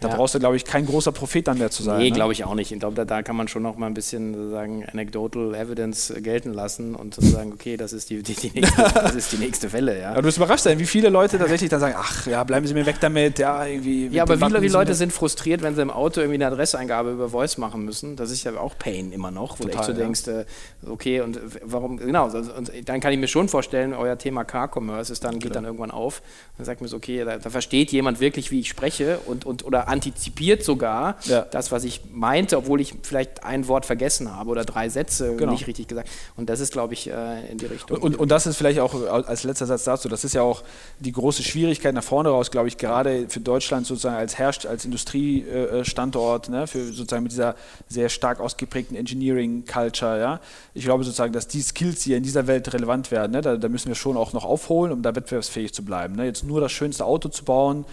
da 0.00 0.08
ja. 0.08 0.16
brauchst 0.16 0.34
du, 0.34 0.38
glaube 0.38 0.56
ich, 0.56 0.64
kein 0.64 0.86
großer 0.86 1.12
Prophet 1.12 1.46
dann 1.46 1.58
mehr 1.58 1.70
zu 1.70 1.82
sein. 1.82 1.98
Nee, 1.98 2.10
ne? 2.10 2.16
glaube 2.16 2.32
ich 2.32 2.44
auch 2.44 2.54
nicht. 2.54 2.72
Ich 2.72 2.78
glaube, 2.78 2.94
da, 2.94 3.04
da, 3.04 3.22
kann 3.22 3.36
man 3.36 3.48
schon 3.48 3.62
noch 3.62 3.76
mal 3.76 3.86
ein 3.86 3.94
bisschen 3.94 4.34
sozusagen 4.34 4.84
anecdotal 4.86 5.54
evidence 5.54 6.12
gelten 6.18 6.52
lassen 6.52 6.94
und 6.94 7.14
sagen, 7.14 7.52
okay, 7.52 7.76
das 7.76 7.92
ist 7.92 8.10
die, 8.10 8.22
die, 8.22 8.34
die 8.34 8.60
nächste, 8.60 8.82
das 8.94 9.14
ist 9.14 9.32
die 9.32 9.38
nächste 9.38 9.72
Welle. 9.72 9.94
Ja. 9.94 10.14
ja, 10.14 10.20
du 10.20 10.24
wirst 10.24 10.36
überrascht 10.36 10.64
sein, 10.64 10.78
wie 10.78 10.86
viele 10.86 11.08
Leute 11.08 11.38
tatsächlich 11.38 11.70
dann 11.70 11.80
sagen, 11.80 11.94
ach 11.96 12.26
ja, 12.26 12.44
bleiben 12.44 12.66
Sie 12.66 12.74
mir 12.74 12.86
weg 12.86 12.96
damit. 13.00 13.38
Ja, 13.38 13.64
irgendwie 13.64 14.08
ja 14.08 14.22
aber 14.22 14.36
viele 14.36 14.68
Leute 14.68 14.94
sind 14.94 15.12
frustriert, 15.12 15.62
wenn 15.62 15.74
sie 15.74 15.82
im 15.82 15.90
Auto 15.90 16.20
irgendwie 16.20 16.36
eine 16.36 16.48
Adresseingabe 16.48 17.12
über 17.12 17.30
Voice 17.30 17.58
machen 17.58 17.84
müssen. 17.84 18.16
Das 18.16 18.30
ist 18.30 18.44
ja 18.44 18.56
auch 18.58 18.78
Pain 18.78 19.12
immer 19.12 19.30
noch, 19.30 19.58
wo 19.58 19.64
Total, 19.64 19.72
du 19.72 19.78
echt 19.78 19.86
so 19.86 19.92
ja. 19.92 19.98
denkst, 19.98 20.28
äh, 20.28 20.90
okay, 20.90 21.20
und 21.20 21.40
warum, 21.62 21.96
genau, 21.96 22.26
und 22.26 22.72
dann 22.84 23.00
kann 23.00 23.12
ich 23.12 23.18
mir 23.18 23.28
schon 23.28 23.48
vorstellen, 23.48 23.94
euer 23.94 24.18
Thema 24.18 24.44
Car-Commerce 24.44 25.12
ist 25.12 25.24
dann, 25.24 25.38
geht 25.38 25.54
dann 25.54 25.64
irgendwann 25.64 25.90
auf. 25.90 26.22
Dann 26.56 26.66
sagt 26.66 26.80
mir 26.80 26.88
so, 26.88 26.96
okay, 26.96 27.24
da, 27.24 27.38
da 27.38 27.50
versteht 27.50 27.92
jemand 27.92 28.20
wirklich, 28.20 28.50
wie 28.50 28.60
ich 28.60 28.68
spreche 28.68 29.18
und, 29.26 29.44
und 29.44 29.64
oder 29.64 29.85
antizipiert 29.86 30.62
sogar 30.64 31.16
Ja. 31.24 31.42
das, 31.42 31.72
was 31.72 31.84
ich 31.84 32.00
meinte, 32.12 32.56
obwohl 32.58 32.80
ich 32.80 32.94
vielleicht 33.02 33.44
ein 33.44 33.68
Wort 33.68 33.86
vergessen 33.86 34.34
habe 34.36 34.50
oder 34.50 34.64
drei 34.64 34.88
Sätze 34.88 35.36
Genau. 35.36 35.52
nicht 35.52 35.66
richtig 35.66 35.88
gesagt. 35.88 36.08
Und 36.36 36.50
das 36.50 36.60
ist, 36.60 36.72
glaube 36.72 36.94
ich, 36.94 37.08
äh, 37.10 37.46
in 37.50 37.58
die 37.58 37.66
Richtung. 37.66 37.98
Und, 37.98 38.18
und 38.18 38.30
das 38.30 38.46
ist 38.46 38.56
vielleicht 38.56 38.80
auch 38.80 38.94
als 39.26 39.44
letzter 39.44 39.66
Satz 39.66 39.84
dazu, 39.84 40.08
das 40.08 40.24
ist 40.24 40.34
ja 40.34 40.42
auch 40.42 40.62
die 41.00 41.12
große 41.12 41.42
Schwierigkeit 41.42 41.94
nach 41.94 42.04
vorne 42.04 42.28
raus, 42.28 42.50
glaube 42.50 42.68
ich, 42.68 42.76
gerade 42.78 43.26
für 43.28 43.40
Deutschland 43.40 43.86
sozusagen 43.86 44.16
als 44.16 44.36
Herrscht, 44.38 44.66
als 44.66 44.84
Industriestandort, 44.84 46.48
ne, 46.48 46.66
für 46.66 46.84
sozusagen 46.86 47.22
mit 47.22 47.32
dieser 47.32 47.54
sehr 47.88 48.08
stark 48.08 48.40
ausgeprägten 48.40 48.96
Engineering-Culture, 48.96 50.18
ja. 50.18 50.40
Ich 50.74 50.84
glaube 50.84 51.04
sozusagen, 51.04 51.32
dass 51.32 51.48
die 51.48 51.62
Skills 51.62 52.02
hier 52.02 52.16
in 52.16 52.22
dieser 52.22 52.46
Welt 52.46 52.72
relevant 52.72 53.10
werden, 53.10 53.32
ne, 53.32 53.40
da, 53.40 53.56
da 53.56 53.68
müssen 53.68 53.88
wir 53.88 53.94
schon 53.94 54.16
auch 54.16 54.32
noch 54.32 54.44
aufholen, 54.44 54.92
um 54.92 55.02
da 55.02 55.14
wettbewerbsfähig 55.14 55.72
zu 55.72 55.84
bleiben. 55.84 56.16
Ne. 56.16 56.26
Jetzt 56.26 56.44
nur 56.44 56.60
das 56.60 56.72
schönste 56.72 57.04
Auto 57.04 57.28
zu 57.28 57.44
bauen, 57.44 57.84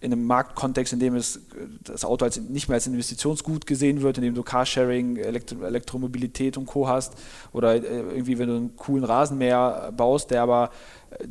in 0.00 0.12
einem 0.12 0.24
Marktkontext, 0.24 0.94
in 0.94 0.98
dem 0.98 1.14
es 1.14 1.40
das 1.84 2.04
Auto 2.06 2.24
als, 2.24 2.40
nicht 2.40 2.68
mehr 2.68 2.76
als 2.76 2.86
Investitionsgut 2.86 3.66
gesehen 3.66 4.00
wird, 4.00 4.16
in 4.16 4.24
dem 4.24 4.34
du 4.34 4.42
Carsharing, 4.42 5.16
Elektro 5.16 5.62
Elektromobilität 5.62 6.56
und 6.56 6.66
Co. 6.66 6.88
hast 6.88 7.14
oder 7.52 7.74
äh, 7.74 7.80
irgendwie, 7.80 8.38
wenn 8.38 8.48
du 8.48 8.56
einen 8.56 8.76
coolen 8.76 9.04
Rasenmäher 9.04 9.92
baust, 9.94 10.30
der 10.30 10.42
aber 10.42 10.70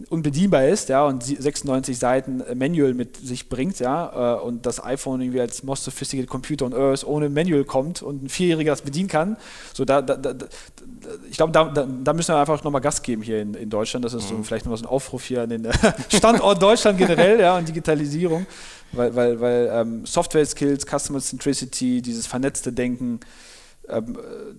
unbedienbar 0.10 0.68
ist, 0.68 0.89
ja, 0.89 1.06
und 1.06 1.24
sie- 1.24 1.38
96 1.38 1.98
Seiten 1.98 2.42
äh, 2.42 2.54
Manual 2.54 2.94
mit 2.94 3.15
sich 3.18 3.50
bringt, 3.50 3.80
ja, 3.80 4.38
äh, 4.38 4.42
und 4.42 4.65
das 4.65 4.84
iPhone 4.84 5.22
irgendwie 5.22 5.42
als 5.42 5.63
most 5.63 5.84
sophisticated 5.84 6.30
Computer 6.30 6.65
on 6.65 6.74
Earth 6.74 7.06
ohne 7.06 7.30
Manual 7.30 7.63
kommt 7.63 8.02
und 8.02 8.24
ein 8.24 8.30
Vierjähriger 8.30 8.72
das 8.72 8.82
bedienen 8.82 9.08
kann, 9.08 9.38
so 9.74 9.86
da, 9.86 10.02
da, 10.02 10.15
da, 10.15 10.34
ich 11.30 11.38
glaube, 11.38 11.54
da, 11.54 11.65
da, 11.65 12.13
müssen 12.13 12.34
wir 12.34 12.39
einfach 12.39 12.63
nochmal 12.63 12.82
Gas 12.82 13.02
geben 13.02 13.22
hier 13.22 13.42
in, 13.42 13.54
in 13.54 13.70
Deutschland. 13.70 14.04
Das 14.04 14.13
ist 14.13 14.28
so 14.28 14.42
vielleicht 14.44 14.65
nochmal 14.65 14.78
so 14.78 14.86
ein 14.86 14.89
Aufruf 14.89 15.24
hier 15.24 15.44
an 15.44 15.50
den 15.50 15.65
äh, 15.65 15.74
Standort 16.10 16.62
Deutschland 16.62 16.98
generell, 16.98 17.39
ja, 17.39 17.58
und 17.58 17.68
Digitalisierung, 17.68 18.46
weil, 18.92 19.15
weil, 19.15 19.39
weil 19.39 19.70
ähm, 19.72 20.06
Software-Skills, 20.06 20.86
Customer 20.86 21.20
Centricity, 21.20 22.02
dieses 22.02 22.28
vernetzte 22.28 22.74
Denken, 22.74 23.20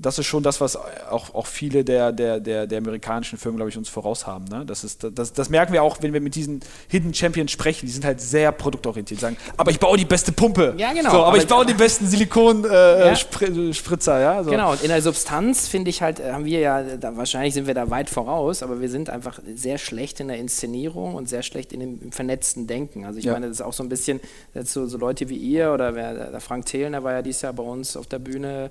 das 0.00 0.18
ist 0.18 0.26
schon 0.26 0.42
das, 0.42 0.60
was 0.60 0.76
auch, 0.76 1.34
auch 1.34 1.46
viele 1.46 1.84
der, 1.84 2.12
der, 2.12 2.40
der, 2.40 2.66
der 2.66 2.78
amerikanischen 2.78 3.38
Firmen, 3.38 3.56
glaube 3.58 3.70
ich, 3.70 3.76
uns 3.76 3.88
voraus 3.88 4.26
haben. 4.26 4.44
Ne? 4.46 4.64
Das, 4.66 4.82
ist, 4.82 5.06
das, 5.14 5.32
das 5.32 5.50
merken 5.50 5.72
wir 5.72 5.82
auch, 5.82 5.98
wenn 6.00 6.12
wir 6.12 6.20
mit 6.20 6.34
diesen 6.34 6.60
Hidden 6.88 7.14
Champions 7.14 7.50
sprechen. 7.52 7.86
Die 7.86 7.92
sind 7.92 8.04
halt 8.04 8.20
sehr 8.20 8.50
produktorientiert. 8.52 9.20
Die 9.20 9.22
sagen, 9.22 9.36
aber 9.56 9.70
ich 9.70 9.78
baue 9.78 9.96
die 9.96 10.04
beste 10.04 10.32
Pumpe. 10.32 10.74
Ja, 10.76 10.92
genau. 10.92 11.10
So, 11.10 11.16
aber, 11.18 11.26
Aber- 11.28 11.36
ich 11.38 11.46
baue 11.46 11.66
den 11.66 11.76
besten 11.76 12.04
Ja. 12.04 12.10
Silikon-Spritzer. 12.10 14.20
ja? 14.20 14.44
So. 14.44 14.50
Genau, 14.50 14.72
und 14.72 14.82
in 14.82 14.88
der 14.88 15.02
Substanz 15.02 15.68
finde 15.68 15.90
ich 15.90 16.02
halt, 16.02 16.20
äh, 16.20 16.32
haben 16.32 16.44
wir 16.44 16.60
ja, 16.60 16.82
da, 16.96 17.16
wahrscheinlich 17.16 17.54
sind 17.54 17.66
wir 17.66 17.74
da 17.74 17.90
weit 17.90 18.10
voraus, 18.10 18.62
aber 18.62 18.80
wir 18.80 18.88
sind 18.88 19.10
einfach 19.10 19.40
sehr 19.54 19.78
schlecht 19.78 20.20
in 20.20 20.28
der 20.28 20.38
Inszenierung 20.38 21.14
und 21.14 21.28
sehr 21.28 21.42
schlecht 21.42 21.72
in 21.72 21.80
dem 21.80 22.00
im 22.02 22.12
vernetzten 22.12 22.66
Denken. 22.66 23.04
Also 23.04 23.18
ich 23.18 23.24
Ja. 23.26 23.32
meine, 23.32 23.46
das 23.48 23.56
ist 23.56 23.62
auch 23.62 23.72
so 23.72 23.82
ein 23.82 23.88
bisschen, 23.88 24.20
so, 24.64 24.86
so 24.86 24.98
Leute 24.98 25.28
wie 25.28 25.36
ihr 25.36 25.72
oder 25.72 25.94
wer, 25.94 26.30
der 26.30 26.40
Frank 26.40 26.66
Thelen, 26.66 26.92
der 26.92 27.04
war 27.04 27.12
ja 27.12 27.22
dieses 27.22 27.42
Jahr 27.42 27.52
bei 27.52 27.62
uns 27.62 27.96
auf 27.96 28.06
der 28.06 28.18
Bühne, 28.18 28.70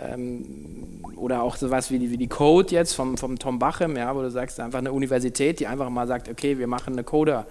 ähm, 0.00 0.44
oder 1.16 1.42
auch 1.42 1.56
sowas 1.56 1.90
wie 1.90 1.98
die, 1.98 2.10
wie 2.10 2.16
die 2.16 2.28
Code 2.28 2.74
jetzt 2.74 2.94
vom, 2.94 3.16
vom 3.16 3.38
Tom 3.38 3.58
Bachem, 3.58 3.96
ja, 3.96 4.14
wo 4.14 4.22
du 4.22 4.30
sagst, 4.30 4.58
einfach 4.60 4.78
eine 4.78 4.92
Universität, 4.92 5.60
die 5.60 5.66
einfach 5.66 5.90
mal 5.90 6.06
sagt, 6.06 6.28
okay, 6.28 6.58
wir 6.58 6.66
machen 6.66 6.94
eine 6.94 7.04
Coder. 7.04 7.46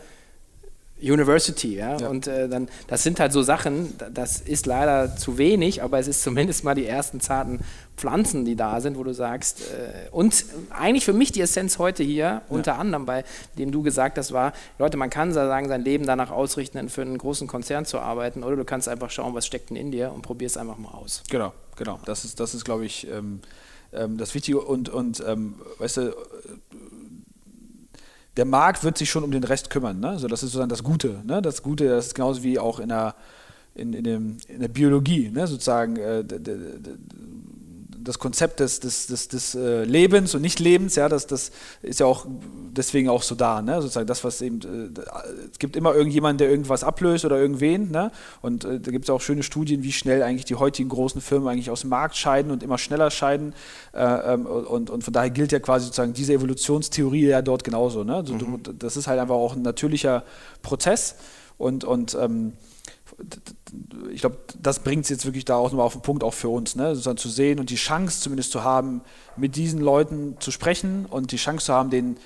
University, 1.01 1.75
ja, 1.75 1.97
Ja. 1.97 2.07
und 2.09 2.27
äh, 2.27 2.49
dann, 2.49 2.67
das 2.87 3.03
sind 3.03 3.19
halt 3.19 3.31
so 3.31 3.41
Sachen, 3.41 3.97
da- 3.97 4.09
das 4.09 4.41
ist 4.41 4.65
leider 4.65 5.15
zu 5.15 5.37
wenig, 5.37 5.81
aber 5.81 5.97
es 5.99 6.07
ist 6.07 6.23
zumindest 6.23 6.63
mal 6.63 6.75
die 6.75 6.85
ersten 6.85 7.21
zarten 7.21 7.59
Pflanzen, 7.95 8.45
die 8.45 8.55
da 8.55 8.81
sind, 8.81 8.97
wo 8.97 9.03
du 9.03 9.13
sagst, 9.13 9.61
äh, 9.61 10.09
und 10.11 10.45
eigentlich 10.69 11.05
für 11.05 11.13
mich 11.13 11.31
die 11.31 11.41
Essenz 11.41 11.79
heute 11.79 12.03
hier, 12.03 12.41
unter 12.49 12.77
anderem, 12.77 13.05
bei 13.05 13.23
dem 13.57 13.71
du 13.71 13.81
gesagt 13.81 14.17
hast, 14.17 14.31
war, 14.33 14.53
Leute, 14.77 14.97
man 14.97 15.09
kann 15.09 15.31
sagen, 15.31 15.67
sein 15.69 15.83
Leben 15.83 16.05
danach 16.05 16.31
ausrichten, 16.31 16.89
für 16.89 17.01
einen 17.01 17.17
großen 17.17 17.47
Konzern 17.47 17.85
zu 17.85 17.99
arbeiten, 17.99 18.43
oder 18.43 18.55
du 18.55 18.65
kannst 18.65 18.89
einfach 18.89 19.09
schauen, 19.09 19.33
was 19.33 19.45
steckt 19.45 19.69
denn 19.69 19.77
in 19.77 19.91
dir 19.91 20.11
und 20.11 20.21
probierst 20.21 20.57
einfach 20.57 20.77
mal 20.77 20.91
aus. 20.91 21.23
Genau, 21.29 21.53
genau. 21.77 21.99
Das 22.05 22.25
ist, 22.25 22.39
das 22.39 22.53
ist 22.53 22.65
glaube 22.65 22.85
ich, 22.85 23.07
ähm, 23.09 23.39
ähm, 23.93 24.17
das 24.17 24.35
Wichtige. 24.35 24.59
Und, 24.61 24.89
und 24.89 25.23
ähm, 25.25 25.55
weißt 25.79 25.97
du, 25.97 26.13
der 28.39 28.45
Markt 28.45 28.85
wird 28.85 28.97
sich 28.97 29.09
schon 29.09 29.25
um 29.25 29.31
den 29.31 29.43
Rest 29.43 29.69
kümmern. 29.69 29.99
Ne? 29.99 30.11
Also 30.11 30.29
das 30.29 30.43
ist 30.43 30.51
sozusagen 30.51 30.69
das 30.69 30.81
Gute. 30.81 31.21
Ne? 31.25 31.41
Das 31.41 31.61
Gute, 31.61 31.89
das 31.89 32.07
ist 32.07 32.15
genauso 32.15 32.41
wie 32.41 32.57
auch 32.57 32.79
in 32.79 32.87
der, 32.87 33.13
in, 33.75 33.91
in, 33.91 34.05
dem, 34.05 34.37
in 34.47 34.61
der 34.61 34.69
Biologie, 34.69 35.29
ne? 35.29 35.45
sozusagen 35.45 35.97
äh, 35.97 36.23
das 38.03 38.19
Konzept 38.19 38.59
des, 38.59 38.79
des, 38.79 39.07
des, 39.07 39.27
des 39.27 39.55
äh, 39.55 39.83
Lebens 39.83 40.35
und 40.35 40.41
Nicht-Lebens, 40.41 40.95
ja, 40.95 41.09
das, 41.09 41.27
das 41.27 41.51
ist 41.81 41.99
ja 41.99 42.05
auch 42.05 42.25
deswegen 42.27 43.09
auch 43.09 43.23
so 43.23 43.35
da, 43.35 43.61
ne? 43.61 43.81
sozusagen 43.81 44.07
das, 44.07 44.23
was 44.23 44.41
eben, 44.41 44.59
äh, 44.61 45.01
es 45.51 45.59
gibt 45.59 45.75
immer 45.75 45.93
irgendjemanden, 45.93 46.37
der 46.37 46.49
irgendwas 46.49 46.83
ablöst 46.83 47.25
oder 47.25 47.37
irgendwen, 47.37 47.91
ne? 47.91 48.11
und 48.41 48.65
äh, 48.65 48.79
da 48.79 48.91
gibt 48.91 49.05
es 49.05 49.09
auch 49.09 49.21
schöne 49.21 49.43
Studien, 49.43 49.83
wie 49.83 49.91
schnell 49.91 50.23
eigentlich 50.23 50.45
die 50.45 50.55
heutigen 50.55 50.89
großen 50.89 51.21
Firmen 51.21 51.47
eigentlich 51.47 51.69
aus 51.69 51.81
dem 51.81 51.89
Markt 51.89 52.15
scheiden 52.15 52.51
und 52.51 52.63
immer 52.63 52.77
schneller 52.77 53.11
scheiden 53.11 53.53
äh, 53.93 54.33
ähm, 54.33 54.45
und, 54.45 54.89
und 54.89 55.03
von 55.03 55.13
daher 55.13 55.29
gilt 55.29 55.51
ja 55.51 55.59
quasi 55.59 55.85
sozusagen 55.85 56.13
diese 56.13 56.33
Evolutionstheorie 56.33 57.27
ja 57.27 57.41
dort 57.41 57.63
genauso, 57.63 58.03
ne? 58.03 58.15
also, 58.15 58.35
du, 58.35 58.57
das 58.57 58.97
ist 58.97 59.07
halt 59.07 59.19
einfach 59.19 59.35
auch 59.35 59.55
ein 59.55 59.61
natürlicher 59.61 60.23
Prozess 60.61 61.15
und, 61.57 61.83
und 61.83 62.17
ähm, 62.19 62.53
ich 64.11 64.21
glaube, 64.21 64.37
das 64.61 64.79
bringt 64.79 65.03
es 65.03 65.09
jetzt 65.09 65.25
wirklich 65.25 65.45
da 65.45 65.55
auch 65.55 65.69
nochmal 65.71 65.85
auf 65.85 65.93
den 65.93 66.01
Punkt, 66.01 66.23
auch 66.23 66.33
für 66.33 66.49
uns, 66.49 66.75
ne? 66.75 66.89
sozusagen 66.95 67.17
zu 67.17 67.29
sehen 67.29 67.59
und 67.59 67.69
die 67.69 67.75
Chance 67.75 68.21
zumindest 68.21 68.51
zu 68.51 68.63
haben, 68.63 69.01
mit 69.37 69.55
diesen 69.55 69.79
Leuten 69.81 70.35
zu 70.39 70.51
sprechen 70.51 71.05
und 71.09 71.31
die 71.31 71.37
Chance 71.37 71.67
zu 71.67 71.73
haben, 71.73 71.89
den 71.89 72.17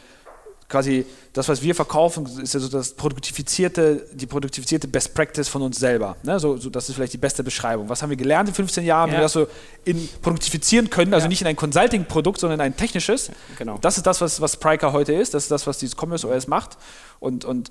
quasi 0.69 1.05
das, 1.33 1.49
was 1.49 1.61
wir 1.61 1.75
verkaufen, 1.75 2.25
ist 2.41 2.53
ja 2.55 2.59
so 2.59 2.67
das 2.67 2.93
produktifizierte, 2.93 4.07
die 4.13 4.25
produktifizierte 4.25 4.87
Best 4.87 5.13
Practice 5.13 5.47
von 5.47 5.61
uns 5.61 5.77
selber. 5.77 6.15
Ne? 6.23 6.39
So, 6.39 6.57
so, 6.57 6.69
das 6.71 6.89
ist 6.89 6.95
vielleicht 6.95 7.13
die 7.13 7.17
beste 7.19 7.43
Beschreibung. 7.43 7.89
Was 7.89 8.01
haben 8.01 8.09
wir 8.09 8.17
gelernt 8.17 8.49
in 8.49 8.55
15 8.55 8.83
Jahren, 8.83 9.09
wie 9.11 9.13
Ja. 9.13 9.19
wir 9.19 9.23
das 9.23 9.33
so 9.33 9.47
in 9.85 10.09
produktifizieren 10.23 10.89
können, 10.89 11.13
also 11.13 11.25
Ja. 11.25 11.29
nicht 11.29 11.41
in 11.41 11.47
ein 11.47 11.55
Consulting-Produkt, 11.55 12.39
sondern 12.39 12.59
in 12.59 12.65
ein 12.65 12.77
technisches. 12.77 13.29
Genau. 13.59 13.77
Das 13.81 13.97
ist 13.97 14.07
das, 14.07 14.19
was, 14.21 14.41
was 14.41 14.57
Pryker 14.57 14.93
heute 14.93 15.13
ist, 15.13 15.35
das 15.35 15.43
ist 15.43 15.51
das, 15.51 15.67
was 15.67 15.77
dieses 15.77 15.95
Commerce 15.95 16.27
OS 16.27 16.47
macht. 16.47 16.77
Und, 17.19 17.45
und 17.45 17.69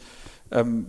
ähm, 0.52 0.86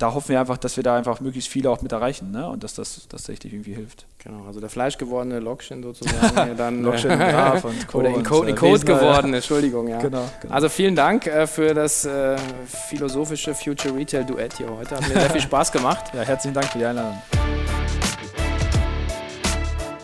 da 0.00 0.14
hoffen 0.14 0.30
wir 0.30 0.40
einfach, 0.40 0.56
dass 0.56 0.76
wir 0.76 0.84
da 0.84 0.96
einfach 0.96 1.20
möglichst 1.20 1.50
viele 1.50 1.70
auch 1.70 1.82
mit 1.82 1.92
erreichen 1.92 2.30
ne? 2.30 2.48
und 2.48 2.64
dass 2.64 2.74
das 2.74 3.06
tatsächlich 3.08 3.52
irgendwie 3.52 3.74
hilft. 3.74 4.06
Genau, 4.18 4.46
also 4.46 4.60
der 4.60 4.70
fleischgewordene 4.70 5.40
Lockchen 5.40 5.82
sozusagen. 5.82 6.56
dann, 6.56 6.82
Lockchen, 6.82 7.18
Graf 7.18 7.64
und 7.64 7.86
Co. 7.86 7.98
Oder 8.00 8.08
in 8.10 8.22
Code, 8.22 8.48
in 8.48 8.54
äh, 8.54 8.58
Code 8.58 8.72
Wesner, 8.74 8.90
ja. 8.92 8.98
geworden, 8.98 9.34
Entschuldigung. 9.34 9.88
Ja. 9.88 9.98
Genau, 9.98 10.24
genau. 10.40 10.54
Also 10.54 10.68
vielen 10.68 10.96
Dank 10.96 11.26
äh, 11.26 11.46
für 11.46 11.74
das 11.74 12.04
äh, 12.04 12.36
philosophische 12.88 13.54
Future 13.54 13.94
Retail 13.94 14.24
Duett 14.24 14.56
hier 14.56 14.70
heute. 14.70 14.96
Hat 14.96 15.08
mir 15.08 15.20
sehr 15.20 15.30
viel 15.30 15.40
Spaß 15.40 15.70
gemacht. 15.70 16.12
Ja, 16.14 16.22
herzlichen 16.22 16.54
Dank 16.54 16.66
für 16.68 16.78
die 16.78 16.86
Einladung. 16.86 17.20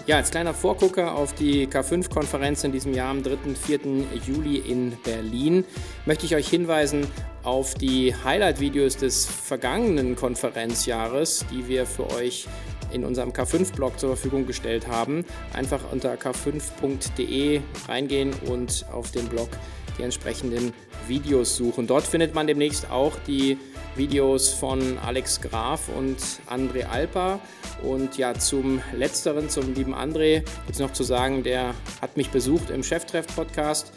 Ja, 0.06 0.18
als 0.18 0.30
kleiner 0.30 0.54
Vorgucker 0.54 1.16
auf 1.16 1.34
die 1.34 1.66
K5-Konferenz 1.66 2.62
in 2.62 2.70
diesem 2.70 2.94
Jahr 2.94 3.10
am 3.10 3.24
3. 3.24 3.56
4. 3.60 3.80
Juli 4.24 4.58
in 4.58 4.96
Berlin 5.02 5.64
möchte 6.04 6.26
ich 6.26 6.36
euch 6.36 6.46
hinweisen 6.46 7.08
auf 7.42 7.74
die 7.74 8.14
Highlight-Videos 8.14 8.98
des 8.98 9.26
vergangenen 9.26 10.14
Konferenzjahres, 10.14 11.44
die 11.50 11.66
wir 11.66 11.86
für 11.86 12.08
euch 12.12 12.46
in 12.92 13.04
unserem 13.04 13.30
K5-Blog 13.30 13.98
zur 13.98 14.10
Verfügung 14.10 14.46
gestellt 14.46 14.86
haben. 14.86 15.24
Einfach 15.52 15.80
unter 15.90 16.14
k5.de 16.14 17.60
reingehen 17.88 18.32
und 18.46 18.86
auf 18.92 19.10
dem 19.10 19.26
Blog 19.26 19.48
die 19.98 20.02
entsprechenden 20.02 20.72
Videos 21.06 21.56
suchen. 21.56 21.86
Dort 21.86 22.04
findet 22.04 22.34
man 22.34 22.46
demnächst 22.46 22.90
auch 22.90 23.12
die 23.26 23.58
Videos 23.96 24.50
von 24.50 24.98
Alex 24.98 25.40
Graf 25.40 25.88
und 25.88 26.18
André 26.48 26.86
Alper. 26.86 27.40
Und 27.82 28.18
ja, 28.18 28.34
zum 28.34 28.80
Letzteren, 28.94 29.48
zum 29.48 29.74
lieben 29.74 29.94
André, 29.94 30.40
gibt 30.40 30.72
es 30.72 30.78
noch 30.78 30.92
zu 30.92 31.02
sagen, 31.02 31.42
der 31.42 31.74
hat 32.00 32.16
mich 32.16 32.30
besucht 32.30 32.70
im 32.70 32.82
Cheftreff-Podcast 32.82 33.92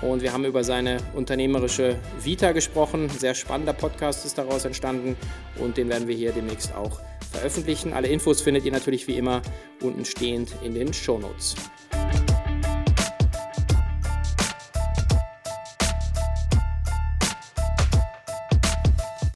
und 0.00 0.22
wir 0.22 0.32
haben 0.32 0.44
über 0.44 0.64
seine 0.64 0.98
unternehmerische 1.14 1.96
Vita 2.22 2.52
gesprochen. 2.52 3.04
Ein 3.04 3.18
sehr 3.18 3.34
spannender 3.34 3.72
Podcast 3.72 4.24
ist 4.24 4.38
daraus 4.38 4.64
entstanden 4.64 5.16
und 5.58 5.76
den 5.76 5.88
werden 5.88 6.08
wir 6.08 6.16
hier 6.16 6.32
demnächst 6.32 6.74
auch 6.74 7.00
veröffentlichen. 7.32 7.92
Alle 7.92 8.08
Infos 8.08 8.40
findet 8.40 8.64
ihr 8.64 8.72
natürlich 8.72 9.06
wie 9.08 9.16
immer 9.16 9.42
unten 9.80 10.04
stehend 10.04 10.50
in 10.62 10.74
den 10.74 10.92
Shownotes. 10.92 11.56
Notes. 11.56 12.23